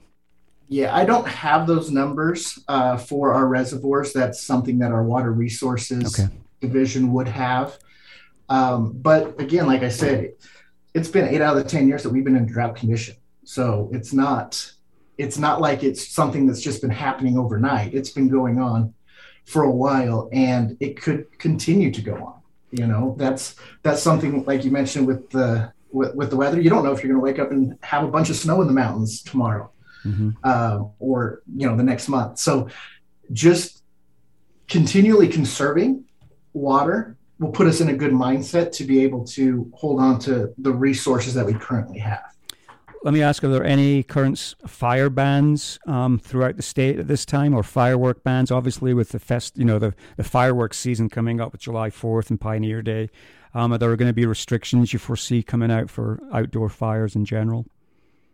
Yeah, 0.67 0.93
I 0.93 1.05
don't 1.05 1.27
have 1.29 1.65
those 1.65 1.91
numbers 1.91 2.59
uh, 2.67 2.97
for 2.97 3.33
our 3.33 3.47
reservoirs. 3.47 4.11
That's 4.11 4.43
something 4.43 4.79
that 4.79 4.91
our 4.91 5.03
water 5.03 5.31
resources 5.31 6.19
okay 6.19 6.29
division 6.59 7.11
would 7.13 7.27
have. 7.27 7.77
Um, 8.49 8.93
but 8.93 9.39
again, 9.39 9.67
like 9.67 9.83
I 9.83 9.89
said, 9.89 10.33
it's 10.93 11.09
been 11.09 11.27
eight 11.27 11.41
out 11.41 11.57
of 11.57 11.63
the 11.63 11.69
10 11.69 11.87
years 11.87 12.03
that 12.03 12.09
we've 12.09 12.23
been 12.23 12.35
in 12.35 12.45
drought 12.45 12.75
condition. 12.75 13.15
So 13.43 13.89
it's 13.93 14.13
not, 14.13 14.71
it's 15.17 15.37
not 15.37 15.61
like 15.61 15.83
it's 15.83 16.07
something 16.07 16.45
that's 16.45 16.61
just 16.61 16.81
been 16.81 16.89
happening 16.89 17.37
overnight. 17.37 17.93
It's 17.93 18.09
been 18.09 18.29
going 18.29 18.59
on 18.59 18.93
for 19.45 19.63
a 19.63 19.71
while 19.71 20.29
and 20.31 20.77
it 20.79 20.99
could 21.01 21.37
continue 21.39 21.91
to 21.91 22.01
go 22.01 22.15
on. 22.15 22.41
You 22.71 22.87
know, 22.87 23.15
that's, 23.17 23.55
that's 23.83 24.01
something 24.01 24.43
like 24.45 24.65
you 24.65 24.71
mentioned 24.71 25.07
with 25.07 25.29
the, 25.29 25.71
with, 25.91 26.15
with 26.15 26.29
the 26.29 26.35
weather, 26.35 26.59
you 26.59 26.69
don't 26.69 26.83
know 26.83 26.91
if 26.91 27.01
you're 27.01 27.13
going 27.13 27.21
to 27.21 27.23
wake 27.23 27.39
up 27.39 27.51
and 27.51 27.77
have 27.81 28.03
a 28.03 28.09
bunch 28.09 28.29
of 28.29 28.35
snow 28.35 28.61
in 28.61 28.67
the 28.67 28.73
mountains 28.73 29.21
tomorrow 29.21 29.71
mm-hmm. 30.05 30.31
uh, 30.43 30.83
or, 30.99 31.41
you 31.55 31.67
know, 31.67 31.77
the 31.77 31.83
next 31.83 32.09
month. 32.09 32.39
So 32.39 32.69
just 33.31 33.83
continually 34.67 35.27
conserving 35.27 36.03
water 36.57 37.17
will 37.39 37.51
put 37.51 37.67
us 37.67 37.81
in 37.81 37.89
a 37.89 37.93
good 37.93 38.11
mindset 38.11 38.71
to 38.73 38.83
be 38.83 39.03
able 39.03 39.23
to 39.23 39.71
hold 39.75 39.99
on 39.99 40.19
to 40.19 40.53
the 40.57 40.71
resources 40.71 41.33
that 41.35 41.45
we 41.45 41.53
currently 41.53 41.99
have. 41.99 42.23
Let 43.03 43.13
me 43.13 43.21
ask: 43.21 43.43
Are 43.43 43.47
there 43.47 43.63
any 43.63 44.03
current 44.03 44.55
fire 44.65 45.09
bans 45.09 45.79
um, 45.87 46.17
throughout 46.17 46.57
the 46.57 46.63
state 46.63 46.99
at 46.99 47.07
this 47.07 47.25
time, 47.25 47.53
or 47.53 47.63
firework 47.63 48.23
bans? 48.23 48.51
Obviously, 48.51 48.93
with 48.93 49.09
the 49.09 49.19
fest, 49.19 49.57
you 49.57 49.65
know, 49.65 49.77
the, 49.79 49.93
the 50.17 50.23
fireworks 50.23 50.77
season 50.77 51.07
coming 51.07 51.39
up 51.39 51.51
with 51.51 51.61
July 51.61 51.89
Fourth 51.89 52.31
and 52.31 52.41
Pioneer 52.41 52.81
Day, 52.81 53.09
um, 53.53 53.71
are 53.71 53.77
there 53.77 53.95
going 53.95 54.09
to 54.09 54.13
be 54.13 54.25
restrictions 54.25 54.93
you 54.93 54.99
foresee 54.99 55.43
coming 55.43 55.71
out 55.71 55.89
for 55.89 56.19
outdoor 56.33 56.69
fires 56.69 57.15
in 57.15 57.23
general? 57.23 57.67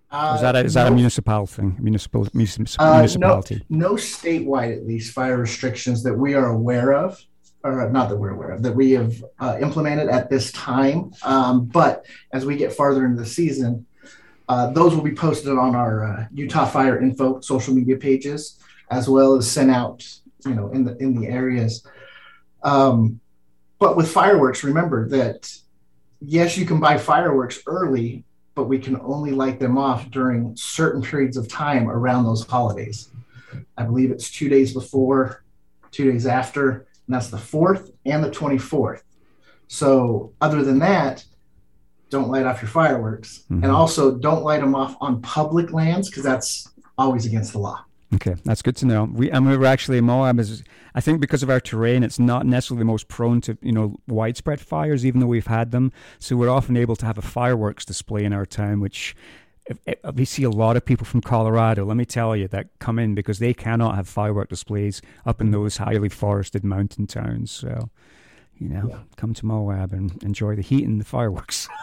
Uh, 0.09 0.33
is 0.35 0.41
that 0.41 0.55
a, 0.55 0.59
is 0.59 0.75
no, 0.75 0.83
that 0.83 0.91
a 0.91 0.95
municipal 0.95 1.45
thing? 1.45 1.75
Municipal, 1.79 2.27
municipal 2.33 2.85
uh, 2.85 2.93
municipality? 2.95 3.65
No, 3.69 3.89
no 3.89 3.93
statewide, 3.95 4.77
at 4.77 4.85
least, 4.85 5.11
fire 5.11 5.37
restrictions 5.37 6.03
that 6.03 6.13
we 6.13 6.35
are 6.35 6.47
aware 6.47 6.93
of 6.93 7.19
or 7.63 7.89
not 7.89 8.09
that 8.09 8.17
we're 8.17 8.31
aware 8.31 8.51
of, 8.51 8.61
that 8.63 8.75
we 8.75 8.91
have 8.91 9.23
uh, 9.39 9.57
implemented 9.61 10.09
at 10.09 10.29
this 10.29 10.51
time. 10.51 11.11
Um, 11.23 11.65
but 11.65 12.05
as 12.33 12.45
we 12.45 12.57
get 12.57 12.73
farther 12.73 13.05
into 13.05 13.21
the 13.21 13.27
season, 13.27 13.85
uh, 14.49 14.71
those 14.71 14.93
will 14.93 15.03
be 15.03 15.15
posted 15.15 15.57
on 15.57 15.73
our 15.73 16.03
uh, 16.03 16.25
Utah 16.33 16.65
Fire 16.65 16.99
Info 17.01 17.39
social 17.39 17.73
media 17.73 17.95
pages, 17.95 18.59
as 18.91 19.07
well 19.07 19.35
as 19.35 19.49
sent 19.49 19.71
out, 19.71 20.05
you 20.45 20.53
know, 20.53 20.69
in 20.71 20.83
the 20.83 20.97
in 20.97 21.19
the 21.19 21.27
areas. 21.27 21.87
Um, 22.63 23.21
but 23.79 23.95
with 23.95 24.11
fireworks, 24.11 24.63
remember 24.63 25.07
that 25.09 25.53
yes, 26.19 26.57
you 26.57 26.65
can 26.65 26.79
buy 26.79 26.97
fireworks 26.97 27.59
early, 27.65 28.25
but 28.55 28.65
we 28.65 28.79
can 28.79 28.99
only 29.01 29.31
light 29.31 29.59
them 29.59 29.77
off 29.77 30.11
during 30.11 30.55
certain 30.55 31.01
periods 31.01 31.37
of 31.37 31.47
time 31.47 31.89
around 31.89 32.25
those 32.25 32.45
holidays. 32.45 33.09
I 33.77 33.83
believe 33.83 34.11
it's 34.11 34.29
two 34.29 34.49
days 34.49 34.73
before, 34.73 35.43
two 35.91 36.11
days 36.11 36.25
after, 36.25 36.87
and 37.07 37.15
that's 37.15 37.29
the 37.29 37.37
4th 37.37 37.91
and 38.05 38.23
the 38.23 38.29
24th. 38.29 39.01
So, 39.67 40.33
other 40.39 40.63
than 40.63 40.79
that, 40.79 41.25
don't 42.09 42.29
light 42.29 42.45
off 42.45 42.61
your 42.61 42.69
fireworks. 42.69 43.43
Mm-hmm. 43.49 43.63
And 43.63 43.71
also, 43.71 44.15
don't 44.15 44.43
light 44.43 44.61
them 44.61 44.75
off 44.75 44.95
on 45.01 45.21
public 45.21 45.73
lands 45.73 46.09
because 46.09 46.23
that's 46.23 46.69
always 46.97 47.25
against 47.25 47.53
the 47.53 47.59
law. 47.59 47.83
Okay, 48.15 48.35
that's 48.45 48.61
good 48.61 48.75
to 48.77 48.85
know. 48.85 49.05
We 49.05 49.31
and 49.31 49.47
we 49.47 49.57
were 49.57 49.65
actually 49.65 49.99
Moab 49.99 50.39
is 50.39 50.63
I 50.93 51.01
think 51.01 51.19
because 51.19 51.41
of 51.41 51.49
our 51.49 51.59
terrain, 51.59 52.03
it's 52.03 52.19
not 52.19 52.45
necessarily 52.45 52.81
the 52.81 52.85
most 52.85 53.07
prone 53.07 53.41
to 53.41 53.57
you 53.61 53.71
know 53.71 53.95
widespread 54.07 54.61
fires, 54.61 55.05
even 55.05 55.19
though 55.19 55.27
we've 55.27 55.47
had 55.47 55.71
them. 55.71 55.91
So 56.19 56.35
we're 56.35 56.49
often 56.49 56.77
able 56.77 56.95
to 56.97 57.05
have 57.05 57.17
a 57.17 57.23
fireworks 57.23 57.85
display 57.85 58.23
in 58.23 58.33
our 58.33 58.45
town, 58.45 58.79
which 58.79 59.15
if, 59.65 59.77
if 59.85 60.15
we 60.15 60.25
see 60.25 60.43
a 60.43 60.49
lot 60.49 60.77
of 60.77 60.85
people 60.85 61.05
from 61.05 61.21
Colorado, 61.21 61.85
let 61.85 61.97
me 61.97 62.05
tell 62.05 62.35
you, 62.35 62.47
that 62.49 62.67
come 62.79 62.99
in 62.99 63.15
because 63.15 63.39
they 63.39 63.53
cannot 63.53 63.95
have 63.95 64.07
firework 64.07 64.49
displays 64.49 65.01
up 65.25 65.41
in 65.41 65.51
those 65.51 65.77
highly 65.77 66.09
forested 66.09 66.63
mountain 66.63 67.07
towns. 67.07 67.51
So, 67.51 67.89
you 68.57 68.69
know, 68.69 68.87
yeah. 68.89 68.99
come 69.15 69.33
to 69.33 69.45
Moab 69.45 69.93
and 69.93 70.21
enjoy 70.23 70.55
the 70.55 70.61
heat 70.61 70.85
and 70.85 70.99
the 70.99 71.05
fireworks. 71.05 71.67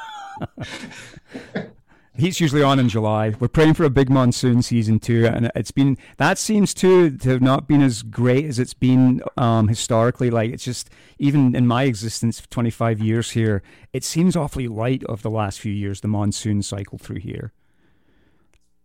Heat's 2.16 2.40
usually 2.40 2.62
on 2.62 2.78
in 2.78 2.88
July. 2.88 3.34
We're 3.38 3.48
praying 3.48 3.74
for 3.74 3.84
a 3.84 3.90
big 3.90 4.10
monsoon 4.10 4.62
season 4.62 4.98
too, 4.98 5.26
and 5.26 5.50
it's 5.54 5.70
been 5.70 5.96
that 6.18 6.38
seems 6.38 6.74
to 6.74 7.16
to 7.16 7.30
have 7.30 7.40
not 7.40 7.66
been 7.66 7.80
as 7.80 8.02
great 8.02 8.44
as 8.44 8.58
it's 8.58 8.74
been 8.74 9.22
um, 9.36 9.68
historically. 9.68 10.28
Like 10.28 10.50
it's 10.50 10.64
just 10.64 10.90
even 11.18 11.54
in 11.54 11.66
my 11.66 11.84
existence, 11.84 12.42
twenty 12.50 12.70
five 12.70 13.00
years 13.00 13.30
here, 13.30 13.62
it 13.92 14.04
seems 14.04 14.36
awfully 14.36 14.68
light 14.68 15.04
of 15.04 15.22
the 15.22 15.30
last 15.30 15.60
few 15.60 15.72
years. 15.72 16.00
The 16.00 16.08
monsoon 16.08 16.62
cycle 16.62 16.98
through 16.98 17.20
here. 17.20 17.52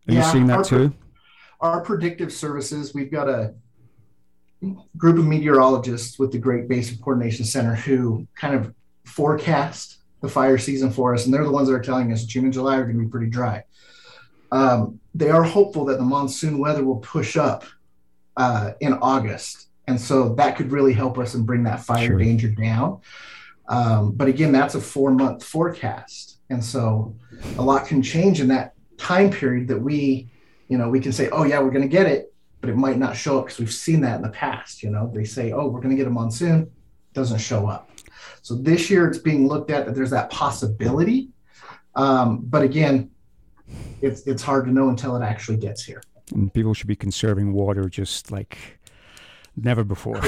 Are 0.07 0.13
yeah, 0.13 0.25
you 0.25 0.31
seeing 0.31 0.47
that 0.47 0.57
our, 0.57 0.63
too? 0.63 0.93
Our 1.61 1.81
predictive 1.81 2.31
services, 2.31 2.93
we've 2.93 3.11
got 3.11 3.27
a 3.27 3.53
group 4.97 5.17
of 5.17 5.25
meteorologists 5.25 6.17
with 6.19 6.31
the 6.31 6.37
Great 6.37 6.67
Basin 6.67 6.97
Coordination 6.97 7.45
Center 7.45 7.75
who 7.75 8.27
kind 8.35 8.55
of 8.55 8.73
forecast 9.05 9.99
the 10.21 10.29
fire 10.29 10.57
season 10.57 10.91
for 10.91 11.13
us, 11.13 11.25
and 11.25 11.33
they're 11.33 11.43
the 11.43 11.51
ones 11.51 11.67
that 11.67 11.75
are 11.75 11.81
telling 11.81 12.11
us 12.11 12.25
June 12.25 12.45
and 12.45 12.53
July 12.53 12.77
are 12.77 12.83
going 12.83 12.97
to 12.97 13.03
be 13.03 13.09
pretty 13.09 13.29
dry. 13.29 13.63
Um, 14.51 14.99
they 15.13 15.29
are 15.29 15.43
hopeful 15.43 15.85
that 15.85 15.97
the 15.97 16.03
monsoon 16.03 16.57
weather 16.57 16.83
will 16.83 16.97
push 16.97 17.37
up 17.37 17.63
uh, 18.37 18.71
in 18.79 18.93
August, 18.93 19.69
and 19.87 19.99
so 19.99 20.33
that 20.35 20.55
could 20.55 20.71
really 20.71 20.93
help 20.93 21.17
us 21.17 21.33
and 21.33 21.45
bring 21.45 21.63
that 21.63 21.81
fire 21.81 22.07
sure. 22.07 22.17
danger 22.17 22.49
down. 22.49 23.01
Um, 23.67 24.11
but 24.11 24.27
again, 24.27 24.51
that's 24.51 24.75
a 24.75 24.81
four 24.81 25.11
month 25.11 25.43
forecast, 25.43 26.39
and 26.49 26.63
so 26.63 27.15
a 27.57 27.61
lot 27.61 27.87
can 27.87 28.01
change 28.01 28.39
in 28.39 28.47
that 28.49 28.74
time 28.97 29.29
period 29.29 29.67
that 29.67 29.79
we, 29.79 30.29
you 30.67 30.77
know, 30.77 30.89
we 30.89 30.99
can 30.99 31.11
say, 31.11 31.29
oh 31.29 31.43
yeah, 31.43 31.59
we're 31.59 31.71
going 31.71 31.81
to 31.81 31.87
get 31.87 32.05
it, 32.05 32.33
but 32.61 32.69
it 32.69 32.75
might 32.75 32.97
not 32.97 33.15
show 33.15 33.39
up 33.39 33.45
because 33.45 33.59
we've 33.59 33.71
seen 33.71 34.01
that 34.01 34.17
in 34.17 34.21
the 34.21 34.29
past. 34.29 34.83
You 34.83 34.89
know, 34.89 35.11
they 35.13 35.25
say, 35.25 35.51
oh, 35.51 35.67
we're 35.67 35.81
going 35.81 35.91
to 35.91 35.95
get 35.95 36.07
a 36.07 36.11
monsoon, 36.11 36.71
doesn't 37.13 37.39
show 37.39 37.67
up. 37.67 37.89
So 38.41 38.55
this 38.55 38.89
year 38.89 39.07
it's 39.07 39.17
being 39.17 39.47
looked 39.47 39.71
at 39.71 39.85
that 39.85 39.95
there's 39.95 40.11
that 40.11 40.29
possibility. 40.29 41.29
Um, 41.95 42.41
but 42.43 42.61
again, 42.61 43.09
it's 44.01 44.27
it's 44.27 44.43
hard 44.43 44.65
to 44.65 44.71
know 44.71 44.89
until 44.89 45.15
it 45.15 45.23
actually 45.23 45.57
gets 45.57 45.83
here. 45.83 46.01
And 46.33 46.53
people 46.53 46.73
should 46.73 46.87
be 46.87 46.95
conserving 46.95 47.53
water 47.53 47.89
just 47.89 48.31
like 48.31 48.57
never 49.55 49.83
before. 49.83 50.19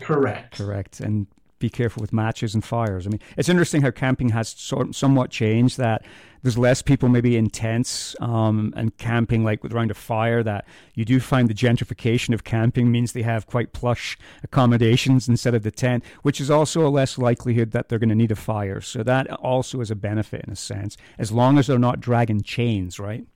Correct. 0.00 0.56
Correct. 0.56 1.00
And 1.00 1.26
be 1.60 1.70
careful 1.70 2.00
with 2.00 2.12
matches 2.12 2.54
and 2.54 2.64
fires. 2.64 3.06
I 3.06 3.10
mean, 3.10 3.20
it's 3.36 3.48
interesting 3.48 3.82
how 3.82 3.92
camping 3.92 4.30
has 4.30 4.48
sort 4.48 4.94
somewhat 4.94 5.30
changed 5.30 5.78
that 5.78 6.02
there's 6.42 6.56
less 6.56 6.80
people 6.80 7.08
maybe 7.08 7.36
in 7.36 7.50
tents 7.50 8.16
um, 8.20 8.72
and 8.76 8.96
camping 8.96 9.44
like 9.44 9.62
with 9.62 9.72
around 9.72 9.90
a 9.90 9.94
fire 9.94 10.42
that 10.42 10.64
you 10.94 11.04
do 11.04 11.20
find 11.20 11.48
the 11.48 11.54
gentrification 11.54 12.32
of 12.32 12.44
camping 12.44 12.90
means 12.90 13.12
they 13.12 13.22
have 13.22 13.46
quite 13.46 13.72
plush 13.72 14.18
accommodations 14.42 15.28
instead 15.28 15.54
of 15.54 15.62
the 15.62 15.70
tent 15.70 16.02
which 16.22 16.40
is 16.40 16.50
also 16.50 16.86
a 16.86 16.88
less 16.88 17.18
likelihood 17.18 17.72
that 17.72 17.88
they're 17.88 17.98
going 17.98 18.08
to 18.08 18.14
need 18.14 18.32
a 18.32 18.36
fire 18.36 18.80
so 18.80 19.02
that 19.02 19.30
also 19.34 19.80
is 19.80 19.90
a 19.90 19.94
benefit 19.94 20.42
in 20.46 20.52
a 20.52 20.56
sense 20.56 20.96
as 21.18 21.30
long 21.30 21.58
as 21.58 21.66
they're 21.66 21.78
not 21.78 22.00
dragging 22.00 22.40
chains 22.40 22.98
right 22.98 23.26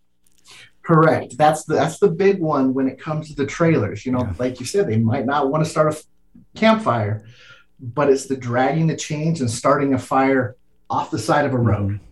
correct 0.82 1.36
that's 1.36 1.64
the 1.64 1.74
that's 1.74 1.98
the 1.98 2.08
big 2.08 2.40
one 2.40 2.72
when 2.72 2.88
it 2.88 2.98
comes 2.98 3.28
to 3.28 3.34
the 3.34 3.46
trailers 3.46 4.06
you 4.06 4.12
know 4.12 4.20
yeah. 4.20 4.32
like 4.38 4.60
you 4.60 4.66
said 4.66 4.86
they 4.86 4.98
might 4.98 5.26
not 5.26 5.50
want 5.50 5.62
to 5.62 5.70
start 5.70 5.94
a 5.94 6.04
campfire 6.54 7.24
but 7.80 8.10
it's 8.10 8.26
the 8.26 8.36
dragging 8.36 8.86
the 8.86 8.96
chains 8.96 9.40
and 9.40 9.50
starting 9.50 9.94
a 9.94 9.98
fire 9.98 10.56
off 10.90 11.10
the 11.10 11.18
side 11.18 11.44
of 11.44 11.54
a 11.54 11.58
road 11.58 11.92
mm-hmm 11.92 12.04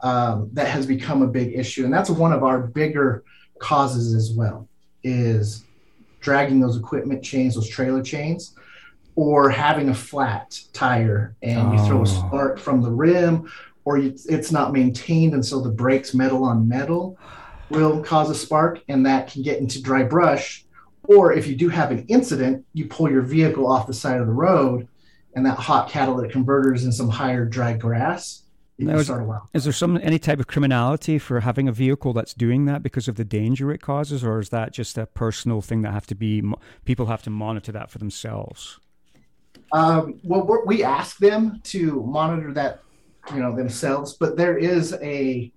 um, 0.00 0.50
that 0.52 0.68
has 0.68 0.86
become 0.86 1.22
a 1.22 1.26
big 1.26 1.54
issue, 1.54 1.84
and 1.84 1.92
that's 1.92 2.10
one 2.10 2.32
of 2.32 2.44
our 2.44 2.60
bigger 2.60 3.24
causes 3.58 4.14
as 4.14 4.32
well. 4.32 4.68
Is 5.02 5.64
dragging 6.20 6.60
those 6.60 6.76
equipment 6.76 7.22
chains, 7.22 7.54
those 7.54 7.68
trailer 7.68 8.02
chains, 8.02 8.54
or 9.16 9.50
having 9.50 9.88
a 9.88 9.94
flat 9.94 10.60
tire 10.72 11.36
and 11.42 11.72
you 11.72 11.86
throw 11.86 11.98
a 11.98 12.02
oh. 12.02 12.04
spark 12.04 12.58
from 12.58 12.82
the 12.82 12.90
rim, 12.90 13.50
or 13.84 13.98
you, 13.98 14.14
it's 14.28 14.52
not 14.52 14.72
maintained, 14.72 15.34
and 15.34 15.44
so 15.44 15.60
the 15.60 15.70
brakes 15.70 16.14
metal 16.14 16.44
on 16.44 16.68
metal 16.68 17.18
will 17.70 18.02
cause 18.02 18.30
a 18.30 18.34
spark, 18.34 18.80
and 18.88 19.04
that 19.06 19.30
can 19.30 19.42
get 19.42 19.60
into 19.60 19.82
dry 19.82 20.02
brush. 20.02 20.64
Or 21.08 21.32
if 21.32 21.48
you 21.48 21.56
do 21.56 21.68
have 21.68 21.90
an 21.90 22.06
incident, 22.06 22.64
you 22.72 22.86
pull 22.86 23.10
your 23.10 23.22
vehicle 23.22 23.66
off 23.66 23.88
the 23.88 23.94
side 23.94 24.20
of 24.20 24.26
the 24.26 24.32
road, 24.32 24.86
and 25.34 25.44
that 25.44 25.58
hot 25.58 25.90
catalytic 25.90 26.30
converter 26.30 26.72
is 26.72 26.84
in 26.84 26.92
some 26.92 27.08
higher 27.08 27.44
dry 27.44 27.76
grass 27.76 28.44
now, 28.80 28.96
is, 28.96 29.10
is, 29.54 29.64
there 29.64 29.72
some 29.72 29.98
any 30.00 30.20
type 30.20 30.38
of 30.38 30.46
criminality 30.46 31.18
for 31.18 31.40
having 31.40 31.66
a 31.66 31.72
vehicle 31.72 32.12
that's 32.12 32.32
doing 32.32 32.66
that 32.66 32.80
because 32.80 33.08
of 33.08 33.16
the 33.16 33.24
danger 33.24 33.72
it 33.72 33.82
causes, 33.82 34.22
or 34.22 34.38
is 34.38 34.50
that 34.50 34.72
just 34.72 34.96
a 34.96 35.06
personal 35.06 35.60
thing 35.60 35.82
that 35.82 35.92
have 35.92 36.06
to 36.06 36.14
be 36.14 36.44
people 36.84 37.06
have 37.06 37.22
to 37.24 37.30
monitor 37.30 37.72
that 37.72 37.90
for 37.90 37.98
themselves? 37.98 38.78
Um, 39.72 40.20
well, 40.22 40.62
we 40.64 40.84
ask 40.84 41.18
them 41.18 41.60
to 41.64 42.04
monitor 42.04 42.52
that, 42.52 42.80
you 43.34 43.40
know, 43.40 43.54
themselves, 43.54 44.14
but 44.14 44.36
there 44.36 44.56
is 44.56 44.92
a 45.02 45.52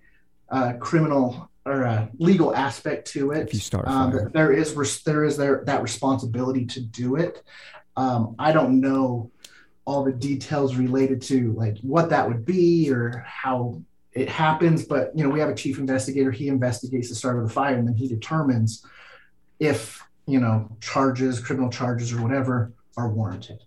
uh, 0.49 0.73
criminal 0.79 1.50
or 1.65 1.83
a 1.83 2.09
legal 2.17 2.55
aspect 2.55 3.07
to 3.11 3.31
it. 3.31 3.47
If 3.47 3.53
you 3.53 3.59
start, 3.59 3.87
um, 3.87 4.31
there 4.33 4.51
is 4.51 4.73
there 5.03 5.23
is 5.23 5.37
there 5.37 5.63
that 5.65 5.81
responsibility 5.81 6.65
to 6.65 6.81
do 6.81 7.15
it. 7.15 7.43
Um, 7.95 8.35
I 8.39 8.51
don't 8.51 8.79
know 8.79 9.31
all 9.85 10.03
the 10.03 10.11
details 10.11 10.75
related 10.75 11.21
to 11.21 11.53
like 11.53 11.77
what 11.79 12.09
that 12.09 12.27
would 12.27 12.45
be 12.45 12.91
or 12.91 13.23
how 13.27 13.81
it 14.13 14.29
happens. 14.29 14.85
But 14.85 15.11
you 15.15 15.23
know, 15.23 15.29
we 15.29 15.39
have 15.39 15.49
a 15.49 15.55
chief 15.55 15.77
investigator. 15.77 16.31
He 16.31 16.47
investigates 16.47 17.09
the 17.09 17.15
start 17.15 17.37
of 17.37 17.43
the 17.47 17.53
fire, 17.53 17.75
and 17.75 17.87
then 17.87 17.95
he 17.95 18.07
determines 18.07 18.85
if 19.59 20.03
you 20.25 20.39
know 20.39 20.75
charges, 20.81 21.39
criminal 21.39 21.69
charges, 21.69 22.11
or 22.11 22.21
whatever 22.21 22.73
are 22.97 23.09
warranted. 23.09 23.63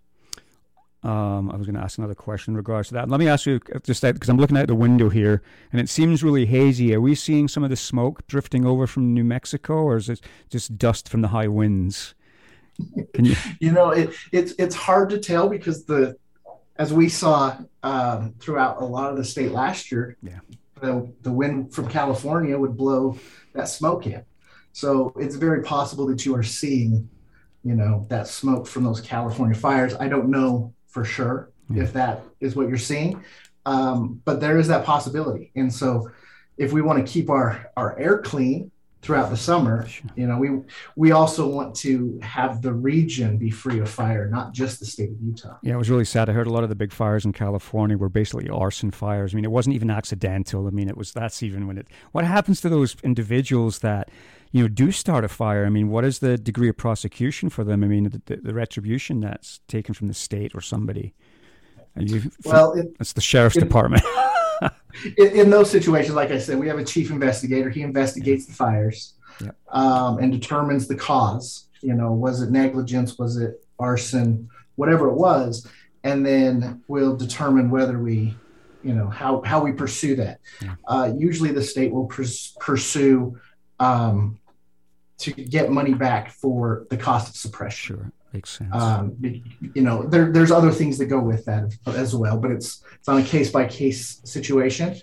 Um, 1.05 1.51
I 1.51 1.57
was 1.57 1.67
going 1.67 1.77
to 1.77 1.83
ask 1.83 1.99
another 1.99 2.15
question 2.15 2.53
in 2.53 2.57
regards 2.57 2.89
to 2.89 2.95
that. 2.95 3.11
Let 3.11 3.21
me 3.21 3.29
ask 3.29 3.45
you 3.45 3.61
just 3.83 4.01
that 4.01 4.15
because 4.15 4.31
I'm 4.31 4.39
looking 4.39 4.57
out 4.57 4.69
the 4.69 4.75
window 4.75 5.11
here 5.11 5.43
and 5.71 5.79
it 5.79 5.91
seems 5.91 6.25
really 6.25 6.47
hazy. 6.47 6.95
Are 6.95 7.01
we 7.01 7.15
seeing 7.15 7.47
some 7.47 7.63
of 7.63 7.69
the 7.69 7.77
smoke 7.77 8.27
drifting 8.27 8.65
over 8.65 8.87
from 8.87 9.13
New 9.13 9.23
Mexico, 9.25 9.75
or 9.75 9.97
is 9.99 10.09
it 10.09 10.23
just 10.49 10.79
dust 10.79 11.11
from 11.11 11.21
the 11.21 11.29
high 11.29 11.49
winds? 11.49 12.15
You-, 13.19 13.37
you 13.61 13.71
know, 13.71 13.91
it, 13.91 14.15
it's 14.33 14.53
it's 14.59 14.75
hard 14.75 15.11
to 15.11 15.19
tell 15.19 15.51
because 15.51 15.85
the 15.85 16.17
as 16.77 16.93
we 16.93 17.11
saw 17.11 17.57
um, 17.83 18.35
throughout 18.41 18.81
a 18.81 18.85
lot 18.85 19.11
of 19.11 19.19
the 19.19 19.25
state 19.25 19.53
last 19.53 19.93
year, 19.93 20.17
yeah. 20.23 20.41
the 20.81 21.13
the 21.21 21.31
wind 21.31 21.75
from 21.75 21.89
California 21.89 22.59
would 22.59 22.79
blow 22.79 23.19
that 23.53 23.69
smoke 23.69 24.07
in. 24.07 24.25
So 24.73 25.13
it's 25.21 25.37
very 25.37 25.63
possible 25.63 26.07
that 26.07 26.25
you 26.25 26.35
are 26.35 26.43
seeing, 26.43 27.09
you 27.63 27.75
know, 27.75 28.07
that 28.09 28.27
smoke 28.27 28.67
from 28.67 28.85
those 28.85 29.01
California 29.03 29.55
fires. 29.55 29.95
I 29.95 30.09
don't 30.09 30.31
know 30.31 30.75
for 30.95 31.05
sure 31.05 31.51
yeah. 31.69 31.83
if 31.83 31.93
that 31.93 32.23
is 32.41 32.55
what 32.55 32.69
you're 32.69 32.79
seeing, 32.79 33.23
um, 33.67 34.23
but 34.25 34.41
there 34.41 34.59
is 34.59 34.69
that 34.69 34.85
possibility. 34.85 35.51
And 35.57 35.73
so, 35.73 36.11
if 36.57 36.73
we 36.73 36.83
want 36.83 37.05
to 37.05 37.13
keep 37.13 37.29
our 37.29 37.71
our 37.77 37.99
air 37.99 38.19
clean, 38.19 38.71
throughout 39.05 39.29
the 39.29 39.37
summer. 39.37 39.87
You 40.17 40.27
know, 40.27 40.39
we 40.39 40.61
we 40.97 41.13
also 41.13 41.47
want 41.47 41.75
to 41.77 42.19
have 42.23 42.63
the 42.63 42.73
region 42.73 43.37
be 43.37 43.51
free 43.51 43.79
of 43.79 43.89
fire, 43.89 44.29
not 44.29 44.53
just 44.53 44.81
the 44.81 44.87
state 44.87 45.11
of 45.11 45.21
Utah. 45.21 45.59
Yeah, 45.63 45.75
it 45.75 45.77
was 45.77 45.91
really 45.91 46.07
sad. 46.07 46.29
I 46.29 46.33
heard 46.33 46.47
a 46.47 46.53
lot 46.53 46.63
of 46.63 46.71
the 46.71 46.75
big 46.75 46.93
fires 46.93 47.25
in 47.25 47.33
California 47.33 47.99
were 47.99 48.09
basically 48.09 48.49
arson 48.49 48.91
fires. 48.91 49.35
I 49.35 49.37
mean, 49.37 49.45
it 49.45 49.51
wasn't 49.51 49.75
even 49.77 49.91
accidental. 49.91 50.67
I 50.67 50.71
mean, 50.71 50.89
it 50.89 50.97
was 50.97 51.13
that's 51.13 51.43
even 51.43 51.67
when 51.67 51.77
it. 51.77 51.87
What 52.13 52.25
happens 52.25 52.61
to 52.63 52.69
those 52.69 52.97
individuals 53.05 53.81
that? 53.81 54.09
You 54.55 54.63
know, 54.63 54.69
do 54.69 54.93
start 54.93 55.25
a 55.25 55.29
fire. 55.29 55.67
I 55.67 55.69
mean, 55.69 55.89
what 55.89 56.05
is 56.05 56.21
the 56.21 56.39
degree 56.39 56.69
of 56.69 56.77
prosecution 56.77 57.49
for 57.49 57.65
them? 57.65 57.83
I 57.83 57.89
mean, 57.89 58.05
the, 58.05 58.23
the, 58.27 58.37
the 58.37 58.55
retribution 58.55 59.19
that's 59.19 59.59
taken 59.67 59.95
from 59.95 60.07
the 60.07 60.15
state 60.15 60.53
or 60.55 60.61
somebody. 60.61 61.13
You, 61.97 62.31
well, 62.45 62.73
it, 62.75 62.95
it's 63.01 63.15
the 63.15 63.21
sheriff's 63.21 63.57
it, 63.57 63.61
department. 63.61 64.05
in, 65.19 65.27
in, 65.27 65.51
those 65.51 65.69
situations, 65.69 66.15
like 66.15 66.31
I 66.31 66.39
said, 66.39 66.57
we 66.61 66.69
have 66.69 66.79
a 66.79 66.85
chief 66.85 67.11
investigator. 67.11 67.69
He 67.69 67.83
investigates 67.83 68.47
the 68.47 68.53
fires 68.53 69.15
yep. 69.41 69.57
um, 69.73 70.19
and 70.19 70.31
determines 70.31 70.87
the 70.87 70.95
cause. 70.95 71.67
You 71.81 71.95
know, 71.95 72.13
was 72.13 72.41
it 72.41 72.53
negligence? 72.53 73.19
Was 73.19 73.37
it 73.37 73.67
arson? 73.81 74.49
Whatever 74.77 75.09
it 75.09 75.15
was, 75.15 75.67
and 76.05 76.25
then 76.25 76.81
we'll 76.87 77.17
determine 77.17 77.71
whether 77.71 77.99
we, 77.99 78.37
you 78.85 78.95
know, 78.95 79.09
how 79.09 79.43
how 79.43 79.65
we 79.65 79.73
pursue 79.73 80.15
that. 80.15 80.39
Yeah. 80.63 80.75
Uh, 80.87 81.13
usually, 81.17 81.51
the 81.51 81.63
state 81.63 81.93
will 81.93 82.07
pers- 82.07 82.57
pursue 82.61 83.37
um, 83.81 84.39
to 85.19 85.33
get 85.33 85.71
money 85.71 85.95
back 85.95 86.31
for 86.31 86.87
the 86.91 86.97
cost 86.97 87.29
of 87.29 87.37
suppression. 87.37 87.97
Sure. 87.97 88.13
Makes 88.33 88.59
sense. 88.59 88.75
Um, 88.75 89.17
you 89.75 89.83
know, 89.83 90.03
there, 90.03 90.33
there's 90.33 90.51
other 90.51 90.73
things 90.73 90.99
that 90.99 91.07
go 91.07 91.21
with 91.21 91.45
that 91.45 91.73
as 91.87 92.17
well, 92.17 92.37
but 92.37 92.51
it's 92.51 92.83
it's 92.99 93.09
on 93.09 93.21
a 93.21 93.25
case 93.25 93.51
by 93.51 93.67
case 93.67 94.21
situation. 94.25 94.97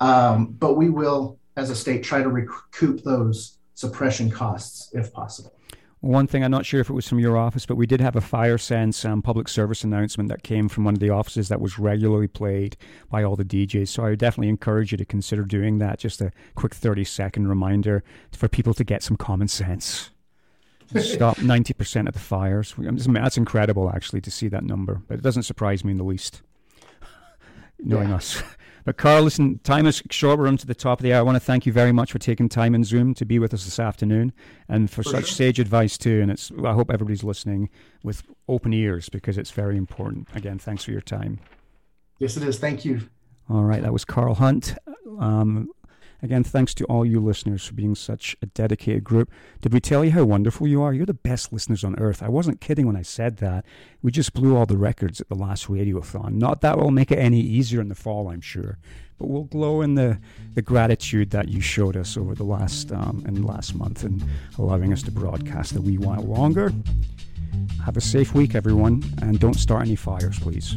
Um, 0.00 0.46
but 0.52 0.78
we 0.78 0.88
will, 0.88 1.38
as 1.56 1.68
a 1.68 1.76
state, 1.76 2.02
try 2.02 2.22
to 2.22 2.28
recoup 2.30 3.02
those 3.02 3.58
suppression 3.74 4.30
costs 4.30 4.90
if 4.94 5.12
possible. 5.12 5.52
One 6.00 6.26
thing, 6.26 6.42
I'm 6.42 6.50
not 6.50 6.64
sure 6.64 6.80
if 6.80 6.88
it 6.88 6.94
was 6.94 7.06
from 7.06 7.18
your 7.18 7.36
office, 7.36 7.66
but 7.66 7.76
we 7.76 7.86
did 7.86 8.00
have 8.00 8.16
a 8.16 8.22
fire 8.22 8.56
sense 8.56 9.04
um, 9.04 9.20
public 9.20 9.48
service 9.48 9.84
announcement 9.84 10.30
that 10.30 10.42
came 10.42 10.68
from 10.68 10.84
one 10.84 10.94
of 10.94 11.00
the 11.00 11.10
offices 11.10 11.48
that 11.48 11.60
was 11.60 11.78
regularly 11.78 12.26
played 12.26 12.78
by 13.10 13.22
all 13.22 13.36
the 13.36 13.44
DJs. 13.44 13.88
So 13.88 14.04
I 14.04 14.10
would 14.10 14.18
definitely 14.18 14.48
encourage 14.48 14.92
you 14.92 14.98
to 14.98 15.04
consider 15.04 15.44
doing 15.44 15.78
that. 15.78 15.98
Just 15.98 16.22
a 16.22 16.32
quick 16.54 16.74
30 16.74 17.04
second 17.04 17.48
reminder 17.48 18.02
for 18.32 18.48
people 18.48 18.72
to 18.74 18.84
get 18.84 19.02
some 19.02 19.18
common 19.18 19.48
sense 19.48 20.10
stop 20.98 21.36
90% 21.36 22.08
of 22.08 22.14
the 22.14 22.18
fires. 22.18 22.74
That's 22.78 23.36
incredible, 23.36 23.90
actually, 23.90 24.22
to 24.22 24.30
see 24.30 24.48
that 24.48 24.64
number. 24.64 25.02
But 25.06 25.18
it 25.18 25.22
doesn't 25.22 25.44
surprise 25.44 25.84
me 25.84 25.92
in 25.92 25.98
the 25.98 26.04
least, 26.04 26.42
knowing 27.78 28.08
yeah. 28.08 28.16
us. 28.16 28.42
But 28.84 28.96
Carl, 28.96 29.22
listen, 29.22 29.58
time 29.64 29.86
is 29.86 30.02
short. 30.10 30.38
We're 30.38 30.48
on 30.48 30.56
to 30.58 30.66
the 30.66 30.74
top 30.74 31.00
of 31.00 31.02
the 31.02 31.12
hour. 31.12 31.20
I 31.20 31.22
want 31.22 31.36
to 31.36 31.40
thank 31.40 31.66
you 31.66 31.72
very 31.72 31.92
much 31.92 32.12
for 32.12 32.18
taking 32.18 32.48
time 32.48 32.74
in 32.74 32.84
Zoom 32.84 33.14
to 33.14 33.24
be 33.24 33.38
with 33.38 33.52
us 33.52 33.64
this 33.64 33.78
afternoon 33.78 34.32
and 34.68 34.90
for, 34.90 35.02
for 35.02 35.10
such 35.10 35.26
sure. 35.26 35.34
sage 35.34 35.60
advice 35.60 35.98
too. 35.98 36.20
And 36.20 36.30
it's 36.30 36.50
I 36.64 36.72
hope 36.72 36.90
everybody's 36.90 37.24
listening 37.24 37.70
with 38.02 38.22
open 38.48 38.72
ears 38.72 39.08
because 39.08 39.38
it's 39.38 39.50
very 39.50 39.76
important. 39.76 40.28
Again, 40.34 40.58
thanks 40.58 40.84
for 40.84 40.92
your 40.92 41.00
time. 41.00 41.40
Yes, 42.18 42.36
it 42.36 42.42
is. 42.42 42.58
Thank 42.58 42.84
you. 42.84 43.00
All 43.48 43.64
right, 43.64 43.82
that 43.82 43.92
was 43.92 44.04
Carl 44.04 44.34
Hunt. 44.34 44.76
Um, 45.18 45.70
Again, 46.22 46.44
thanks 46.44 46.74
to 46.74 46.84
all 46.84 47.04
you 47.04 47.20
listeners 47.20 47.64
for 47.66 47.74
being 47.74 47.94
such 47.94 48.36
a 48.42 48.46
dedicated 48.46 49.04
group. 49.04 49.30
Did 49.62 49.72
we 49.72 49.80
tell 49.80 50.04
you 50.04 50.10
how 50.10 50.24
wonderful 50.24 50.66
you 50.66 50.82
are? 50.82 50.92
You're 50.92 51.06
the 51.06 51.14
best 51.14 51.52
listeners 51.52 51.82
on 51.82 51.98
earth. 51.98 52.22
I 52.22 52.28
wasn't 52.28 52.60
kidding 52.60 52.86
when 52.86 52.96
I 52.96 53.02
said 53.02 53.38
that. 53.38 53.64
We 54.02 54.10
just 54.10 54.34
blew 54.34 54.56
all 54.56 54.66
the 54.66 54.76
records 54.76 55.20
at 55.20 55.28
the 55.28 55.34
last 55.34 55.68
radiothon. 55.68 56.34
Not 56.34 56.60
that 56.60 56.78
will 56.78 56.90
make 56.90 57.10
it 57.10 57.18
any 57.18 57.40
easier 57.40 57.80
in 57.80 57.88
the 57.88 57.94
fall, 57.94 58.28
I'm 58.28 58.42
sure, 58.42 58.78
but 59.18 59.28
we'll 59.28 59.44
glow 59.44 59.80
in 59.80 59.94
the, 59.94 60.18
the 60.54 60.62
gratitude 60.62 61.30
that 61.30 61.48
you 61.48 61.60
showed 61.60 61.96
us 61.96 62.16
over 62.16 62.34
the 62.34 62.44
last 62.44 62.92
um, 62.92 63.22
and 63.26 63.44
last 63.44 63.74
month 63.74 64.04
and 64.04 64.22
allowing 64.58 64.92
us 64.92 65.02
to 65.04 65.10
broadcast 65.10 65.74
a 65.76 65.80
wee 65.80 65.98
while 65.98 66.22
longer. 66.22 66.72
Have 67.84 67.96
a 67.96 68.00
safe 68.00 68.34
week, 68.34 68.54
everyone, 68.54 69.02
and 69.22 69.40
don't 69.40 69.54
start 69.54 69.86
any 69.86 69.96
fires, 69.96 70.38
please. 70.38 70.76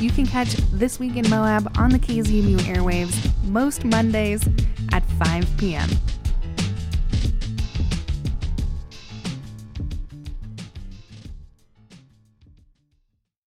You 0.00 0.10
can 0.10 0.26
catch 0.26 0.54
This 0.72 0.98
Week 0.98 1.16
in 1.16 1.28
Moab 1.30 1.72
on 1.78 1.90
the 1.90 1.98
KZMU 1.98 2.58
airwaves 2.60 3.30
most 3.44 3.84
Mondays 3.84 4.46
at 4.92 5.04
5 5.18 5.48
p.m. 5.56 5.88